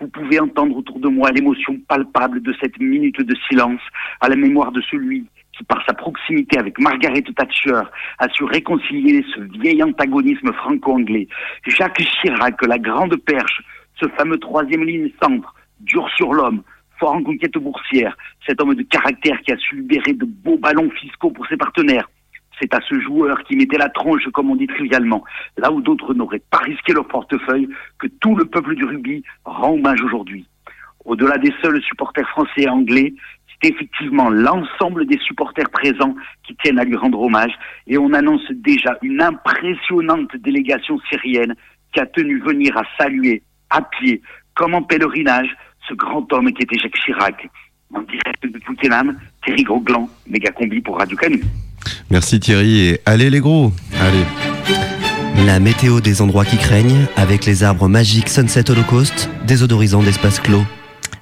Vous 0.00 0.08
pouvez 0.08 0.40
entendre 0.40 0.76
autour 0.76 0.98
de 0.98 1.08
moi 1.08 1.30
l'émotion 1.30 1.78
palpable 1.86 2.42
de 2.42 2.52
cette 2.60 2.80
minute 2.80 3.22
de 3.22 3.36
silence 3.48 3.80
à 4.20 4.28
la 4.28 4.34
mémoire 4.34 4.72
de 4.72 4.80
celui 4.90 5.24
qui, 5.58 5.64
par 5.64 5.84
sa 5.86 5.92
proximité 5.92 6.58
avec 6.58 6.78
Margaret 6.78 7.22
Thatcher, 7.36 7.82
a 8.18 8.28
su 8.30 8.44
réconcilier 8.44 9.24
ce 9.34 9.40
vieil 9.60 9.82
antagonisme 9.82 10.52
franco-anglais. 10.52 11.28
Jacques 11.66 12.02
Chirac, 12.02 12.64
la 12.66 12.78
grande 12.78 13.16
perche, 13.16 13.62
ce 14.00 14.08
fameux 14.10 14.38
troisième 14.38 14.84
ligne 14.84 15.10
centre, 15.20 15.54
dur 15.80 16.08
sur 16.16 16.32
l'homme, 16.32 16.62
fort 16.98 17.14
en 17.14 17.22
conquête 17.22 17.58
boursière, 17.58 18.16
cet 18.46 18.60
homme 18.60 18.74
de 18.74 18.82
caractère 18.82 19.40
qui 19.42 19.52
a 19.52 19.56
su 19.56 19.76
libérer 19.76 20.12
de 20.12 20.24
beaux 20.24 20.58
ballons 20.58 20.90
fiscaux 20.90 21.30
pour 21.30 21.46
ses 21.46 21.56
partenaires. 21.56 22.08
C'est 22.60 22.74
à 22.74 22.80
ce 22.88 22.98
joueur 23.00 23.44
qui 23.44 23.56
mettait 23.56 23.78
la 23.78 23.88
tronche, 23.88 24.26
comme 24.32 24.50
on 24.50 24.56
dit 24.56 24.66
trivialement, 24.66 25.22
là 25.56 25.70
où 25.70 25.80
d'autres 25.80 26.14
n'auraient 26.14 26.42
pas 26.50 26.58
risqué 26.58 26.92
leur 26.92 27.06
portefeuille, 27.06 27.68
que 27.98 28.08
tout 28.20 28.34
le 28.34 28.46
peuple 28.46 28.74
du 28.74 28.84
rugby 28.84 29.22
rend 29.44 29.74
hommage 29.74 30.02
aujourd'hui. 30.02 30.46
Au-delà 31.04 31.38
des 31.38 31.52
seuls 31.62 31.80
supporters 31.82 32.28
français 32.28 32.62
et 32.62 32.68
anglais, 32.68 33.14
c'est 33.62 33.70
effectivement 33.70 34.30
l'ensemble 34.30 35.06
des 35.06 35.18
supporters 35.18 35.68
présents 35.70 36.14
qui 36.46 36.54
tiennent 36.56 36.78
à 36.78 36.84
lui 36.84 36.96
rendre 36.96 37.20
hommage 37.20 37.52
et 37.86 37.98
on 37.98 38.12
annonce 38.12 38.46
déjà 38.50 38.96
une 39.02 39.20
impressionnante 39.20 40.36
délégation 40.36 40.98
syrienne 41.10 41.54
qui 41.92 42.00
a 42.00 42.06
tenu 42.06 42.40
venir 42.40 42.76
à 42.76 42.82
saluer 42.98 43.42
à 43.70 43.82
pied, 43.82 44.22
comme 44.54 44.74
en 44.74 44.82
pèlerinage, 44.82 45.48
ce 45.88 45.94
grand 45.94 46.32
homme 46.32 46.52
qui 46.52 46.62
était 46.62 46.78
Jacques 46.78 46.98
Chirac. 47.04 47.48
En 47.94 48.02
direct 48.02 48.42
de 48.42 48.58
Twickenham, 48.58 49.18
Thierry 49.44 49.62
Grosglan, 49.62 50.08
méga 50.26 50.50
combi 50.50 50.80
pour 50.80 50.98
Radio 50.98 51.16
Canu. 51.16 51.42
Merci 52.10 52.38
Thierry 52.38 52.80
et 52.80 53.00
allez 53.06 53.30
les 53.30 53.40
gros. 53.40 53.72
Allez. 54.00 55.46
La 55.46 55.58
météo 55.60 56.00
des 56.00 56.20
endroits 56.20 56.44
qui 56.44 56.58
craignent, 56.58 57.06
avec 57.16 57.46
les 57.46 57.64
arbres 57.64 57.88
magiques 57.88 58.28
Sunset 58.28 58.70
Holocaust, 58.70 59.30
désodorisant 59.46 60.02
d'espace 60.02 60.40
clos. 60.40 60.64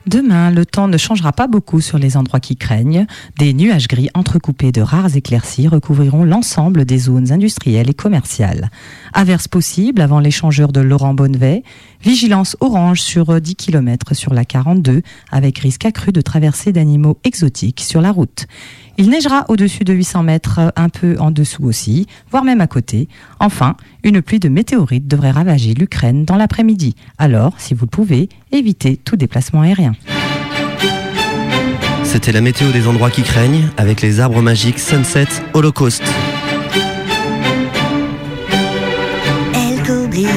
Demain, 0.07 0.53
le 0.53 0.65
temps 0.65 0.87
ne 0.87 0.99
changera 0.99 1.33
pas 1.33 1.49
beaucoup 1.49 1.81
sur 1.81 1.99
les 1.99 2.17
endroits 2.17 2.39
qui 2.39 2.55
craignent. 2.55 3.07
Des 3.41 3.53
nuages 3.53 3.89
gris 3.89 4.09
entrecoupés 4.15 4.71
de 4.71 4.81
rares 4.81 5.17
éclaircies 5.17 5.67
recouvriront 5.67 6.23
l'ensemble 6.23 6.85
des 6.85 6.99
zones 6.99 7.33
industrielles 7.33 7.91
et 7.91 7.95
commerciales. 7.95 8.71
Averses 9.15 9.49
possibles 9.49 10.01
avant 10.01 10.21
l'échangeur 10.21 10.71
de 10.71 10.81
Laurent 10.81 11.13
Bonnevet. 11.13 11.65
Vigilance 12.03 12.57
orange 12.61 13.01
sur 13.01 13.41
10 13.41 13.57
km 13.57 14.15
sur 14.15 14.33
la 14.33 14.45
42, 14.45 15.03
avec 15.33 15.59
risque 15.59 15.85
accru 15.85 16.13
de 16.13 16.21
traversée 16.21 16.71
d'animaux 16.71 17.19
exotiques 17.25 17.81
sur 17.81 18.01
la 18.01 18.13
route. 18.13 18.47
Il 18.99 19.11
neigera 19.11 19.45
au-dessus 19.49 19.85
de 19.85 19.93
800 19.93 20.23
mètres, 20.23 20.73
un 20.75 20.89
peu 20.89 21.17
en 21.19 21.31
dessous 21.31 21.65
aussi, 21.65 22.07
voire 22.31 22.45
même 22.45 22.63
à 22.63 22.67
côté. 22.67 23.09
Enfin, 23.41 23.77
une 24.03 24.23
pluie 24.23 24.41
de 24.41 24.49
météorites 24.49 25.07
devrait 25.07 25.33
ravager 25.33 25.75
l'Ukraine 25.75 26.25
dans 26.25 26.37
l'après-midi. 26.37 26.95
Alors, 27.19 27.53
si 27.59 27.75
vous 27.75 27.85
le 27.85 27.91
pouvez, 27.91 28.31
évitez 28.53 28.97
tout 28.97 29.17
déplacement 29.17 29.61
aérien. 29.61 29.93
C'était 32.05 32.33
la 32.33 32.41
météo 32.41 32.71
des 32.73 32.89
endroits 32.89 33.11
qui 33.11 33.23
craignent, 33.23 33.69
avec 33.77 34.01
les 34.01 34.21
arbres 34.21 34.41
magiques 34.41 34.79
Sunset 34.79 35.27
Holocaust. 35.53 36.03
El 39.53 39.83
Cobri. 39.83 40.25
El 40.25 40.31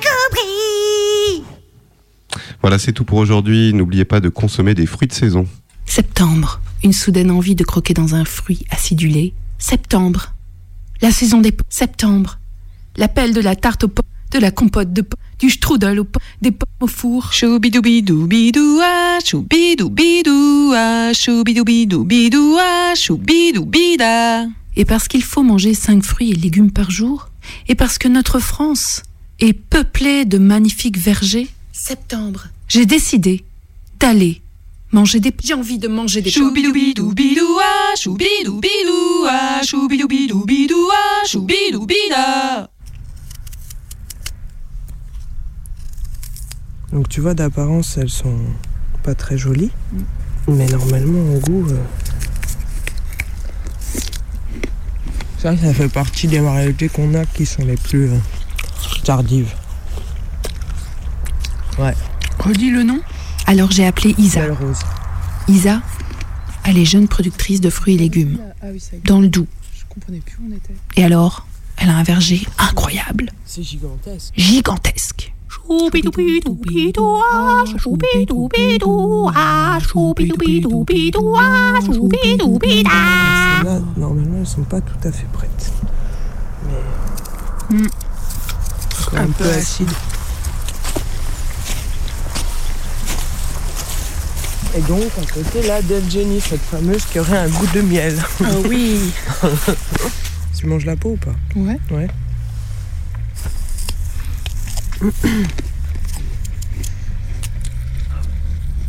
Cobri. 0.00 1.44
Voilà, 2.62 2.78
c'est 2.78 2.92
tout 2.92 3.04
pour 3.04 3.18
aujourd'hui. 3.18 3.74
N'oubliez 3.74 4.06
pas 4.06 4.20
de 4.20 4.30
consommer 4.30 4.72
des 4.72 4.86
fruits 4.86 5.08
de 5.08 5.12
saison. 5.12 5.46
Septembre, 5.86 6.60
une 6.82 6.92
soudaine 6.92 7.30
envie 7.30 7.54
de 7.54 7.64
croquer 7.64 7.94
dans 7.94 8.14
un 8.14 8.24
fruit 8.24 8.64
acidulé. 8.70 9.32
Septembre, 9.58 10.34
la 11.00 11.10
saison 11.10 11.40
des 11.40 11.52
pommes. 11.52 11.66
Septembre, 11.68 12.38
l'appel 12.96 13.32
de 13.32 13.40
la 13.40 13.56
tarte 13.56 13.84
aux 13.84 13.88
pommes, 13.88 14.04
de 14.30 14.38
la 14.38 14.50
compote 14.50 14.92
de 14.92 15.02
pommes, 15.02 15.20
du 15.38 15.50
strudel 15.50 16.00
aux 16.00 16.04
pommes, 16.04 16.22
des 16.42 16.50
pommes 16.50 16.68
au 16.80 16.86
four. 16.86 17.32
Choubidoubidoubidoua, 17.32 19.18
choubidoubidouaa, 19.24 21.12
choubidoubidoubidoua, 21.12 22.94
choubidoubida. 22.94 24.46
Et 24.76 24.84
parce 24.84 25.08
qu'il 25.08 25.22
faut 25.22 25.42
manger 25.42 25.74
cinq 25.74 26.02
fruits 26.02 26.32
et 26.32 26.36
légumes 26.36 26.72
par 26.72 26.90
jour, 26.90 27.28
et 27.68 27.74
parce 27.74 27.98
que 27.98 28.08
notre 28.08 28.40
France 28.40 29.02
est 29.40 29.52
peuplée 29.52 30.24
de 30.24 30.38
magnifiques 30.38 30.98
vergers, 30.98 31.48
septembre, 31.72 32.48
j'ai 32.68 32.86
décidé 32.86 33.44
d'aller 34.00 34.40
manger 34.94 35.20
des. 35.20 35.34
J'ai 35.42 35.54
envie 35.54 35.78
de 35.78 35.88
manger 35.88 36.22
des. 36.22 36.30
Choubidoubidoubidoua, 36.30 37.96
choubidoubida. 41.26 42.70
Donc 46.92 47.08
tu 47.08 47.20
vois, 47.20 47.34
d'apparence, 47.34 47.98
elles 47.98 48.08
sont 48.08 48.38
pas 49.02 49.14
très 49.14 49.36
jolies. 49.36 49.72
Mais 50.46 50.66
normalement, 50.66 51.34
au 51.34 51.40
goût... 51.40 51.66
euh, 51.70 51.82
Ça, 55.38 55.56
ça 55.56 55.74
fait 55.74 55.88
partie 55.88 56.26
des 56.26 56.38
variétés 56.40 56.88
qu'on 56.88 57.14
a 57.14 57.26
qui 57.26 57.44
sont 57.44 57.64
les 57.66 57.76
plus 57.76 58.10
euh, 58.10 58.16
tardives. 59.04 59.52
Ouais. 61.78 61.94
Redis 62.38 62.70
le 62.70 62.82
nom 62.82 63.00
Alors 63.46 63.70
j'ai 63.70 63.86
appelé 63.86 64.14
Isa. 64.18 64.42
Isa, 65.48 65.82
elle 66.64 66.78
est 66.78 66.84
jeune 66.84 67.08
productrice 67.08 67.60
de 67.60 67.70
fruits 67.70 67.94
et 67.94 67.98
légumes, 67.98 68.38
dans 69.04 69.20
le 69.20 69.28
Doubs. 69.28 69.46
Je 69.76 69.84
comprenais 69.88 70.20
plus 70.20 70.36
où 70.40 70.48
on 70.50 70.56
était. 70.56 70.74
Et 70.96 71.04
alors, 71.04 71.46
elle 71.76 71.90
a 71.90 71.96
un 71.96 72.02
verger 72.02 72.46
incroyable, 72.58 73.30
C'est 73.44 73.62
gigantesque. 73.62 74.32
gigantesque. 74.36 75.32
Normalement, 83.96 84.38
elles 84.40 84.46
sont 84.46 84.62
pas 84.62 84.80
tout 84.80 85.08
à 85.08 85.12
fait 85.12 85.26
prêtes. 85.32 85.72
Mais. 87.70 87.82
Encore 89.06 89.18
un, 89.18 89.26
peu 89.26 89.44
acide. 89.44 89.90
Et 94.76 94.80
donc, 94.82 95.10
à 95.22 95.32
côté, 95.32 95.62
là, 95.68 95.80
Del 95.82 96.02
Jenny, 96.10 96.40
cette 96.40 96.60
fameuse 96.60 97.04
qui 97.04 97.20
aurait 97.20 97.38
un 97.38 97.48
goût 97.48 97.66
de 97.72 97.80
miel. 97.80 98.16
Ah 98.42 98.48
oui. 98.68 99.12
tu 100.58 100.66
manges 100.66 100.84
la 100.84 100.96
peau 100.96 101.10
ou 101.10 101.16
pas? 101.16 101.34
Ouais. 101.54 101.78
Ouais. 101.90 102.08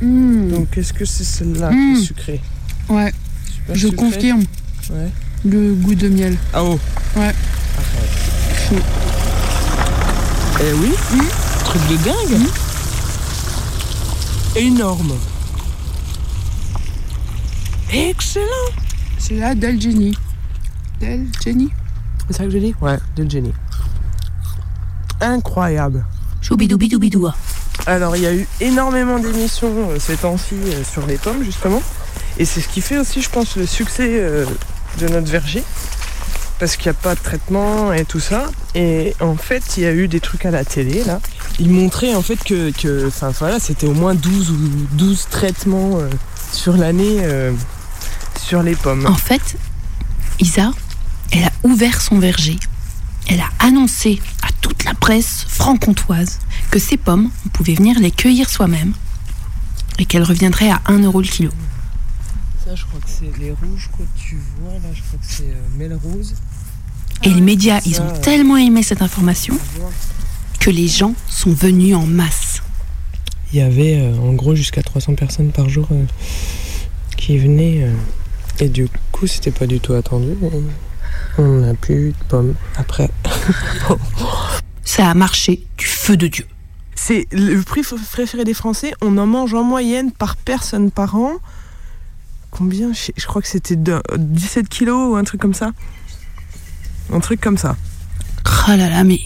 Donc, 0.01 0.75
est-ce 0.77 0.93
que 0.93 1.05
c'est 1.05 1.23
celle-là 1.23 1.69
qui 1.69 2.01
est 2.01 2.03
sucrée? 2.03 2.41
Ouais, 2.89 3.13
Super 3.45 3.75
je 3.75 3.87
sucrée 3.87 3.95
confirme. 3.95 4.43
Ouais. 4.89 5.09
Le 5.45 5.73
goût 5.73 5.95
de 5.95 6.09
miel. 6.09 6.35
Ah 6.53 6.63
oh 6.63 6.79
Ouais. 7.15 7.33
Eh 10.61 10.73
oui 10.73 10.91
Truc 11.65 11.81
de 11.89 11.95
dingue 11.97 12.47
Énorme 14.55 15.13
Excellent 17.91 18.45
C'est 19.17 19.35
là 19.35 19.55
Del 19.55 19.79
Jenny. 19.81 20.17
Del 20.99 21.27
Jenny 21.43 21.69
C'est 22.27 22.37
ça 22.37 22.43
que 22.45 22.49
je 22.49 22.57
dis 22.57 22.75
Ouais, 22.81 22.97
de 23.15 23.29
Jenny. 23.29 23.53
Incroyable. 25.21 26.05
Choubidoubidoubidoua. 26.41 27.35
Alors, 27.87 28.15
il 28.15 28.23
y 28.23 28.25
a 28.27 28.33
eu 28.33 28.47
énormément 28.61 29.19
d'émissions 29.19 29.71
euh, 29.89 29.99
ces 29.99 30.17
temps-ci 30.17 30.55
euh, 30.55 30.83
sur 30.83 31.05
les 31.05 31.17
pommes, 31.17 31.43
justement. 31.43 31.81
Et 32.37 32.45
c'est 32.45 32.61
ce 32.61 32.67
qui 32.67 32.81
fait 32.81 32.97
aussi, 32.97 33.21
je 33.21 33.29
pense, 33.29 33.55
le 33.55 33.65
succès 33.65 34.09
euh, 34.09 34.45
de 34.99 35.07
notre 35.07 35.27
verger. 35.27 35.63
Parce 36.59 36.77
qu'il 36.77 36.91
n'y 36.91 36.97
a 36.97 37.01
pas 37.01 37.15
de 37.15 37.19
traitement 37.19 37.93
et 37.93 38.05
tout 38.05 38.19
ça. 38.19 38.47
Et 38.75 39.13
en 39.19 39.35
fait, 39.35 39.77
il 39.77 39.83
y 39.83 39.85
a 39.85 39.93
eu 39.93 40.07
des 40.07 40.19
trucs 40.19 40.45
à 40.45 40.51
la 40.51 40.63
télé, 40.65 41.03
là. 41.03 41.19
Ils 41.59 41.69
montraient 41.71 42.13
en 42.15 42.21
fait 42.21 42.37
que, 42.43 42.71
que 42.71 43.07
enfin, 43.07 43.31
voilà, 43.39 43.59
c'était 43.59 43.87
au 43.87 43.93
moins 43.93 44.13
12 44.13 44.51
ou 44.51 44.57
12 44.93 45.27
traitements 45.29 45.99
euh, 45.99 46.09
sur 46.51 46.75
l'année 46.75 47.19
euh, 47.21 47.51
sur 48.45 48.61
les 48.61 48.75
pommes. 48.75 49.05
En 49.07 49.15
fait, 49.15 49.57
Isa, 50.39 50.71
elle 51.31 51.45
a 51.45 51.51
ouvert 51.63 51.99
son 51.99 52.19
verger. 52.19 52.57
Elle 53.27 53.39
a 53.39 53.49
annoncé 53.59 54.21
à 54.43 54.49
toute 54.61 54.83
la 54.83 54.93
presse 54.93 55.45
franc-comtoise 55.47 56.39
que 56.69 56.77
ces 56.77 56.97
pommes, 56.97 57.31
on 57.45 57.49
pouvait 57.49 57.73
venir 57.73 57.99
les 57.99 58.11
cueillir 58.11 58.49
soi-même 58.49 58.93
et 59.97 60.05
qu'elles 60.05 60.23
reviendraient 60.23 60.69
à 60.69 60.79
1 60.85 60.99
euro 60.99 61.21
le 61.21 61.27
kilo. 61.27 61.49
Ça, 62.63 62.75
je 62.75 62.85
crois 62.85 62.99
que 62.99 63.09
c'est 63.09 63.35
les 63.39 63.51
rouges 63.51 63.89
que 63.97 64.03
tu 64.19 64.37
vois, 64.59 64.73
là, 64.73 64.89
je 64.93 65.01
crois 65.01 65.19
que 65.19 65.25
c'est 65.27 65.43
euh, 65.43 65.77
Melrose. 65.77 66.35
Et 67.23 67.29
les 67.29 67.41
médias, 67.41 67.81
ils 67.85 67.99
ont 68.01 68.07
euh, 68.07 68.21
tellement 68.21 68.57
aimé 68.57 68.83
cette 68.83 69.01
information 69.01 69.57
que 70.59 70.69
les 70.69 70.87
gens 70.87 71.13
sont 71.29 71.53
venus 71.53 71.95
en 71.95 72.05
masse. 72.05 72.61
Il 73.53 73.59
y 73.59 73.61
avait 73.61 73.97
euh, 73.97 74.17
en 74.19 74.33
gros 74.33 74.53
jusqu'à 74.53 74.83
300 74.83 75.15
personnes 75.15 75.51
par 75.51 75.69
jour 75.69 75.87
euh, 75.91 76.03
qui 77.17 77.39
venaient. 77.39 77.87
Et 78.59 78.69
du 78.69 78.87
coup, 79.11 79.27
c'était 79.27 79.51
pas 79.51 79.67
du 79.67 79.79
tout 79.79 79.93
attendu. 79.93 80.31
et 80.43 80.49
On 81.37 81.59
n'a 81.59 81.73
plus 81.73 82.09
eu 82.09 82.11
de 82.11 82.23
pommes 82.27 82.55
après. 82.77 83.09
Ça 84.83 85.09
a 85.09 85.13
marché 85.13 85.65
du 85.77 85.85
feu 85.85 86.15
de 86.15 86.27
Dieu. 86.27 86.45
C'est 86.95 87.27
le 87.31 87.61
prix 87.61 87.81
préféré 88.11 88.45
des 88.45 88.53
Français. 88.53 88.93
On 89.01 89.17
en 89.17 89.25
mange 89.25 89.53
en 89.53 89.63
moyenne 89.63 90.11
par 90.11 90.37
personne 90.37 90.91
par 90.91 91.15
an. 91.15 91.33
Combien? 92.51 92.91
Je, 92.93 93.25
crois 93.25 93.41
que 93.41 93.47
c'était 93.49 93.75
de- 93.75 94.01
17 94.17 94.69
kilos 94.69 95.11
ou 95.11 95.15
un 95.15 95.23
truc 95.25 95.41
comme 95.41 95.53
ça. 95.53 95.71
Un 97.11 97.19
truc 97.19 97.41
comme 97.41 97.57
ça. 97.57 97.75
Oh 98.45 98.71
là 98.71 98.89
là, 98.89 99.03
mais 99.03 99.19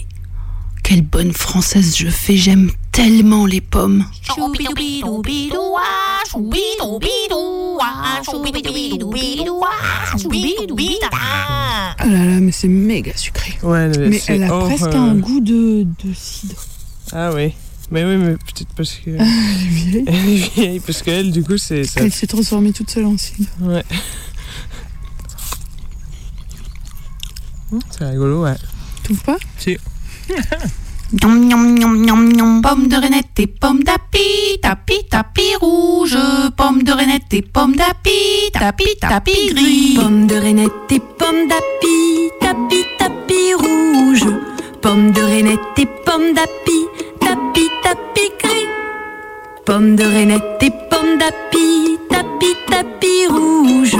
quelle 0.90 1.02
bonne 1.02 1.32
française 1.32 1.94
je 1.96 2.08
fais, 2.08 2.36
j'aime 2.36 2.72
tellement 2.90 3.46
les 3.46 3.60
pommes. 3.60 4.04
Ah 12.00 12.06
là 12.06 12.24
là, 12.24 12.40
mais 12.40 12.50
c'est 12.50 12.66
méga 12.66 13.16
sucré. 13.16 13.56
Ouais, 13.62 13.88
mais 13.98 14.20
elle 14.26 14.42
a 14.42 14.48
presque 14.48 14.92
un 14.92 15.14
goût 15.14 15.38
de, 15.38 15.86
de 16.04 16.12
cidre. 16.12 16.56
Ah 17.12 17.30
oui. 17.34 17.52
Mais 17.92 18.04
oui, 18.04 18.16
mais 18.16 18.32
peut-être 18.32 18.74
parce 18.76 18.94
que. 18.94 19.10
Elle 19.10 19.20
est 19.20 19.68
vieille. 19.68 20.04
Elle 20.08 20.28
est 20.28 20.54
vieille, 20.54 20.80
parce 20.80 21.02
qu'elle, 21.02 21.30
du 21.30 21.44
coup, 21.44 21.56
c'est. 21.56 21.84
ça- 21.84 22.00
Elle 22.00 22.12
s'est 22.12 22.26
transformée 22.26 22.72
toute 22.72 22.90
seule 22.90 23.06
en 23.06 23.16
cidre. 23.16 23.48
Ouais. 23.60 23.84
C'est 27.96 28.04
rigolo, 28.10 28.42
ouais. 28.42 28.56
Tu 28.96 29.02
trouves 29.14 29.22
pas 29.22 29.36
Si. 29.56 29.78
Nom, 31.12 31.34
nom, 31.34 31.58
nom, 31.58 31.90
nom, 31.90 32.16
nom. 32.16 32.60
Pommes 32.62 32.86
de 32.86 32.94
Renette 32.94 33.40
et 33.40 33.48
pommes 33.48 33.82
d'api, 33.82 34.60
tapi, 34.62 35.02
tapi 35.10 35.56
rouge. 35.60 36.16
Pommes 36.56 36.84
de 36.84 36.92
Renette 36.92 37.34
et 37.34 37.42
pommes 37.42 37.74
d'api, 37.74 38.48
tapi, 38.52 38.84
tapi 39.00 39.32
gris. 39.52 39.96
Pommes 39.96 40.28
de 40.28 40.36
Renette 40.36 40.92
et 40.92 41.00
pommes 41.18 41.48
d'api, 41.48 42.30
tapi 42.40 42.84
tapi 42.96 43.54
rouge. 43.54 44.28
Pommes 44.80 45.10
de 45.10 45.20
Renette 45.20 45.78
et 45.78 45.86
pommes 46.06 46.32
d'api, 46.32 46.86
tapi 47.18 47.68
tapi 47.82 48.30
gris. 48.38 48.68
Pommes 49.66 49.96
de 49.96 50.04
Renette 50.04 50.62
et 50.62 50.70
pommes 50.90 51.18
d'api, 51.18 51.98
tapi 52.08 52.54
tapi 52.70 53.26
rouge. 53.28 53.98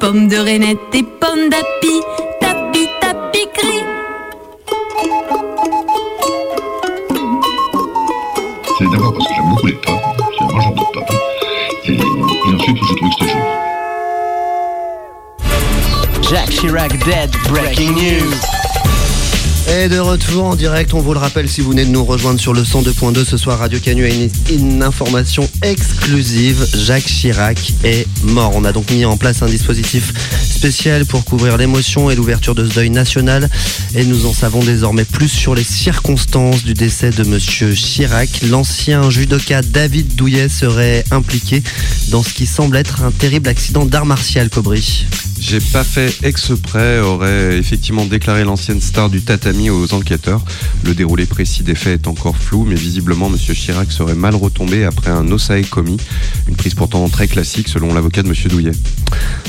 Pommes 0.00 0.26
de 0.26 0.36
Renette 0.38 0.94
et 0.94 1.02
pommes 1.20 1.50
d'api, 1.50 2.00
tapi 2.40 2.88
tapi 2.98 3.40
gris. 3.52 3.84
Et 12.66 12.70
ensuite 12.70 12.88
je 12.88 12.94
trouve 12.96 13.08
que 13.08 13.14
c'était 13.18 13.32
chaud. 13.32 13.38
Jacques 16.28 16.50
Chirac 16.50 17.04
dead. 17.04 17.30
Breaking 17.48 17.92
news. 17.94 18.34
Et 19.68 19.88
de 19.88 19.98
retour 19.98 20.44
en 20.44 20.54
direct, 20.54 20.94
on 20.94 21.00
vous 21.00 21.12
le 21.12 21.18
rappelle 21.18 21.48
si 21.48 21.60
vous 21.60 21.70
venez 21.70 21.84
de 21.84 21.90
nous 21.90 22.04
rejoindre 22.04 22.38
sur 22.38 22.52
le 22.52 22.62
102.2 22.62 23.24
ce 23.24 23.36
soir, 23.36 23.58
Radio 23.58 23.80
Canu 23.80 24.06
a 24.06 24.52
une, 24.52 24.82
information 24.82 25.48
exclusive. 25.62 26.64
Jacques 26.76 27.06
Chirac 27.06 27.72
est 27.82 28.06
mort. 28.22 28.52
On 28.54 28.64
a 28.64 28.72
donc 28.72 28.90
mis 28.92 29.04
en 29.04 29.16
place 29.16 29.42
un 29.42 29.46
dispositif 29.46 30.12
spécial 30.40 31.04
pour 31.04 31.24
couvrir 31.24 31.56
l'émotion 31.56 32.10
et 32.10 32.14
l'ouverture 32.14 32.54
de 32.54 32.64
ce 32.68 32.74
deuil 32.74 32.90
national. 32.90 33.50
Et 33.96 34.04
nous 34.04 34.26
en 34.26 34.32
savons 34.32 34.60
désormais 34.62 35.04
plus 35.04 35.28
sur 35.28 35.56
les 35.56 35.64
circonstances 35.64 36.62
du 36.62 36.74
décès 36.74 37.10
de 37.10 37.24
Monsieur 37.24 37.72
Chirac. 37.72 38.42
L'ancien 38.48 39.10
judoka 39.10 39.62
David 39.62 40.14
Douillet 40.14 40.48
serait 40.48 41.04
impliqué 41.10 41.62
dans 42.10 42.22
ce 42.22 42.32
qui 42.32 42.46
semble 42.46 42.76
être 42.76 43.02
un 43.02 43.10
terrible 43.10 43.48
accident 43.48 43.84
d'art 43.84 44.06
martial, 44.06 44.48
Cobry. 44.48 45.06
J'ai 45.48 45.60
pas 45.60 45.84
fait 45.84 46.12
exprès, 46.24 46.98
aurait 46.98 47.56
effectivement 47.56 48.04
déclaré 48.04 48.42
l'ancienne 48.42 48.80
star 48.80 49.08
du 49.08 49.22
tatami 49.22 49.70
aux 49.70 49.94
enquêteurs. 49.94 50.44
Le 50.82 50.92
déroulé 50.92 51.24
précis 51.24 51.62
des 51.62 51.76
faits 51.76 52.02
est 52.02 52.08
encore 52.08 52.36
flou, 52.36 52.64
mais 52.68 52.74
visiblement 52.74 53.30
Monsieur 53.30 53.54
Chirac 53.54 53.92
serait 53.92 54.16
mal 54.16 54.34
retombé 54.34 54.84
après 54.84 55.12
un 55.12 55.30
osae 55.30 55.62
commis, 55.70 55.98
une 56.48 56.56
prise 56.56 56.74
pourtant 56.74 57.08
très 57.08 57.28
classique 57.28 57.68
selon 57.68 57.94
l'avocat 57.94 58.24
de 58.24 58.28
Monsieur 58.28 58.50
Douillet. 58.50 58.72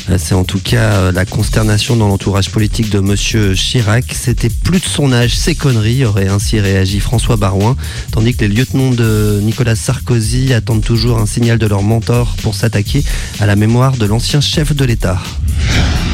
Là, 0.07 0.19
C'est 0.19 0.35
en 0.35 0.43
tout 0.43 0.59
cas 0.59 0.91
euh, 0.91 1.11
la 1.11 1.25
consternation 1.25 1.95
dans 1.95 2.07
l'entourage 2.07 2.51
politique 2.51 2.91
de 2.91 2.99
Monsieur 2.99 3.55
Chirac. 3.55 4.05
C'était 4.13 4.49
plus 4.49 4.79
de 4.79 4.85
son 4.85 5.11
âge, 5.11 5.35
ces 5.35 5.55
conneries, 5.55 6.05
aurait 6.05 6.27
ainsi 6.27 6.59
réagi 6.59 6.99
François 6.99 7.37
Barouin, 7.37 7.75
tandis 8.11 8.35
que 8.35 8.45
les 8.45 8.49
lieutenants 8.49 8.91
de 8.91 9.39
Nicolas 9.41 9.75
Sarkozy 9.75 10.53
attendent 10.53 10.83
toujours 10.83 11.17
un 11.17 11.25
signal 11.25 11.57
de 11.57 11.65
leur 11.65 11.81
mentor 11.81 12.35
pour 12.43 12.53
s'attaquer 12.53 13.03
à 13.39 13.47
la 13.47 13.55
mémoire 13.55 13.97
de 13.97 14.05
l'ancien 14.05 14.41
chef 14.41 14.75
de 14.75 14.85
l'État. 14.85 15.19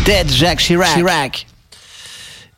Dead 0.05 0.29
Jacques 0.31 0.59
Chirac. 0.59 1.47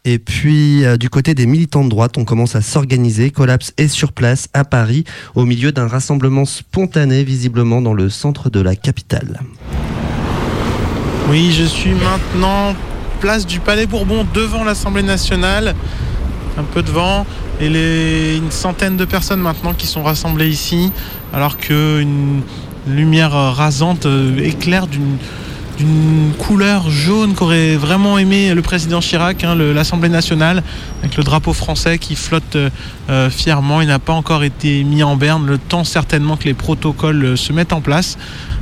Et 0.07 0.19
puis, 0.19 0.85
euh, 0.85 0.97
du 0.97 1.09
côté 1.09 1.33
des 1.33 1.47
militants 1.47 1.83
de 1.83 1.89
droite, 1.89 2.17
on 2.17 2.25
commence 2.25 2.55
à 2.55 2.61
s'organiser. 2.61 3.31
Collapse 3.31 3.73
est 3.77 3.87
sur 3.87 4.13
place 4.13 4.47
à 4.53 4.63
Paris, 4.63 5.03
au 5.33 5.45
milieu 5.45 5.71
d'un 5.71 5.87
rassemblement 5.87 6.45
spontané, 6.45 7.23
visiblement 7.23 7.81
dans 7.81 7.93
le 7.93 8.09
centre 8.09 8.51
de 8.51 8.59
la 8.59 8.75
capitale. 8.75 9.41
Oui, 11.29 11.51
je 11.57 11.63
suis 11.63 11.93
maintenant 11.93 12.75
place 13.19 13.47
du 13.47 13.59
Palais 13.59 13.87
Bourbon 13.87 14.27
devant 14.35 14.63
l'Assemblée 14.63 15.01
nationale, 15.01 15.73
un 16.59 16.63
peu 16.63 16.83
devant, 16.83 17.25
et 17.59 17.69
les, 17.69 18.37
une 18.37 18.51
centaine 18.51 18.97
de 18.97 19.05
personnes 19.05 19.39
maintenant 19.39 19.73
qui 19.73 19.87
sont 19.87 20.03
rassemblées 20.03 20.49
ici, 20.49 20.91
alors 21.33 21.57
qu'une 21.57 22.41
lumière 22.87 23.31
rasante 23.31 24.05
euh, 24.05 24.37
éclaire 24.37 24.85
d'une 24.85 25.17
d'une 25.77 26.31
couleur 26.37 26.89
jaune 26.89 27.33
qu'aurait 27.33 27.75
vraiment 27.75 28.17
aimé 28.17 28.53
le 28.53 28.61
président 28.61 28.99
Chirac, 28.99 29.43
hein, 29.43 29.55
l'Assemblée 29.55 30.09
nationale, 30.09 30.63
avec 31.01 31.17
le 31.17 31.23
drapeau 31.23 31.53
français 31.53 31.97
qui 31.97 32.15
flotte 32.15 32.55
euh, 32.55 32.69
euh, 33.09 33.29
fièrement. 33.29 33.81
Il 33.81 33.87
n'a 33.87 33.99
pas 33.99 34.13
encore 34.13 34.43
été 34.43 34.83
mis 34.83 35.03
en 35.03 35.15
berne, 35.15 35.45
le 35.45 35.57
temps 35.57 35.83
certainement 35.83 36.37
que 36.37 36.45
les 36.45 36.53
protocoles 36.53 37.25
euh, 37.25 37.35
se 37.35 37.51
mettent 37.51 37.73
en 37.73 37.81
place. 37.81 38.17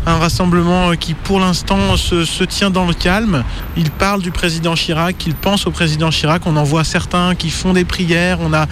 Un 0.06 0.18
rassemblement 0.18 0.96
qui 0.96 1.14
pour 1.14 1.40
l'instant 1.40 1.96
se, 1.96 2.44
tient 2.44 2.70
dans 2.70 2.86
le 2.86 2.94
calme. 2.94 3.44
Il 3.78 3.90
parle 3.90 4.22
du 4.22 4.32
président 4.32 4.74
Chirac, 4.74 5.16
il 5.26 5.36
pense 5.36 5.66
au 5.68 5.72
président 5.72 6.10
Chirac. 6.10 6.42
On 6.46 6.58
en 6.58 6.64
voit 6.64 6.84
certains 6.84 7.36
qui 7.36 7.50
font 7.50 7.74
des 7.74 7.86
prières. 7.86 8.40
On 8.42 8.54
a 8.54 8.68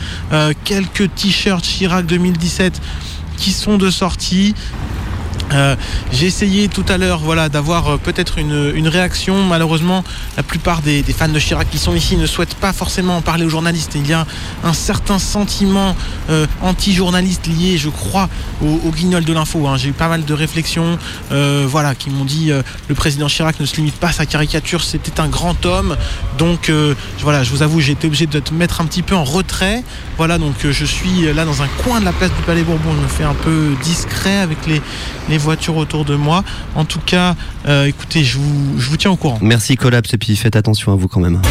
quelques 0.65 1.13
t-shirts 1.15 1.63
Chirac 1.63 2.05
2017 2.05 2.81
qui 3.37 3.51
sont 3.51 3.77
de 3.77 3.89
sortie. 3.89 4.53
Euh, 5.53 5.75
J'ai 6.11 6.27
essayé 6.27 6.67
tout 6.67 6.85
à 6.87 6.97
l'heure 6.97 7.19
voilà, 7.19 7.49
d'avoir 7.49 7.87
euh, 7.89 7.97
peut-être 7.97 8.37
une, 8.37 8.87
réaction. 8.87 9.43
Malheureusement, 9.43 10.03
la 10.37 10.43
plupart 10.43 10.81
des, 10.81 11.03
fans 11.03 11.27
de 11.27 11.39
Chirac 11.39 11.69
qui 11.69 11.77
sont 11.77 11.93
ici 11.93 12.17
ne 12.17 12.25
souhaitent 12.25 12.55
pas 12.55 12.73
forcément 12.73 13.17
en 13.17 13.21
parler 13.21 13.45
aux 13.45 13.49
journalistes. 13.49 13.93
Il 13.95 14.07
y 14.07 14.13
a 14.13 14.25
un 14.63 14.73
certain 14.73 15.19
sentiment 15.19 15.95
euh, 16.29 16.45
anti-journaliste 16.61 17.47
lié, 17.47 17.77
je 17.77 17.89
crois, 17.89 18.29
au, 18.61 18.91
guignol 18.91 19.23
de 19.23 19.33
l'info. 19.33 19.67
hein. 19.67 19.77
J'ai 19.77 19.89
eu 19.89 19.93
pas 19.93 20.07
mal 20.07 20.25
de 20.25 20.33
réflexions 20.33 20.97
voilà, 21.29 21.95
qui 21.95 22.09
m'ont 22.09 22.25
dit 22.25 22.51
le 22.87 22.95
président 22.95 23.27
Chirac 23.27 23.59
ne 23.59 23.65
se 23.65 23.75
limite 23.77 23.95
pas 23.95 24.09
à 24.09 24.11
sa 24.11 24.25
caricature, 24.25 24.83
c'était 24.83 25.19
un 25.19 25.27
grand 25.27 25.65
homme. 25.65 25.95
Donc 26.37 26.71
voilà, 27.19 27.43
je 27.43 27.51
vous 27.51 27.63
avoue, 27.63 27.79
j'ai 27.79 27.93
été 27.93 28.07
obligé 28.07 28.25
de 28.25 28.39
te 28.39 28.53
mettre 28.53 28.81
un 28.81 28.85
petit 28.85 29.01
peu 29.01 29.15
en 29.15 29.23
retrait. 29.23 29.83
Voilà, 30.17 30.37
donc 30.37 30.55
je 30.63 30.85
suis 30.85 31.33
là 31.33 31.45
dans 31.45 31.61
un 31.61 31.67
coin 31.83 31.99
de 31.99 32.05
la 32.05 32.11
place 32.13 32.31
du 32.31 32.41
Palais 32.43 32.63
Bourbon. 32.63 32.91
Je 32.95 33.03
me 33.03 33.07
fais 33.07 33.23
un 33.23 33.33
peu 33.33 33.69
discret 33.83 34.37
avec 34.37 34.65
les, 34.67 34.81
les 35.29 35.37
voitures 35.41 35.77
autour 35.77 36.05
de 36.05 36.15
moi. 36.15 36.43
En 36.75 36.85
tout 36.85 37.01
cas, 37.05 37.35
euh, 37.67 37.85
écoutez, 37.85 38.23
je 38.23 38.37
vous, 38.37 38.79
je 38.79 38.89
vous 38.89 38.97
tiens 38.97 39.11
au 39.11 39.15
courant. 39.15 39.39
Merci 39.41 39.75
Collapse 39.75 40.13
et 40.13 40.17
puis 40.17 40.35
faites 40.35 40.55
attention 40.55 40.93
à 40.93 40.95
vous 40.95 41.07
quand 41.07 41.19
même. 41.19 41.41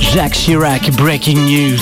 Jacques 0.00 0.32
Chirac 0.32 0.90
Breaking 0.92 1.36
news. 1.36 1.78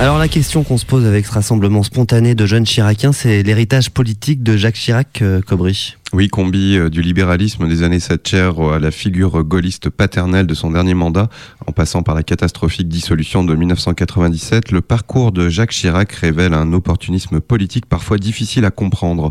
Alors 0.00 0.18
la 0.18 0.26
question 0.26 0.64
qu'on 0.64 0.76
se 0.76 0.84
pose 0.84 1.06
avec 1.06 1.24
ce 1.24 1.32
rassemblement 1.32 1.84
spontané 1.84 2.34
de 2.34 2.46
jeunes 2.46 2.64
Chiraciens, 2.64 3.12
c'est 3.12 3.44
l'héritage 3.44 3.90
politique 3.90 4.42
de 4.42 4.56
Jacques 4.56 4.74
Chirac, 4.74 5.22
euh, 5.22 5.40
Cobry. 5.40 5.94
Oui, 6.12 6.28
combi 6.28 6.76
euh, 6.76 6.90
du 6.90 7.00
libéralisme 7.00 7.68
des 7.68 7.84
années 7.84 8.00
Thatcher 8.00 8.50
à 8.74 8.80
la 8.80 8.90
figure 8.90 9.44
gaulliste 9.44 9.90
paternelle 9.90 10.48
de 10.48 10.54
son 10.54 10.72
dernier 10.72 10.94
mandat, 10.94 11.28
en 11.68 11.72
passant 11.72 12.02
par 12.02 12.16
la 12.16 12.24
catastrophique 12.24 12.88
dissolution 12.88 13.44
de 13.44 13.54
1997, 13.54 14.72
le 14.72 14.80
parcours 14.80 15.30
de 15.30 15.48
Jacques 15.48 15.70
Chirac 15.70 16.10
révèle 16.10 16.54
un 16.54 16.72
opportunisme 16.72 17.40
politique 17.40 17.86
parfois 17.86 18.18
difficile 18.18 18.64
à 18.64 18.72
comprendre. 18.72 19.30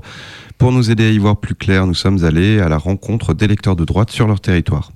Pour 0.58 0.72
nous 0.72 0.90
aider 0.90 1.06
à 1.06 1.12
y 1.12 1.18
voir 1.18 1.42
plus 1.42 1.56
clair, 1.56 1.86
nous 1.88 1.94
sommes 1.94 2.24
allés 2.24 2.62
à 2.62 2.70
la 2.70 2.78
rencontre 2.78 3.34
d'électeurs 3.34 3.76
de 3.76 3.84
droite 3.84 4.12
sur 4.12 4.28
leur 4.28 4.40
territoire. 4.40 4.94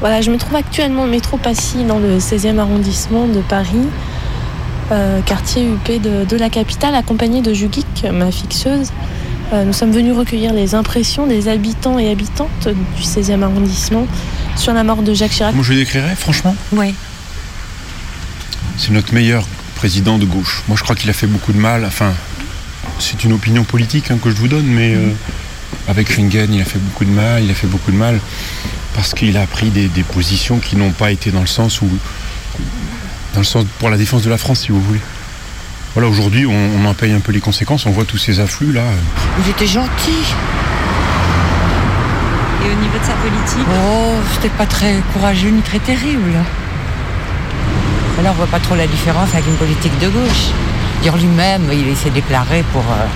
Voilà, 0.00 0.20
je 0.20 0.30
me 0.30 0.36
trouve 0.36 0.56
actuellement 0.56 1.04
au 1.04 1.06
métro 1.06 1.36
Passy 1.38 1.84
dans 1.84 1.98
le 1.98 2.18
16e 2.18 2.58
arrondissement 2.58 3.26
de 3.26 3.40
Paris, 3.40 3.86
euh, 4.92 5.20
quartier 5.22 5.66
UP 5.66 6.00
de, 6.02 6.24
de 6.24 6.36
la 6.36 6.50
capitale, 6.50 6.94
accompagnée 6.94 7.40
de 7.40 7.52
Jugik, 7.54 8.04
ma 8.12 8.30
fixeuse. 8.30 8.90
Euh, 9.52 9.64
nous 9.64 9.72
sommes 9.72 9.92
venus 9.92 10.14
recueillir 10.14 10.52
les 10.52 10.74
impressions 10.74 11.26
des 11.26 11.48
habitants 11.48 11.98
et 11.98 12.10
habitantes 12.10 12.68
du 12.68 13.02
16e 13.02 13.42
arrondissement 13.42 14.06
sur 14.56 14.74
la 14.74 14.84
mort 14.84 15.02
de 15.02 15.14
Jacques 15.14 15.30
Chirac. 15.30 15.54
Moi 15.54 15.64
je 15.64 15.72
décrirais, 15.72 16.14
franchement, 16.16 16.54
Oui. 16.72 16.94
c'est 18.76 18.90
notre 18.90 19.14
meilleur 19.14 19.46
président 19.76 20.18
de 20.18 20.24
gauche. 20.26 20.62
Moi 20.68 20.76
je 20.76 20.82
crois 20.82 20.96
qu'il 20.96 21.08
a 21.10 21.12
fait 21.14 21.26
beaucoup 21.28 21.52
de 21.52 21.58
mal. 21.58 21.84
Enfin, 21.86 22.12
c'est 22.98 23.24
une 23.24 23.32
opinion 23.32 23.64
politique 23.64 24.10
hein, 24.10 24.18
que 24.22 24.30
je 24.30 24.36
vous 24.36 24.48
donne, 24.48 24.66
mais 24.66 24.94
euh, 24.94 25.10
avec 25.88 26.10
Schengen, 26.12 26.52
il 26.52 26.60
a 26.60 26.64
fait 26.64 26.78
beaucoup 26.80 27.04
de 27.04 27.10
mal. 27.10 27.42
Il 27.44 27.50
a 27.50 27.54
fait 27.54 27.66
beaucoup 27.68 27.92
de 27.92 27.96
mal 27.96 28.18
parce 28.96 29.12
qu'il 29.14 29.36
a 29.36 29.46
pris 29.46 29.68
des, 29.68 29.86
des 29.88 30.02
positions 30.02 30.58
qui 30.58 30.74
n'ont 30.74 30.90
pas 30.90 31.12
été 31.12 31.30
dans 31.30 31.42
le 31.42 31.46
sens 31.46 31.82
où, 31.82 31.88
dans 33.34 33.40
le 33.40 33.44
sens 33.44 33.64
pour 33.78 33.90
la 33.90 33.98
défense 33.98 34.22
de 34.22 34.30
la 34.30 34.38
France, 34.38 34.60
si 34.60 34.72
vous 34.72 34.80
voulez. 34.80 35.00
Voilà, 35.94 36.08
aujourd'hui, 36.08 36.46
on, 36.46 36.52
on 36.52 36.84
en 36.86 36.94
paye 36.94 37.12
un 37.12 37.20
peu 37.20 37.30
les 37.32 37.40
conséquences. 37.40 37.86
On 37.86 37.90
voit 37.90 38.04
tous 38.06 38.18
ces 38.18 38.40
afflux 38.40 38.72
là. 38.72 38.82
Il 39.44 39.50
était 39.50 39.66
gentil. 39.66 40.24
Et 42.64 42.70
au 42.70 42.74
niveau 42.80 42.98
de 42.98 43.04
sa 43.04 43.12
politique 43.12 43.66
Oh, 43.70 44.14
c'était 44.34 44.54
pas 44.56 44.66
très 44.66 44.96
courageux 45.12 45.50
ni 45.50 45.60
très 45.60 45.78
terrible. 45.78 46.32
Alors 48.18 48.32
on 48.32 48.36
voit 48.36 48.46
pas 48.46 48.60
trop 48.60 48.74
la 48.74 48.86
différence 48.86 49.28
avec 49.34 49.46
une 49.46 49.56
politique 49.56 49.98
de 50.00 50.08
gauche. 50.08 50.48
Dire 51.02 51.16
lui-même, 51.16 51.70
il 51.70 51.94
s'est 51.96 52.10
déclaré 52.10 52.64
pour 52.72 52.82
euh, 52.82 53.06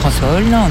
François 0.00 0.28
Hollande. 0.36 0.70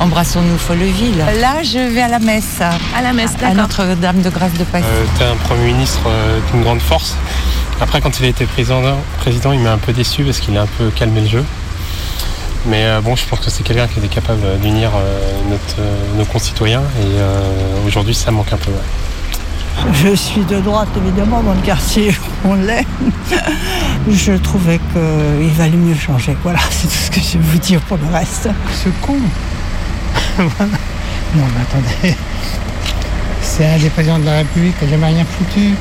Embrassons-nous 0.00 0.58
Folleville. 0.58 1.18
Là, 1.40 1.62
je 1.62 1.78
vais 1.92 2.02
à 2.02 2.08
la 2.08 2.18
messe. 2.20 2.60
À 2.60 3.02
la 3.02 3.12
messe, 3.12 3.32
À. 3.42 3.52
Notre-Dame 3.52 4.22
de 4.22 4.30
Grâce 4.30 4.52
de 4.52 4.64
Passy. 4.64 4.84
Euh, 4.88 5.04
T'es 5.18 5.24
un 5.24 5.34
Premier 5.36 5.72
ministre 5.72 6.00
euh, 6.06 6.38
d'une 6.52 6.62
grande 6.62 6.80
force. 6.80 7.16
Après, 7.80 8.00
quand 8.00 8.18
il 8.20 8.26
a 8.26 8.28
été 8.28 8.44
président, 8.46 8.80
président 9.18 9.52
il 9.52 9.60
m'a 9.60 9.72
un 9.72 9.78
peu 9.78 9.92
déçu 9.92 10.22
parce 10.24 10.38
qu'il 10.38 10.56
a 10.56 10.62
un 10.62 10.66
peu 10.78 10.90
calmé 10.90 11.20
le 11.22 11.28
jeu. 11.28 11.44
Mais 12.66 12.84
euh, 12.84 13.00
bon, 13.00 13.16
je 13.16 13.24
pense 13.24 13.40
que 13.40 13.50
c'est 13.50 13.62
quelqu'un 13.64 13.86
qui 13.88 13.98
était 13.98 14.08
capable 14.08 14.40
d'unir 14.60 14.90
euh, 14.94 15.56
euh, 15.78 15.94
nos 16.16 16.24
concitoyens 16.24 16.82
et 17.00 17.04
euh, 17.18 17.40
aujourd'hui, 17.86 18.14
ça 18.14 18.30
manque 18.30 18.52
un 18.52 18.56
peu. 18.56 18.70
ouais. 18.70 19.92
Je 19.94 20.14
suis 20.14 20.40
de 20.44 20.58
droite, 20.60 20.88
évidemment, 20.96 21.40
dans 21.40 21.54
le 21.54 21.60
quartier 21.60 22.10
où 22.44 22.48
on 22.50 22.54
l'est. 22.54 22.84
Je 24.10 24.32
trouvais 24.32 24.80
qu'il 24.92 25.50
valait 25.56 25.76
mieux 25.76 25.94
changer. 25.94 26.36
Voilà, 26.42 26.58
c'est 26.70 26.88
tout 26.88 26.94
ce 26.94 27.10
que 27.10 27.20
je 27.20 27.38
vais 27.38 27.44
vous 27.44 27.58
dire 27.58 27.80
pour 27.82 27.96
le 27.96 28.12
reste. 28.12 28.48
Ce 28.84 28.88
con. 29.06 29.16
Non, 30.38 31.44
mais 31.54 31.62
attendez. 31.62 32.16
C'est 33.42 33.66
un 33.66 33.78
des 33.78 33.90
présidents 33.90 34.18
de 34.18 34.26
la 34.26 34.38
République 34.38 34.78
qui 34.78 34.84
n'a 34.84 34.90
jamais 34.92 35.06
rien 35.08 35.24
foutu, 35.24 35.74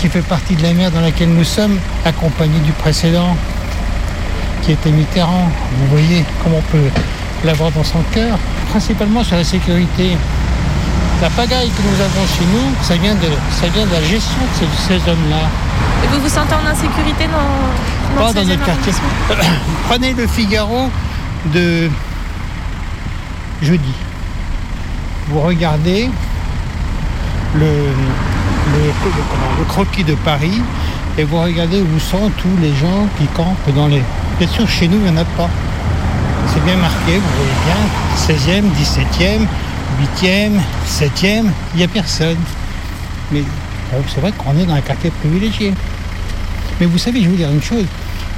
qui 0.00 0.08
fait 0.08 0.22
partie 0.22 0.54
de 0.54 0.62
la 0.62 0.72
mer 0.72 0.90
dans 0.90 1.00
laquelle 1.00 1.30
nous 1.30 1.44
sommes, 1.44 1.76
accompagné 2.04 2.58
du 2.60 2.72
précédent, 2.72 3.36
qui 4.62 4.72
était 4.72 4.90
Mitterrand. 4.90 5.48
Vous 5.78 5.86
voyez 5.88 6.24
comment 6.42 6.58
on 6.58 6.72
peut 6.72 6.88
l'avoir 7.44 7.70
dans 7.72 7.84
son 7.84 8.00
cœur, 8.12 8.38
principalement 8.70 9.24
sur 9.24 9.36
la 9.36 9.44
sécurité. 9.44 10.16
La 11.20 11.30
pagaille 11.30 11.68
que 11.68 11.82
nous 11.82 12.00
avons 12.00 12.26
chez 12.38 12.46
nous, 12.46 12.74
ça 12.82 12.94
vient 12.94 13.14
de, 13.14 13.28
ça 13.60 13.68
vient 13.68 13.86
de 13.86 13.92
la 13.92 14.02
gestion 14.02 14.40
de 14.40 14.66
ces, 14.88 14.98
ces 15.00 15.10
hommes-là. 15.10 15.48
Et 16.04 16.14
vous 16.14 16.22
vous 16.22 16.28
sentez 16.28 16.54
en 16.54 16.66
insécurité 16.66 17.26
dans, 17.26 18.22
Pas 18.22 18.28
le 18.28 18.34
dans 18.34 18.40
16e 18.40 18.48
notre 18.48 18.64
quartier. 18.64 18.92
Prenez 19.88 20.14
le 20.14 20.26
Figaro 20.26 20.88
de 21.52 21.90
jeudi. 23.62 23.92
Vous 25.28 25.40
regardez 25.40 26.08
le, 27.56 27.88
croquis 29.68 30.04
de 30.04 30.14
Paris 30.14 30.60
et 31.18 31.24
vous 31.24 31.40
regardez 31.40 31.80
où 31.80 31.98
sont 31.98 32.30
tous 32.38 32.56
les 32.60 32.74
gens 32.74 33.06
qui 33.18 33.26
campent 33.28 33.74
dans 33.74 33.88
les. 33.88 34.02
Bien 34.38 34.48
sûr, 34.48 34.68
chez 34.68 34.88
nous, 34.88 34.96
il 34.96 35.04
n'y 35.04 35.10
en 35.10 35.16
a 35.16 35.24
pas. 35.24 35.48
C'est 36.52 36.64
bien 36.64 36.76
marqué, 36.76 37.18
vous 37.18 37.30
voyez 37.36 37.52
bien, 37.66 38.62
16e, 38.62 38.64
17e, 38.74 39.46
8e, 40.22 40.52
7e, 40.86 41.44
il 41.74 41.78
n'y 41.78 41.84
a 41.84 41.88
personne. 41.88 42.38
Mais 43.30 43.42
c'est 44.08 44.20
vrai 44.20 44.32
qu'on 44.32 44.56
est 44.58 44.64
dans 44.64 44.74
un 44.74 44.80
quartier 44.80 45.10
privilégié. 45.10 45.74
Mais 46.80 46.86
vous 46.86 46.98
savez, 46.98 47.20
je 47.20 47.26
vais 47.26 47.30
vous 47.30 47.36
dire 47.36 47.50
une 47.50 47.62
chose. 47.62 47.84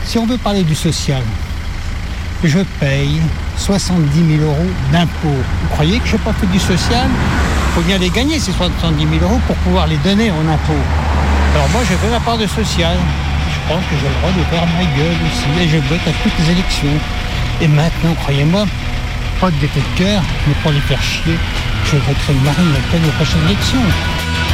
Si 0.05 0.19
on 0.19 0.27
veut 0.27 0.37
parler 0.37 0.65
du 0.65 0.75
social, 0.75 1.23
je 2.43 2.59
paye 2.81 3.21
70 3.63 4.39
000 4.39 4.43
euros 4.43 4.71
d'impôts. 4.91 5.29
Vous 5.63 5.69
croyez 5.71 6.01
que 6.01 6.07
je 6.07 6.13
n'ai 6.15 6.19
pas 6.19 6.33
fait 6.33 6.47
du 6.47 6.59
social? 6.59 7.07
Il 7.07 7.75
faut 7.75 7.81
bien 7.83 7.97
les 7.99 8.11
gagner, 8.11 8.41
ces 8.41 8.51
70 8.51 8.99
000 8.99 9.23
euros, 9.23 9.41
pour 9.47 9.57
pouvoir 9.57 9.87
les 9.87 9.99
donner 9.99 10.31
en 10.33 10.43
impôts. 10.51 10.85
Alors 11.55 11.69
moi, 11.71 11.83
je 11.89 11.95
fais 11.95 12.11
ma 12.11 12.19
part 12.19 12.39
de 12.39 12.47
social. 12.47 12.97
Je 13.55 13.73
pense 13.73 13.85
que 13.87 13.95
j'ai 14.01 14.09
le 14.09 14.17
droit 14.19 14.33
de 14.35 14.45
faire 14.51 14.67
ma 14.67 14.85
gueule 14.97 15.21
aussi. 15.27 15.47
Et 15.63 15.69
je 15.69 15.77
vote 15.89 16.03
à 16.07 16.13
toutes 16.23 16.33
les 16.41 16.53
élections. 16.53 16.97
Et 17.61 17.69
maintenant, 17.69 18.15
croyez-moi, 18.23 18.65
pas 19.41 19.51
de 19.51 19.69
cœur, 19.97 20.23
mais 20.49 20.55
pour 20.63 20.73
les 20.73 20.81
faire 20.81 21.01
chier, 21.01 21.39
je 21.85 21.97
voterai 21.97 22.35
Marine 22.45 22.73
Le 22.75 22.81
Pen 22.91 23.01
aux 23.07 23.13
prochaines 23.13 23.45
élections. 23.47 23.87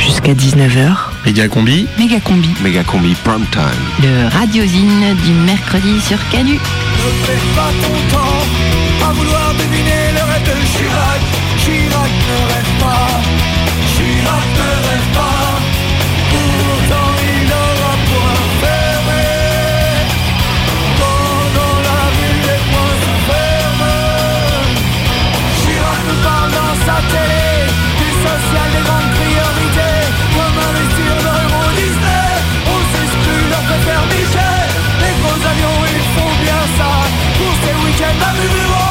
Jusqu'à 0.01 0.35
19h, 0.35 0.97
Méga 1.25 1.49
combi. 1.49 1.87
Méga 1.99 2.21
combi. 2.21 2.51
Méga 2.63 2.85
combi 2.85 3.15
prime 3.25 3.47
time. 3.51 3.63
Le 4.03 4.29
radiosine 4.29 5.15
du 5.25 5.33
mercredi 5.33 6.01
sur 6.01 6.19
Canu. 6.31 6.53
Ne 6.53 7.27
perds 7.27 7.55
pas 7.57 7.71
ton 7.83 8.17
temps 8.17 8.68
à 9.03 9.13
vouloir 9.13 9.55
deviner 9.55 10.13
le 10.17 10.23
rêve 10.31 10.45
de 10.45 10.57
Chirac. 10.73 11.23
Chirac 11.59 12.13
ne 12.29 12.39
rêve 12.53 12.73
pas, 12.81 13.11
Chirac 13.93 14.49
ne 14.59 14.71
rêve 14.89 15.09
pas. 15.19 15.51
Pourtant 16.33 17.13
il 17.35 17.49
aura 17.65 17.95
point 18.09 18.43
fermé. 18.63 19.27
Quand 20.99 21.45
dans 21.59 21.79
la 21.89 22.01
rue 22.17 22.41
les 22.49 22.61
poings 22.71 22.99
se 23.05 23.15
ferment. 23.29 23.99
Chirac 25.61 26.01
nous 26.09 26.21
parle 26.29 26.51
dans 26.61 26.75
sa 26.87 26.97
télé 27.13 27.49
du 28.01 28.09
social 28.25 28.69
des 28.75 28.85
grandes 28.87 29.13
priorités. 29.19 30.01
Comme 30.35 30.59
investir 30.71 31.13
dans 31.27 31.39
Euro 31.47 31.65
Disney, 31.79 32.29
on 32.75 32.81
s'exclut 32.91 33.45
leur 33.53 33.65
préfère 33.69 34.05
Michel. 34.13 34.69
Les 35.03 35.15
gros 35.21 35.41
avions 35.51 35.79
ils 35.95 36.09
font 36.15 36.35
bien 36.45 36.63
ça 36.79 36.91
pour 37.39 37.53
ces 37.63 37.75
week-ends 37.85 38.23
à 38.29 38.88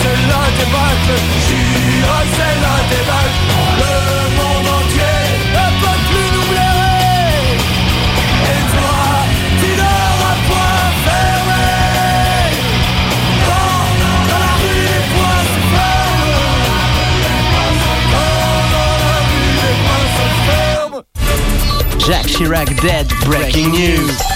c'est 0.00 0.20
la 0.30 0.44
débâcle, 0.58 1.16
Chirac 1.44 2.26
c'est 2.36 2.56
la 2.64 2.76
débâcle. 2.90 3.40
Le 3.80 3.94
monde 4.36 4.68
entier 4.78 5.18
ne 5.54 5.66
peut 5.80 6.00
plus 6.08 6.28
nous 6.34 6.46
blairer. 6.50 7.58
Et 8.52 8.62
toi, 8.72 9.00
tu 9.60 9.68
n'auras 9.80 10.38
point 10.48 10.84
fermé. 11.06 11.68
Quand 13.46 13.84
dans 14.00 14.40
la 14.44 14.54
rue 14.60 14.84
les 14.90 15.04
poings 15.12 15.46
se 15.52 15.60
ferment. 15.72 16.42
Quand 18.12 18.62
dans 18.74 18.94
la 19.04 19.16
rue 19.28 19.52
les 19.62 19.76
poings 19.84 20.10
se 20.16 20.26
ferment. 20.46 21.02
Jacques 22.06 22.30
Chirac 22.34 22.68
dead, 22.82 23.08
breaking 23.26 23.70
news. 23.72 24.33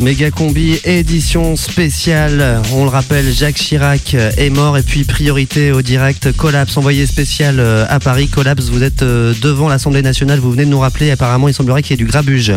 Méga 0.00 0.30
combi 0.30 0.78
édition 0.84 1.56
spéciale. 1.56 2.60
On 2.72 2.84
le 2.84 2.90
rappelle, 2.90 3.32
Jacques 3.32 3.56
Chirac 3.56 4.14
est 4.14 4.50
mort 4.50 4.76
et 4.76 4.82
puis 4.82 5.04
priorité 5.04 5.70
au 5.72 5.82
direct. 5.82 6.32
Collapse 6.32 6.76
envoyé 6.76 7.06
spécial 7.06 7.60
euh, 7.60 7.84
à 7.88 8.00
Paris. 8.00 8.28
Collapse, 8.28 8.68
vous 8.68 8.82
êtes 8.82 9.02
euh, 9.02 9.32
devant 9.40 9.68
l'Assemblée 9.68 10.02
nationale. 10.02 10.40
Vous 10.40 10.50
venez 10.50 10.64
de 10.64 10.70
nous 10.70 10.80
rappeler. 10.80 11.10
Apparemment, 11.10 11.48
il 11.48 11.54
semblerait 11.54 11.82
qu'il 11.82 11.92
y 11.92 11.94
ait 11.94 12.04
du 12.04 12.10
grabuge. 12.10 12.52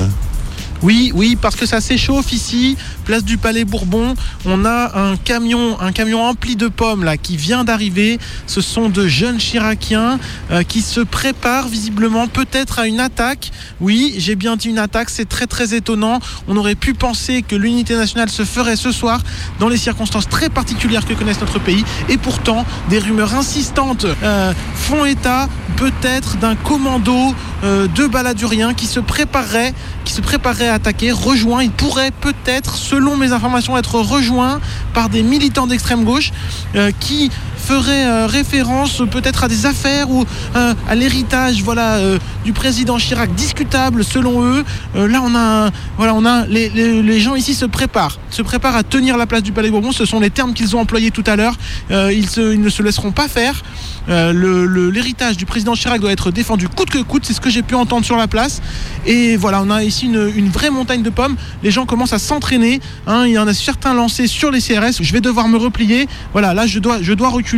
Oui, 0.86 1.12
oui, 1.16 1.36
parce 1.36 1.56
que 1.56 1.66
ça 1.66 1.82
s'échauffe 1.82 2.32
ici, 2.32 2.78
place 3.06 3.24
du 3.24 3.40
Palais 3.40 3.66
Bourbon. 3.66 4.14
On 4.46 4.66
a 4.66 4.96
un 5.00 5.18
camion, 5.18 5.82
un 5.82 5.92
camion 5.92 6.20
rempli 6.20 6.56
de 6.56 6.68
pommes 6.68 7.04
là 7.04 7.18
qui 7.18 7.38
vient 7.38 7.64
d'arriver. 7.64 8.20
Ce 8.46 8.62
sont 8.62 8.88
de 8.90 9.08
jeunes 9.08 9.40
Chiraciens 9.40 10.20
euh, 10.52 10.62
qui 10.62 10.84
se 10.84 11.02
préparent 11.02 11.70
visiblement 11.70 12.28
peut-être 12.28 12.78
à 12.78 12.86
une 12.86 13.00
attaque. 13.00 13.50
Oui, 13.82 14.14
j'ai 14.20 14.36
bien 14.36 14.58
dit 14.58 14.70
une 14.70 14.78
attaque, 14.78 15.10
c'est 15.10 15.28
très 15.28 15.48
très 15.48 15.74
étonnant. 15.74 16.20
On 16.48 16.56
aurait 16.56 16.76
pu 16.76 16.94
penser 16.94 17.42
que 17.42 17.56
l'unité 17.56 17.96
nationale 17.96 18.30
se 18.30 18.46
ferait 18.46 18.76
ce 18.76 18.92
soir 18.92 19.24
dans 19.58 19.70
les 19.70 19.78
circonstances 19.78 20.30
très 20.30 20.50
particulières 20.50 21.04
que 21.04 21.16
connaissent 21.16 21.42
notre 21.42 21.58
pays. 21.58 21.84
Et 22.10 22.20
pourtant, 22.20 22.64
des 22.92 23.00
rumeurs 23.00 23.34
insistantes 23.34 24.06
euh, 24.22 24.54
font 24.76 25.04
état 25.04 25.50
peut-être 25.78 26.38
d'un 26.38 26.56
commando 26.56 27.34
euh, 27.64 27.88
de 27.88 28.08
baladuriens 28.08 28.74
qui 28.74 28.86
se 28.86 29.00
préparerait, 29.00 29.74
qui 30.04 30.14
se 30.14 30.22
à 30.22 30.74
attaqué, 30.74 31.12
rejoint. 31.12 31.64
Il 31.64 31.72
pourrait 31.72 32.12
peut-être, 32.12 32.76
selon 32.76 33.16
mes 33.16 33.32
informations, 33.32 33.78
être 33.78 34.00
rejoint 34.00 34.60
par 34.94 35.10
des 35.10 35.24
militants 35.24 35.68
d'extrême 35.68 36.04
gauche 36.04 36.32
euh, 36.76 36.92
qui 37.00 37.32
feraient 37.66 38.06
euh, 38.06 38.28
référence 38.28 39.02
peut-être 39.10 39.44
à 39.44 39.48
des 39.48 39.66
affaires 39.66 40.10
ou 40.12 40.24
euh, 40.56 40.74
à 40.88 40.96
l'héritage 40.96 41.64
voilà, 41.64 41.96
euh, 41.96 42.20
du 42.44 42.54
président 42.54 42.98
Chirac 42.98 43.34
discutable 43.34 44.04
selon 44.04 44.44
eux. 44.44 44.64
Là, 44.96 45.22
on 45.24 45.36
a, 45.36 45.72
voilà, 45.98 46.14
on 46.14 46.26
a 46.26 46.46
les, 46.46 46.70
les- 46.70 47.20
gens 47.20 47.36
ici 47.36 47.54
se 47.56 47.66
préparent, 47.66 48.20
se 48.30 48.42
préparent 48.44 48.76
à 48.76 48.84
tenir 48.84 49.18
la 49.18 49.26
place 49.26 49.42
du 49.42 49.52
Palais 49.52 49.72
Bourbon. 49.72 49.92
Ce 49.92 50.06
sont 50.06 50.20
les 50.20 50.30
termes 50.30 50.54
qu'ils 50.54 50.76
ont 50.76 50.80
employés 50.82 51.10
tout 51.12 51.24
à 51.26 51.36
l'heure. 51.36 51.56
Ils, 51.90 52.28
ils 52.38 52.62
ne 52.62 52.70
se 52.70 52.84
laisseront 52.84 53.12
pas 53.12 53.28
faire. 53.28 53.64
L'héritage 54.08 55.38
du 55.38 55.46
président 55.46 55.74
Chirac 55.74 56.00
doit 56.02 56.12
être 56.12 56.30
défendu 56.32 56.68
coûte 56.70 56.90
que 56.90 57.00
coûte. 57.00 57.24
C'est 57.26 57.34
ce 57.34 57.42
que 57.42 57.50
j'ai 57.50 57.64
pu 57.64 57.74
entendre 57.76 58.06
sur 58.06 58.18
la 58.18 58.28
place. 58.28 58.62
Et 59.06 59.38
voilà, 59.38 59.62
on 59.64 59.70
a 59.72 59.84
ici 59.84 60.06
une, 60.06 60.32
une 60.36 60.50
vraie 60.50 60.70
montagne 60.70 61.02
de 61.02 61.10
pommes. 61.10 61.36
Les 61.64 61.72
gens 61.72 61.86
commencent 61.86 62.14
à 62.14 62.20
s'entraîner. 62.20 62.80
hein. 63.08 63.24
il 63.26 63.32
y 63.34 63.40
en 63.40 63.48
a 63.48 63.54
certains 63.54 63.94
lancés 63.94 64.28
sur 64.28 64.52
les 64.52 64.60
CRS. 64.62 65.02
Je 65.02 65.14
vais 65.14 65.22
devoir 65.22 65.48
me 65.48 65.58
replier. 65.58 66.08
Voilà, 66.34 66.54
là, 66.54 66.68
je 66.68 66.80
dois, 66.80 67.02
je 67.02 67.14
dois 67.14 67.30
reculer. 67.30 67.55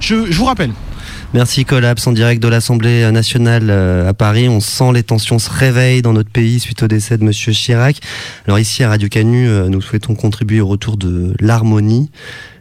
Je, 0.00 0.14
vous 0.14 0.44
rappelle. 0.44 0.70
Merci 1.34 1.64
Collapse 1.64 2.06
en 2.06 2.12
direct 2.12 2.42
de 2.42 2.48
l'Assemblée 2.48 3.10
nationale 3.10 3.68
euh, 3.68 4.08
à 4.08 4.14
Paris. 4.14 4.48
On 4.48 4.60
sent 4.60 4.92
les 4.94 5.02
tensions 5.02 5.38
se 5.38 5.50
réveillent 5.50 6.02
dans 6.02 6.12
notre 6.12 6.30
pays 6.30 6.60
suite 6.60 6.82
au 6.82 6.88
décès 6.88 7.18
de 7.18 7.24
Monsieur 7.24 7.52
Chirac. 7.52 8.00
Alors 8.46 8.58
ici 8.58 8.84
à 8.84 8.90
Radio 8.90 9.08
Canu, 9.08 9.48
euh, 9.48 9.68
nous 9.68 9.80
souhaitons 9.80 10.14
contribuer 10.14 10.60
au 10.60 10.68
retour 10.68 10.96
de 10.96 11.34
l'harmonie 11.40 12.10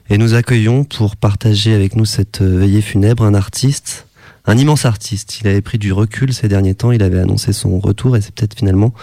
et 0.09 0.17
nous 0.17 0.33
accueillons 0.33 0.83
pour 0.83 1.15
partager 1.15 1.73
avec 1.75 1.95
nous 1.95 2.05
cette 2.05 2.41
euh, 2.41 2.59
veillée 2.59 2.81
funèbre 2.81 3.23
un 3.23 3.35
artiste, 3.35 4.07
un 4.45 4.57
immense 4.57 4.85
artiste. 4.85 5.41
Il 5.41 5.47
avait 5.47 5.61
pris 5.61 5.77
du 5.77 5.93
recul 5.93 6.33
ces 6.33 6.47
derniers 6.47 6.75
temps. 6.75 6.91
Il 6.91 7.03
avait 7.03 7.19
annoncé 7.19 7.53
son 7.53 7.79
retour 7.79 8.17
et 8.17 8.21
c'est 8.21 8.33
peut-être 8.33 8.57
finalement 8.57 8.93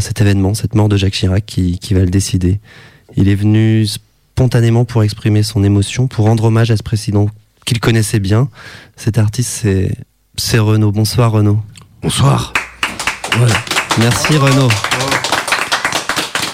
cet 0.00 0.22
événement, 0.22 0.54
cette 0.54 0.74
mort 0.74 0.88
de 0.88 0.96
Jacques 0.96 1.12
Chirac 1.12 1.44
qui, 1.44 1.78
qui 1.78 1.92
va 1.92 2.00
le 2.00 2.10
décider. 2.10 2.58
Il 3.16 3.28
est 3.28 3.34
venu 3.34 3.86
spontanément 4.34 4.84
pour 4.84 5.04
exprimer 5.04 5.44
son 5.44 5.62
émotion, 5.62 6.08
pour 6.08 6.24
rendre 6.26 6.42
hommage 6.44 6.72
à 6.72 6.76
ce 6.76 6.82
président 6.82 7.28
qu'il 7.64 7.78
connaissait 7.78 8.18
bien. 8.18 8.48
Cet 8.96 9.16
artiste, 9.16 9.48
c'est, 9.62 9.96
c'est 10.36 10.58
Renaud. 10.58 10.90
Bonsoir 10.90 11.30
Renaud. 11.30 11.62
Bonsoir. 12.02 12.52
Merci 13.96 14.36
Renaud. 14.36 14.68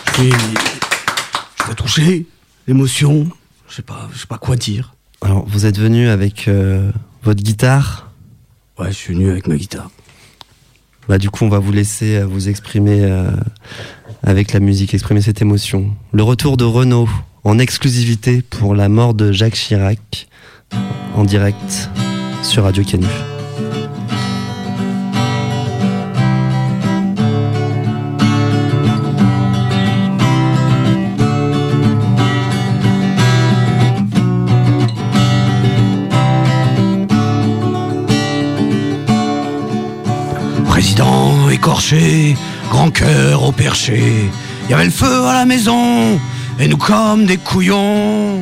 Je 0.09 0.13
suis, 0.13 0.31
je 0.31 1.65
suis 1.65 1.75
touché, 1.75 2.27
l'émotion, 2.67 3.27
je 3.67 3.77
sais 3.77 3.83
pas, 3.83 4.11
je 4.13 4.19
sais 4.19 4.27
pas 4.27 4.37
quoi 4.37 4.57
dire. 4.57 4.95
Alors, 5.23 5.47
vous 5.47 5.65
êtes 5.65 5.79
venu 5.79 6.11
avec 6.11 6.49
euh, 6.49 6.93
votre 7.23 7.43
guitare? 7.43 8.11
Ouais, 8.79 8.89
je 8.89 8.97
suis 8.97 9.15
venu 9.15 9.31
avec 9.31 9.47
ma 9.47 9.57
guitare. 9.57 9.91
Bah, 11.09 11.19
du 11.19 11.31
coup, 11.31 11.45
on 11.45 11.49
va 11.49 11.59
vous 11.59 11.73
laisser 11.73 12.17
euh, 12.17 12.27
vous 12.27 12.49
exprimer 12.49 13.03
euh, 13.03 13.31
avec 14.23 14.53
la 14.53 14.61
musique, 14.61 14.95
exprimer 14.95 15.23
cette 15.23 15.43
émotion. 15.43 15.91
Le 16.13 16.23
retour 16.23 16.57
de 16.57 16.65
Renaud 16.65 17.09
en 17.45 17.59
exclusivité 17.59 18.43
pour 18.43 18.75
la 18.75 18.89
mort 18.89 19.15
de 19.15 19.33
Jacques 19.33 19.55
Chirac 19.55 20.29
en 21.15 21.25
direct 21.25 21.91
sur 22.43 22.65
Radio 22.65 22.85
Canu. 22.85 23.07
Président 40.81 41.51
écorché, 41.51 42.35
grand 42.71 42.91
cœur 42.91 43.45
au 43.45 43.53
perché. 43.53 44.31
Y 44.71 44.73
avait 44.73 44.87
le 44.87 44.91
feu 44.91 45.27
à 45.27 45.35
la 45.35 45.45
maison, 45.45 46.19
et 46.59 46.69
nous 46.69 46.79
comme 46.79 47.27
des 47.27 47.37
couillons. 47.37 48.41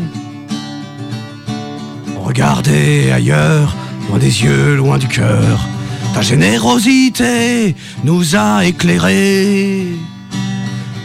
On 2.16 2.22
regardait 2.22 3.10
ailleurs, 3.10 3.74
loin 4.08 4.20
des 4.20 4.44
yeux, 4.44 4.76
loin 4.76 4.98
du 4.98 5.08
cœur. 5.08 5.66
Ta 6.14 6.22
générosité 6.22 7.74
nous 8.04 8.36
a 8.36 8.64
éclairés. 8.64 9.96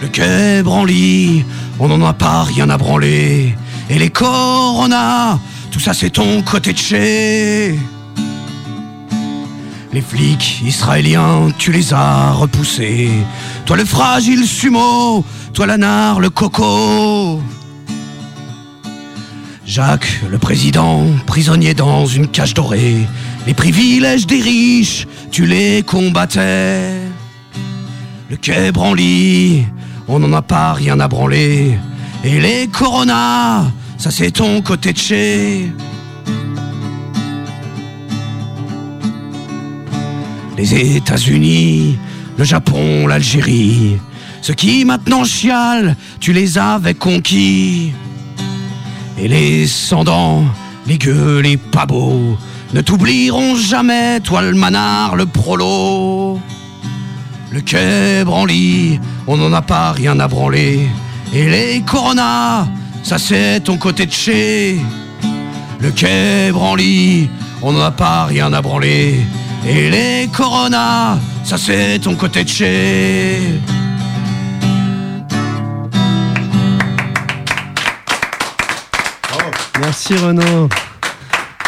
Le 0.03 0.09
quai 0.09 0.61
branli, 0.61 1.45
on 1.79 1.87
n'en 1.87 2.05
a 2.05 2.13
pas 2.13 2.43
rien 2.43 2.69
à 2.69 2.77
branler. 2.77 3.55
Et 3.89 3.97
les 3.97 4.11
coronas, 4.11 5.39
tout 5.71 5.79
ça 5.79 5.95
c'est 5.95 6.11
ton 6.11 6.43
côté 6.43 6.73
de 6.73 6.77
chez. 6.77 7.79
Les 9.93 10.01
flics 10.01 10.63
israéliens, 10.65 11.51
tu 11.59 11.71
les 11.71 11.93
as 11.93 12.31
repoussés. 12.31 13.11
Toi 13.65 13.77
le 13.77 13.85
fragile 13.85 14.47
sumo, 14.47 15.23
toi 15.53 15.67
l'anard, 15.67 16.19
le 16.19 16.31
coco. 16.31 17.39
Jacques, 19.67 20.21
le 20.31 20.39
président, 20.39 21.05
prisonnier 21.27 21.75
dans 21.75 22.07
une 22.07 22.27
cage 22.27 22.55
dorée. 22.55 23.07
Les 23.45 23.53
privilèges 23.53 24.25
des 24.25 24.41
riches, 24.41 25.07
tu 25.29 25.45
les 25.45 25.83
combattais. 25.83 26.89
Le 28.31 28.35
quai 28.37 28.71
branli, 28.71 29.65
on 30.07 30.17
n'en 30.17 30.33
a 30.33 30.41
pas 30.41 30.73
rien 30.73 30.99
à 31.01 31.07
branler. 31.07 31.77
Et 32.23 32.39
les 32.39 32.67
coronas, 32.67 33.65
ça 33.99 34.09
c'est 34.09 34.31
ton 34.31 34.63
côté 34.63 34.91
de 34.91 34.97
chez. 34.97 35.71
Les 40.57 40.97
États-Unis, 40.97 41.97
le 42.37 42.43
Japon, 42.43 43.07
l'Algérie. 43.07 43.97
Ceux 44.41 44.53
qui 44.53 44.85
maintenant 44.85 45.23
chialent, 45.23 45.95
tu 46.19 46.33
les 46.33 46.57
avais 46.57 46.93
conquis. 46.93 47.93
Et 49.17 49.27
les 49.27 49.67
sans-dents, 49.67 50.43
les 50.87 50.97
gueux, 50.97 51.39
les 51.39 51.57
pas 51.57 51.85
beaux, 51.85 52.37
ne 52.73 52.81
t'oublieront 52.81 53.55
jamais, 53.55 54.19
toi 54.19 54.41
le 54.41 54.53
manard, 54.53 55.15
le 55.15 55.25
prolo. 55.25 56.39
Le 57.51 57.61
quai 57.61 58.23
branli, 58.25 58.99
on 59.27 59.37
n'en 59.37 59.53
a 59.53 59.61
pas 59.61 59.91
rien 59.91 60.19
à 60.19 60.27
branler. 60.27 60.87
Et 61.33 61.49
les 61.49 61.81
coronas, 61.81 62.67
ça 63.03 63.17
c'est 63.19 63.59
ton 63.59 63.77
côté 63.77 64.07
de 64.07 64.11
chez. 64.11 64.79
Le 65.79 65.91
quai 65.91 66.51
branli, 66.51 67.29
on 67.61 67.71
n'en 67.73 67.81
a 67.81 67.91
pas 67.91 68.25
rien 68.25 68.51
à 68.53 68.61
branler. 68.61 69.19
Et 69.65 69.89
les 69.89 70.27
coronas, 70.35 71.17
ça 71.45 71.57
c'est 71.57 71.99
ton 71.99 72.15
côté 72.15 72.43
de 72.43 72.49
chez. 72.49 73.39
Merci 79.79 80.15
Renaud. 80.15 80.69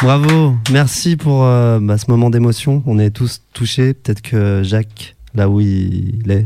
Bravo. 0.02 0.56
Merci 0.72 1.16
pour 1.16 1.43
euh, 1.43 1.80
bah, 1.82 1.98
ce 1.98 2.06
moment 2.10 2.30
d'émotion. 2.30 2.84
On 2.86 3.00
est 3.00 3.12
tous 3.12 3.41
touchés. 3.54 3.93
Peut-être 3.93 4.22
que 4.22 4.62
Jacques, 4.64 5.16
là 5.34 5.50
où 5.50 5.62
il 5.62 6.30
est, 6.30 6.46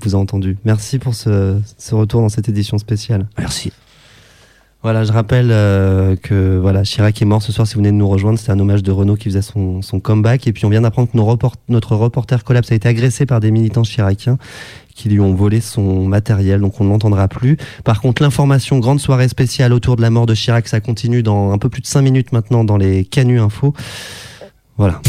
vous 0.00 0.14
a 0.14 0.18
entendu. 0.18 0.56
Merci 0.64 0.98
pour 0.98 1.14
ce, 1.14 1.60
ce 1.76 1.94
retour 1.94 2.22
dans 2.22 2.28
cette 2.28 2.48
édition 2.48 2.78
spéciale. 2.78 3.26
Merci. 3.38 3.72
Voilà, 4.88 5.04
je 5.04 5.12
rappelle 5.12 5.50
euh, 5.50 6.16
que 6.16 6.56
voilà, 6.56 6.82
Chirac 6.82 7.20
est 7.20 7.26
mort 7.26 7.42
ce 7.42 7.52
soir. 7.52 7.66
Si 7.66 7.74
vous 7.74 7.80
venez 7.80 7.90
de 7.90 7.96
nous 7.96 8.08
rejoindre, 8.08 8.38
c'était 8.38 8.52
un 8.52 8.58
hommage 8.58 8.82
de 8.82 8.90
Renault 8.90 9.16
qui 9.16 9.24
faisait 9.24 9.42
son, 9.42 9.82
son 9.82 10.00
comeback. 10.00 10.46
Et 10.46 10.54
puis 10.54 10.64
on 10.64 10.70
vient 10.70 10.80
d'apprendre 10.80 11.10
que 11.12 11.16
notre 11.68 11.94
reporter 11.94 12.42
Collapse 12.42 12.72
a 12.72 12.74
été 12.74 12.88
agressé 12.88 13.26
par 13.26 13.40
des 13.40 13.50
militants 13.50 13.82
chiraciens 13.82 14.38
qui 14.94 15.10
lui 15.10 15.20
ont 15.20 15.34
volé 15.34 15.60
son 15.60 16.06
matériel, 16.06 16.62
donc 16.62 16.80
on 16.80 16.84
ne 16.84 16.88
l'entendra 16.88 17.28
plus. 17.28 17.58
Par 17.84 18.00
contre, 18.00 18.22
l'information, 18.22 18.78
grande 18.78 18.98
soirée 18.98 19.28
spéciale 19.28 19.74
autour 19.74 19.96
de 19.96 20.00
la 20.00 20.08
mort 20.08 20.24
de 20.24 20.32
Chirac, 20.34 20.66
ça 20.66 20.80
continue 20.80 21.22
dans 21.22 21.52
un 21.52 21.58
peu 21.58 21.68
plus 21.68 21.82
de 21.82 21.86
5 21.86 22.00
minutes 22.00 22.32
maintenant 22.32 22.64
dans 22.64 22.78
les 22.78 23.04
Canu 23.04 23.40
Info. 23.40 23.74
Voilà. 24.78 25.02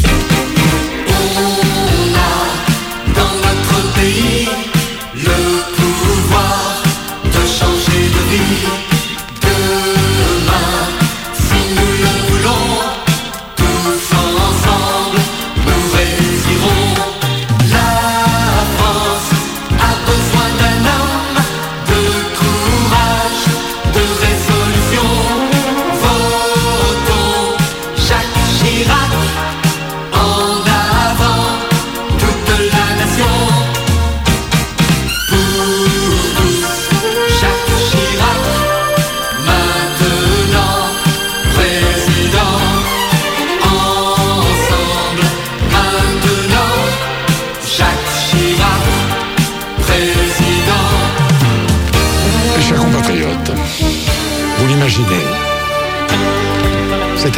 dans 3.15 3.21
notre 3.21 3.93
pays 3.95 4.38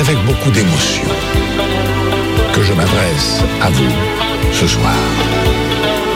avec 0.01 0.17
beaucoup 0.25 0.49
d'émotion 0.51 1.03
que 2.53 2.63
je 2.63 2.73
m'adresse 2.73 3.41
à 3.61 3.69
vous 3.69 3.91
ce 4.51 4.67
soir. 4.67 4.93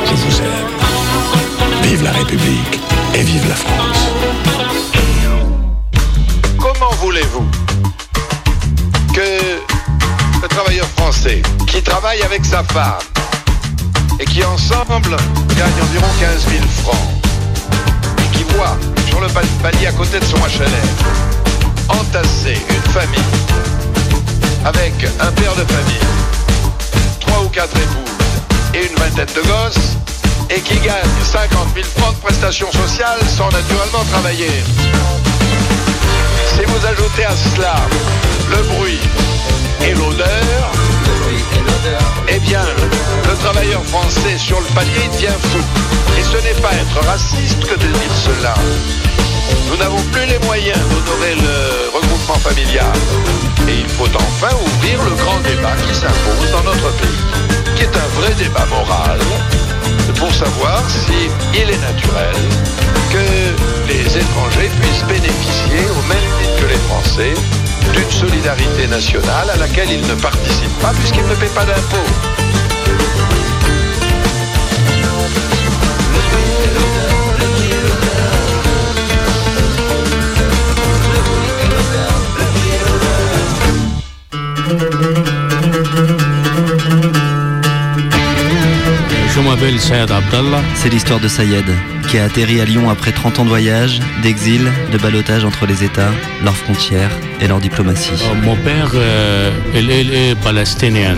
Je 0.05 0.13
vous 0.15 0.37
aime. 0.41 1.83
Vive 1.83 2.03
la 2.03 2.11
République 2.11 2.79
et 3.13 3.21
vive 3.21 3.47
la 3.47 3.55
France. 3.55 4.09
Comment 6.57 6.91
voulez-vous 7.01 7.45
que 9.13 9.61
le 10.41 10.47
travailleur 10.47 10.87
français 10.97 11.41
qui 11.67 11.81
travaille 11.81 12.21
avec 12.23 12.43
sa 12.43 12.63
femme 12.63 12.99
et 14.19 14.25
qui 14.25 14.43
ensemble 14.43 15.15
gagne 15.55 15.81
environ 15.83 16.07
15 16.19 16.45
000 16.49 16.63
francs 16.83 17.09
et 18.19 18.37
qui 18.37 18.43
voit 18.55 18.77
sur 19.07 19.21
le 19.21 19.27
pal- 19.27 19.45
palier 19.61 19.87
à 19.87 19.91
côté 19.91 20.19
de 20.19 20.25
son 20.25 20.37
HLM 20.37 21.34
entasser 21.89 22.57
une 22.69 22.91
famille 22.91 23.19
avec 24.65 24.93
un 25.19 25.31
père 25.31 25.55
de 25.55 25.63
famille, 25.71 26.07
trois 27.19 27.43
ou 27.43 27.49
quatre 27.49 27.75
épouses 27.77 28.73
et 28.73 28.87
une 28.87 28.95
vingtaine 28.97 29.33
de 29.35 29.41
gosses 29.41 29.97
et 30.49 30.59
qui 30.61 30.75
gagne 30.79 31.09
50 31.23 31.67
000 31.75 31.85
francs 31.97 32.15
de 32.15 32.21
prestations 32.21 32.71
sociales 32.71 33.19
sans 33.27 33.49
naturellement 33.49 34.03
travailler. 34.11 34.63
Si 36.47 36.63
vous 36.65 36.85
ajoutez 36.85 37.25
à 37.25 37.35
cela 37.35 37.75
le 38.51 38.63
bruit 38.75 38.99
et 39.81 39.93
l'odeur, 39.93 40.71
eh 42.27 42.39
bien, 42.39 42.63
le 43.29 43.35
travailleur 43.37 43.83
français 43.85 44.37
sur 44.37 44.59
le 44.59 44.65
palier 44.73 45.07
devient 45.13 45.37
fou. 45.51 45.59
Et 46.17 46.23
ce 46.23 46.37
n'est 46.37 46.61
pas 46.61 46.73
être 46.73 47.07
raciste 47.07 47.59
que 47.59 47.75
de 47.75 47.87
dire 47.87 48.15
cela. 48.15 48.53
Nous 49.69 49.77
n'avons 49.77 50.01
plus 50.11 50.25
les 50.25 50.39
moyens 50.39 50.77
d'honorer 50.77 51.35
le 51.35 51.89
regroupement 51.93 52.39
familial. 52.39 52.97
Et 53.67 53.79
il 53.79 53.89
faut 53.89 54.07
enfin 54.15 54.53
ouvrir 54.55 55.03
le 55.03 55.15
grand 55.15 55.39
débat 55.39 55.75
qui 55.87 55.95
s'impose 55.95 56.51
dans 56.51 56.63
notre 56.63 56.91
pays, 56.97 57.25
qui 57.75 57.83
est 57.83 57.97
un 57.97 58.19
vrai 58.19 58.33
débat 58.35 58.65
moral, 58.65 59.19
pour 60.19 60.33
savoir 60.33 60.83
si 60.89 61.29
il 61.53 61.69
est 61.69 61.81
naturel 61.81 62.35
que 63.11 63.91
les 63.91 64.17
étrangers 64.17 64.69
puissent 64.81 65.05
bénéficier, 65.07 65.79
au 65.91 66.03
même 66.07 66.27
titre 66.39 66.61
que 66.61 66.67
les 66.67 66.81
Français, 66.87 67.33
d'une 67.93 68.11
solidarité 68.11 68.87
nationale 68.87 69.49
à 69.53 69.57
laquelle 69.57 69.91
ils 69.91 70.05
ne 70.07 70.15
participent 70.15 70.79
pas 70.81 70.93
puisqu'ils 70.93 71.27
ne 71.27 71.35
paient 71.35 71.53
pas 71.53 71.65
d'impôts. 71.65 72.11
Je 89.35 89.41
m'appelle 89.41 89.77
Sayed 89.81 90.11
Abdallah. 90.11 90.61
C'est 90.75 90.87
l'histoire 90.87 91.19
de 91.19 91.27
Sayed, 91.27 91.65
qui 92.07 92.17
a 92.17 92.23
atterri 92.23 92.61
à 92.61 92.65
Lyon 92.65 92.89
après 92.89 93.11
30 93.11 93.39
ans 93.39 93.43
de 93.43 93.49
voyage, 93.49 93.99
d'exil, 94.23 94.71
de 94.93 94.97
ballottage 94.97 95.43
entre 95.43 95.65
les 95.65 95.83
États, 95.83 96.11
leurs 96.41 96.55
frontières 96.55 97.11
et 97.41 97.47
leur 97.47 97.59
diplomatie. 97.59 98.11
Euh, 98.13 98.45
Mon 98.45 98.55
père, 98.55 98.91
euh, 98.95 99.51
il, 99.73 99.91
il 99.91 100.13
est 100.13 100.35
palestinien, 100.41 101.17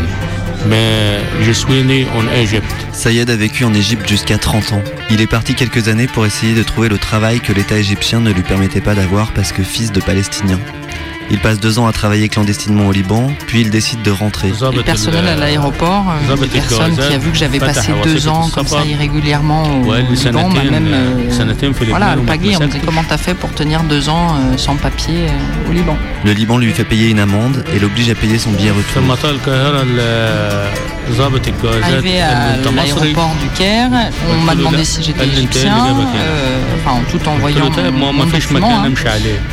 mais 0.68 1.20
je 1.43 1.51
suis 1.51 1.84
né 1.84 2.07
en 2.18 2.28
Égypte. 2.34 2.65
Sayed 2.91 3.30
a 3.30 3.36
vécu 3.36 3.63
en 3.65 3.74
Égypte 3.76 4.09
jusqu'à 4.09 4.39
30 4.39 4.72
ans. 4.74 4.84
Il 5.11 5.22
est 5.22 5.28
parti 5.28 5.53
quelques 5.53 5.88
années 5.88 6.07
pour 6.07 6.26
essayer 6.26 6.55
de 6.55 6.63
trouver 6.63 6.89
le 6.89 6.97
travail 6.97 7.39
que 7.39 7.53
l'État 7.53 7.78
égyptien 7.78 8.20
ne 8.20 8.32
lui 8.32 8.41
permettait 8.41 8.82
pas 8.82 8.95
d'avoir 8.95 9.32
parce 9.34 9.51
que 9.51 9.61
fils 9.61 9.91
de 9.91 9.99
Palestiniens. 10.01 10.59
Il 11.30 11.39
passe 11.39 11.59
deux 11.59 11.78
ans 11.80 11.88
à 11.88 11.91
travailler 11.91 12.30
clandestinement 12.30 12.88
au 12.88 12.91
Liban, 12.91 13.32
puis 13.47 13.61
il 13.61 13.69
décide 13.69 14.01
de 14.01 14.11
rentrer. 14.11 14.51
Le 14.73 14.82
personnel 14.82 15.28
à 15.28 15.36
l'aéroport, 15.36 16.05
euh, 16.30 16.36
une 16.36 16.47
personne 16.47 16.95
qui 16.95 17.13
a 17.13 17.17
vu 17.17 17.32
que 17.32 17.38
j'avais 17.38 17.59
passé 17.59 17.91
deux 18.03 18.28
ans 18.28 18.49
comme 18.53 18.67
ça 18.67 18.86
irrégulièrement 18.86 19.63
au 19.63 19.93
Liban, 19.93 20.49
m'a 20.49 20.63
même 20.63 20.88
euh, 20.88 21.30
voilà, 21.89 22.07
alpagué. 22.11 22.55
On 22.57 22.61
me 22.61 22.67
dit 22.67 22.80
comment 22.86 23.03
t'as 23.03 23.17
fait 23.17 23.34
pour 23.34 23.53
tenir 23.53 23.84
deux 23.84 24.09
ans 24.09 24.36
euh, 24.36 24.57
sans 24.57 24.75
papier 24.75 25.28
euh, 25.28 25.69
au 25.69 25.73
Liban? 25.73 25.97
Le 26.23 26.32
Liban 26.32 26.57
lui 26.57 26.71
fait 26.71 26.86
payer 26.86 27.09
une 27.09 27.19
amende 27.19 27.63
et 27.73 27.80
l'oblige 27.80 28.09
à 28.09 28.15
payer 28.15 28.38
son 28.38 28.51
billet 28.51 28.71
retour. 28.71 29.01
Arrivé 31.84 32.22
à 32.22 32.55
l'aéroport 32.76 33.36
du 33.41 33.49
Caire, 33.58 33.89
on 34.30 34.41
m'a 34.45 34.55
demandé 34.55 34.84
si 34.86 35.01
j'étais 35.03 35.24
égyptien, 35.38 35.74
euh, 36.16 36.60
enfin 36.84 36.99
tout 37.12 37.28
en 37.28 37.36
voyant 37.38 37.66
mon, 37.91 38.14
mon 38.14 38.24
document, 38.58 38.70
hein. 38.86 38.89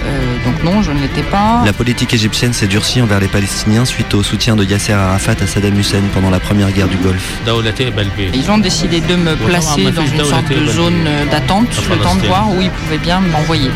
Euh, 0.07 0.45
donc 0.45 0.63
non, 0.65 0.83
je 0.83 0.91
ne 0.93 1.01
l'étais 1.01 1.23
pas. 1.23 1.63
La 1.65 1.73
politique 1.73 2.13
égyptienne 2.13 2.53
s'est 2.53 2.67
durcie 2.67 3.01
envers 3.01 3.21
les 3.21 3.29
Palestiniens 3.29 3.85
suite 3.85 4.13
au 4.15 4.23
soutien 4.23 4.57
de 4.57 4.65
Yasser 4.65 4.93
Arafat 4.93 5.33
à 5.43 5.47
Saddam 5.47 5.79
Hussein 5.79 6.03
pendant 6.13 6.31
la 6.31 6.41
première 6.41 6.71
guerre 6.73 6.89
du 6.89 6.97
Golfe. 6.97 7.39
Ils 8.35 8.51
ont 8.51 8.59
décidé 8.59 9.01
de 9.01 9.15
me 9.15 9.35
placer 9.37 9.91
dans 9.93 10.05
une 10.07 10.25
sorte 10.25 10.49
de 10.49 10.67
zone 10.67 11.05
d'attente, 11.31 11.69
le 11.91 11.97
temps 11.97 12.15
de 12.17 12.27
voir 12.27 12.51
où 12.51 12.61
ils 12.61 12.71
pouvaient 12.71 12.99
bien 12.99 13.21
m'envoyer 13.21 13.71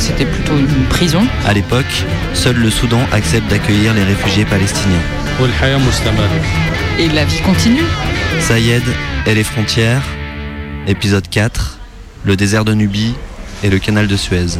c'était 0.00 0.26
plutôt 0.26 0.56
une 0.56 0.84
prison. 0.88 1.26
À 1.46 1.52
l'époque, 1.52 2.04
seul 2.34 2.56
le 2.56 2.70
Soudan 2.70 3.00
accepte 3.12 3.48
d'accueillir 3.48 3.94
les 3.94 4.04
réfugiés 4.04 4.44
palestiniens. 4.44 5.00
Et 6.98 7.08
la 7.08 7.24
vie 7.24 7.40
continue. 7.40 7.84
Saïd 8.40 8.82
et 9.26 9.34
les 9.34 9.44
frontières, 9.44 10.02
épisode 10.86 11.28
4, 11.28 11.78
le 12.24 12.36
désert 12.36 12.64
de 12.64 12.74
Nubie, 12.74 13.14
et 13.62 13.70
le 13.70 13.78
canal 13.78 14.06
de 14.06 14.16
Suez. 14.16 14.58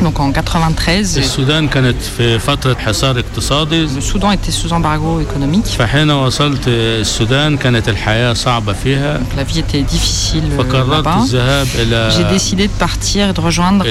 Donc 0.00 0.20
en 0.20 0.30
93, 0.32 1.16
le 3.96 4.00
Soudan 4.00 4.30
était 4.30 4.50
sous 4.52 4.72
embargo 4.72 5.20
économique. 5.20 5.76
La 9.36 9.44
vie 9.44 9.58
était 9.58 9.82
difficile. 9.82 10.44
Euh, 10.54 12.10
J'ai 12.16 12.24
décidé 12.24 12.66
de 12.68 12.72
partir 12.72 13.28
et 13.28 13.32
de 13.32 13.40
rejoindre 13.40 13.84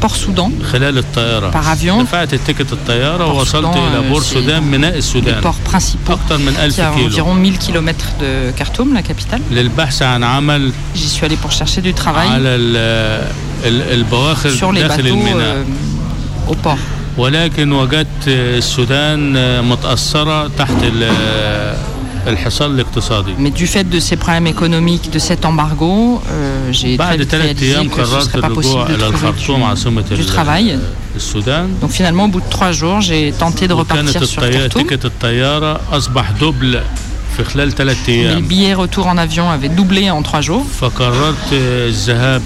Port-Soudan 0.00 0.50
par 1.50 1.68
avion. 1.68 1.98
Euh, 2.00 2.04
les 5.20 5.32
ports 5.40 5.54
principaux 5.64 6.12
qui 6.74 6.80
à 6.80 6.92
environ 7.06 7.34
1000 7.34 7.58
km 7.58 8.06
de 8.20 8.50
Khartoum, 8.52 8.94
la 8.94 9.02
capitale. 9.02 9.40
J'y 10.94 11.08
suis 11.08 11.24
allé 11.24 11.36
pour 11.36 11.50
chercher 11.52 11.63
du 11.81 11.93
travail 11.93 12.27
على 12.27 12.55
ال- 12.55 13.31
ال- 13.65 13.91
البواخر 13.93 14.49
sur 14.49 14.71
les 14.71 14.79
داخل 14.81 15.03
bateaux 15.03 15.05
الميناء 15.07 15.65
euh, 16.47 16.51
au 16.51 16.55
port. 16.67 16.77
ولكن 17.17 17.71
وجدت 17.71 18.27
السودان 18.27 19.63
متأثرة 19.69 20.47
تحت 20.47 20.83
ال- 20.83 21.75
الحصار 22.27 22.67
الاقتصادي 22.69 23.31
Mais 23.39 23.49
du 23.51 23.65
fait 23.67 23.83
de 23.89 23.99
ces 23.99 24.15
problèmes 24.17 24.47
économiques, 24.47 25.09
de 25.13 25.19
cet 25.19 25.45
embargo, 25.45 26.21
euh, 26.29 26.71
j'ai 26.71 26.97
très 26.97 26.97
بعد 26.97 27.21
vite 27.21 27.29
ثلاث 27.31 27.59
réalisé 27.59 27.63
أيام 27.63 27.89
que 27.89 27.95
ce 27.95 27.99
ne 27.99 28.05
قررت 28.05 28.23
serait 28.23 28.41
pas 28.41 28.49
possible 28.49 28.77
الرجوع 28.77 28.87
de 28.87 28.89
إلى 28.89 29.03
trouver 29.11 29.23
الخرطوم 29.23 29.63
عاصمة 29.63 30.03
du 30.09 30.13
ال- 30.13 30.25
travail. 30.35 30.79
السودان 31.15 31.69
Donc 31.81 31.89
finalement, 31.91 32.25
au 32.25 32.31
bout 32.31 32.41
de 32.41 32.49
trois 32.57 32.71
jours, 32.71 33.01
j'ai 33.01 33.33
tenté 33.39 33.67
de 33.67 33.73
وكانت 33.73 34.09
repartir 34.17 34.23
sur 34.25 34.39
الطيارة 34.39 34.67
Khartoum. 34.67 34.73
تيكت 34.89 35.05
الطيارة 35.05 35.79
أصبح 35.91 36.31
دبل 36.41 36.79
في 37.37 37.43
خلال 37.43 37.71
ثلاث 37.75 37.97
Mais 37.97 38.07
le 38.07 38.09
أيام 38.09 38.47
billet 38.47 38.73
retour 38.73 39.07
en 39.07 39.17
avion 39.17 39.49
avait 39.49 39.69
doublé 39.69 40.09
en 40.11 40.21
trois 40.21 40.41
jours. 40.41 40.65
فقررت 40.81 41.51
الذهاب 41.53 42.41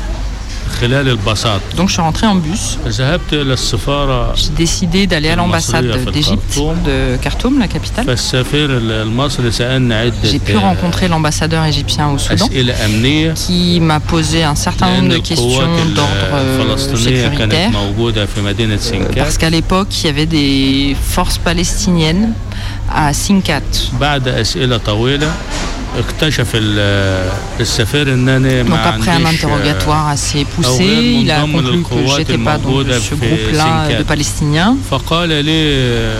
خلال 0.81 1.09
الباصات 1.09 1.61
Donc 1.77 1.87
je 1.89 1.93
suis 1.93 2.01
rentré 2.01 2.27
en 2.27 2.35
bus. 2.35 2.77
ذهبت 2.87 3.33
إلى 3.33 3.53
السفارة 3.53 4.35
J'ai 4.35 4.49
décidé 4.57 5.07
d'aller 5.07 5.29
à 5.29 5.35
l'ambassade 5.35 6.11
d'Égypte, 6.11 6.57
de 6.85 7.17
Khartoum, 7.21 7.59
la 7.59 7.67
capitale. 7.67 8.05
فالسفير 8.05 8.69
المصري 8.77 9.51
سألني 9.51 9.93
عدة 9.95 10.13
J'ai 10.31 10.39
pu 10.39 10.57
rencontrer 10.57 11.07
l'ambassadeur 11.07 11.65
égyptien 11.65 12.09
au 12.09 12.17
Soudan 12.17 12.45
أسئلة 12.45 12.85
أمنية 12.85 13.33
qui 13.33 13.79
m'a 13.79 13.99
posé 13.99 14.43
un 14.43 14.55
certain 14.55 14.87
nombre 14.89 15.09
لأن 15.13 15.21
de 15.21 15.25
questions 15.25 15.39
القوات 15.39 15.95
d'ordre 15.95 16.33
euh, 16.33 16.61
الفلسطينية 16.61 17.27
كانت 17.27 17.53
sécuritaire. 17.53 17.75
موجودة 17.75 18.25
في 18.25 18.41
مدينة 18.41 18.77
سنكات 18.77 19.27
Parce 19.27 19.37
qu'à 19.37 19.49
l'époque, 19.49 19.87
il 20.03 20.05
y 20.05 20.09
avait 20.09 20.25
des 20.25 20.95
forces 21.15 21.37
palestiniennes 21.37 22.33
à 22.89 23.13
Sinkat. 23.13 23.97
بعد 23.99 24.27
أسئلة 24.27 24.77
طويلة 24.77 25.31
اكتشف 25.97 26.47
ال- 26.55 27.29
السفير 27.59 28.13
انني 28.13 28.63
Donc 28.63 28.67
ما 28.69 28.83
après 28.99 29.05
un 29.05 29.09
عنديش 29.09 29.41
interrogatoire 29.41 30.13
assez 30.15 30.45
poussé, 30.45 30.81
غير 30.81 31.25
il 31.25 31.31
a 31.31 31.45
منضم 31.45 31.83
conclu 31.83 31.87
que 31.87 31.93
للقوات 31.95 32.21
j'étais 32.21 32.31
pas 32.31 32.57
dans 32.57 32.67
الموجودة 32.67 32.99
ce 32.99 33.01
في 33.03 33.15
groupe-là 33.15 33.87
de 33.87 34.03
سنكات. 34.03 34.05
Palestiniens. 34.11 34.91
فقال 34.91 35.29
لي 35.29 36.13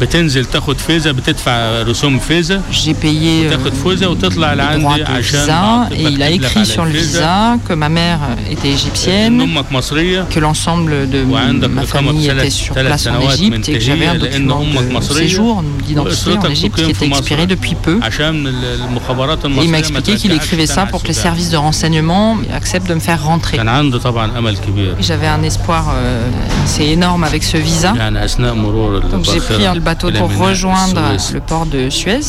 بتنزل 0.00 0.44
تاخد 0.44 0.78
فيزا 0.78 1.12
بتدفع 1.12 1.82
رسوم 1.82 2.18
فيزا 2.18 2.60
J'ai 2.72 2.74
payé 2.94 3.02
euh, 3.02 3.46
وتاخد 3.46 3.72
فيزا 3.74 4.06
وتطلع 4.06 4.52
le 4.54 4.56
لعندي 4.56 4.84
droit 5.04 5.06
de 5.06 5.10
عشان 5.10 5.46
visa 5.46 5.90
أعطي- 5.90 5.92
et 5.92 6.12
il 6.12 6.22
a 6.22 6.26
بكتب 6.26 6.42
لك 6.42 6.50
écrit 6.50 6.56
على 6.56 6.64
sur 6.66 6.78
le 6.84 6.86
الفيزا 6.86 7.56
visa 7.56 7.68
que 7.68 7.74
ma 7.74 7.88
mère 7.88 8.52
était 8.52 8.66
إن 8.66 8.76
égyptienne, 8.76 9.42
أمك 9.42 9.72
مصرية 9.72 10.26
que 10.34 10.38
l'ensemble 10.38 10.90
de 11.12 11.30
وعندك 11.32 11.70
ma 11.70 11.82
إقامة 11.82 12.12
famille 12.12 12.26
était 12.26 12.32
ثلاث 12.32 12.56
sur 12.68 12.74
ثلاث 12.74 12.92
place 12.92 13.00
en 13.00 13.04
سنوات 13.04 13.34
Égypte 13.38 13.68
et 13.68 13.72
que 13.72 13.78
j'avais 13.80 14.06
un 14.06 14.12
منتهية 14.14 14.30
لأن 14.30 14.48
document 14.50 14.78
أمك 14.78 14.88
de 14.88 14.92
مصرية 14.94 15.28
séjour 15.28 15.62
d'identité 15.88 15.96
en 15.96 16.36
وأسرتك 16.36 16.50
Égypte 16.50 16.76
qui 16.76 16.82
تقيم 16.82 16.90
était 16.90 16.98
في 16.98 17.08
مصر 17.08 17.20
expiré 17.22 17.46
depuis 17.46 17.74
peu. 17.86 18.02
عشان 18.04 18.46
المخابرات 18.46 19.38
Et 19.38 19.42
il 19.42 19.46
المصرية 19.46 19.68
m'a 19.68 19.70
ما 19.70 19.78
expliqué 19.78 20.16
qu'il 20.16 20.30
ترجعكش 20.30 20.46
écrivait 20.46 20.70
ça 20.70 20.74
تاني 20.74 20.90
pour 20.90 21.02
que 21.02 21.06
les 21.08 21.18
على 21.18 21.32
السودان. 21.32 21.34
services 21.34 21.50
de 21.50 21.56
renseignement 21.56 22.36
acceptent 22.60 22.88
de 22.88 22.94
me 22.94 23.00
faire 23.00 23.22
rentrer. 23.24 23.56
كان 23.56 23.68
عنده 23.68 23.98
طبعا 23.98 24.38
أمل 24.38 24.56
كبير 24.56 24.96
J'avais 25.00 25.28
un 25.40 25.42
espoir 25.50 25.84
euh, 25.88 26.28
c'est 26.66 26.86
énorme 26.98 27.24
avec 27.24 27.42
ce 27.42 27.56
visa. 27.56 27.96
يعني 27.96 28.24
أثناء 28.24 28.54
مرور 28.54 29.00
Donc 29.02 29.24
j'ai 29.24 29.40
pris 29.40 29.66
الباخرة 29.66 29.74
le 29.74 29.78
pour 29.95 30.29
rejoindre 30.37 31.01
le 31.33 31.39
port 31.39 31.65
de 31.65 31.89
Suez. 31.89 32.21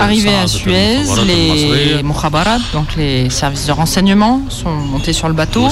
Arrivé 0.00 0.34
à 0.34 0.46
Suez, 0.46 0.98
les 1.26 2.02
Mukhabarat, 2.02 2.58
donc 2.72 2.96
les 2.96 3.30
services 3.30 3.66
de 3.66 3.72
renseignement, 3.72 4.42
sont 4.48 4.70
montés 4.70 5.12
sur 5.12 5.28
le 5.28 5.34
bateau. 5.34 5.68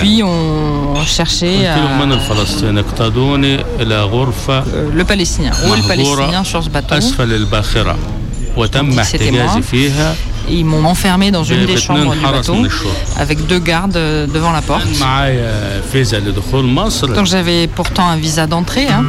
Puis 0.00 0.22
on 0.22 1.04
cherchait 1.04 1.66
le 4.92 5.00
euh, 5.00 5.04
Palestinien. 5.04 5.52
Ou 5.68 5.74
le 5.74 5.82
Palestinien 5.86 6.44
sur 6.44 6.62
ce 6.62 6.70
bateau? 6.70 6.94
ils 10.48 10.64
m'ont 10.64 10.84
enfermé 10.84 11.30
dans 11.30 11.44
une 11.44 11.66
des 11.66 11.76
chambres 11.76 12.14
du 12.14 12.20
bateau 12.20 12.56
avec 13.18 13.46
deux 13.46 13.58
gardes 13.58 13.96
euh, 13.96 14.26
devant 14.26 14.52
la 14.52 14.62
porte. 14.62 14.86
Donc 17.14 17.26
j'avais 17.26 17.66
pourtant 17.66 18.08
un 18.08 18.16
visa 18.16 18.46
d'entrée. 18.46 18.88
Hein. 18.88 19.04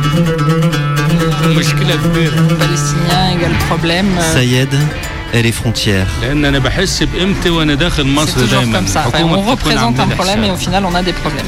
Palestinien 2.59 3.31
égale 3.35 3.57
problème. 3.67 4.07
Euh. 4.17 4.33
Sayed 4.33 4.69
et 5.33 5.41
les 5.41 5.51
frontières. 5.51 6.07
C'est 6.21 7.07
toujours 8.39 8.71
comme 8.71 8.88
ça. 8.88 9.05
On 9.23 9.41
représente 9.41 9.99
un 9.99 10.07
problème 10.07 10.43
et 10.43 10.51
au 10.51 10.55
final 10.55 10.85
on 10.85 10.95
a 10.95 11.03
des 11.03 11.13
problèmes. 11.13 11.47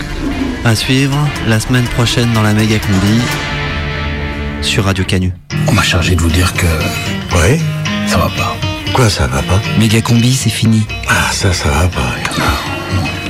À 0.65 0.75
suivre 0.75 1.17
la 1.47 1.59
semaine 1.59 1.85
prochaine 1.85 2.31
dans 2.33 2.41
la 2.41 2.53
méga 2.53 2.77
combi 2.79 3.21
sur 4.61 4.85
Radio 4.85 5.05
Canu. 5.05 5.33
On 5.67 5.71
m'a 5.71 5.83
chargé 5.83 6.15
de 6.15 6.21
vous 6.21 6.29
dire 6.29 6.53
que 6.53 6.67
oui, 7.35 7.59
ça 8.07 8.17
va 8.17 8.29
pas. 8.29 8.68
Quoi, 8.93 9.09
ça 9.09 9.27
va 9.27 9.41
pas 9.41 9.59
Méga 9.77 10.01
combi, 10.01 10.33
c'est 10.35 10.49
fini. 10.49 10.85
Ah, 11.07 11.31
ça, 11.31 11.53
ça 11.53 11.69
va 11.69 11.87
pas. 11.87 12.15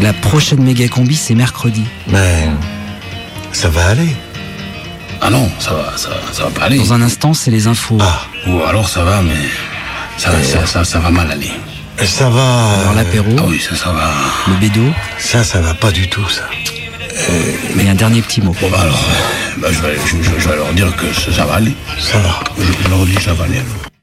La 0.01 0.13
prochaine 0.13 0.63
méga 0.63 0.87
combi, 0.87 1.15
c'est 1.15 1.35
mercredi. 1.35 1.83
Mais. 2.07 2.47
Ça 3.51 3.69
va 3.69 3.87
aller. 3.87 4.15
Ah 5.21 5.29
non, 5.29 5.51
ça 5.59 5.71
va, 5.73 5.97
ça, 5.97 6.09
ça 6.31 6.43
va 6.45 6.49
pas 6.49 6.65
aller. 6.65 6.77
Dans 6.77 6.93
un 6.93 7.01
instant, 7.01 7.33
c'est 7.33 7.51
les 7.51 7.67
infos. 7.67 7.97
Ah. 8.01 8.21
Ou 8.47 8.61
alors 8.63 8.87
ça 8.87 9.03
va, 9.03 9.21
mais. 9.21 9.35
Ça, 10.17 10.31
ça, 10.43 10.65
ça, 10.65 10.83
ça 10.83 10.99
va 10.99 11.09
mal 11.11 11.29
aller. 11.31 11.51
Ça 12.05 12.29
va. 12.29 12.71
Alors 12.79 12.93
l'apéro. 12.93 13.27
Ah 13.37 13.43
oui, 13.47 13.59
ça, 13.59 13.75
ça 13.75 13.91
va. 13.91 14.09
Le 14.47 14.53
bédo. 14.55 14.83
Ça, 15.17 15.43
ça 15.43 15.59
va 15.61 15.73
pas 15.73 15.91
du 15.91 16.07
tout, 16.09 16.27
ça. 16.29 16.43
Et 17.77 17.89
un 17.89 17.95
dernier 17.95 18.21
petit 18.21 18.41
mot. 18.41 18.55
Bon, 18.61 18.69
bah 18.69 18.77
alors, 18.81 19.03
bah, 19.57 19.67
je, 19.71 19.79
vais, 19.81 19.97
je, 20.05 20.15
je- 20.23 20.39
je 20.39 20.47
vais 20.49 20.55
leur 20.55 20.71
dire 20.73 20.95
que 20.95 21.11
ça, 21.13 21.33
ça 21.33 21.45
va 21.45 21.55
aller. 21.55 21.75
Ça 21.99 22.17
va. 22.19 22.39
Je, 22.57 22.63
je 22.83 22.89
leur 22.89 23.05
dis 23.05 23.15
ça 23.21 23.33
va 23.33 23.43
aller. 23.43 23.61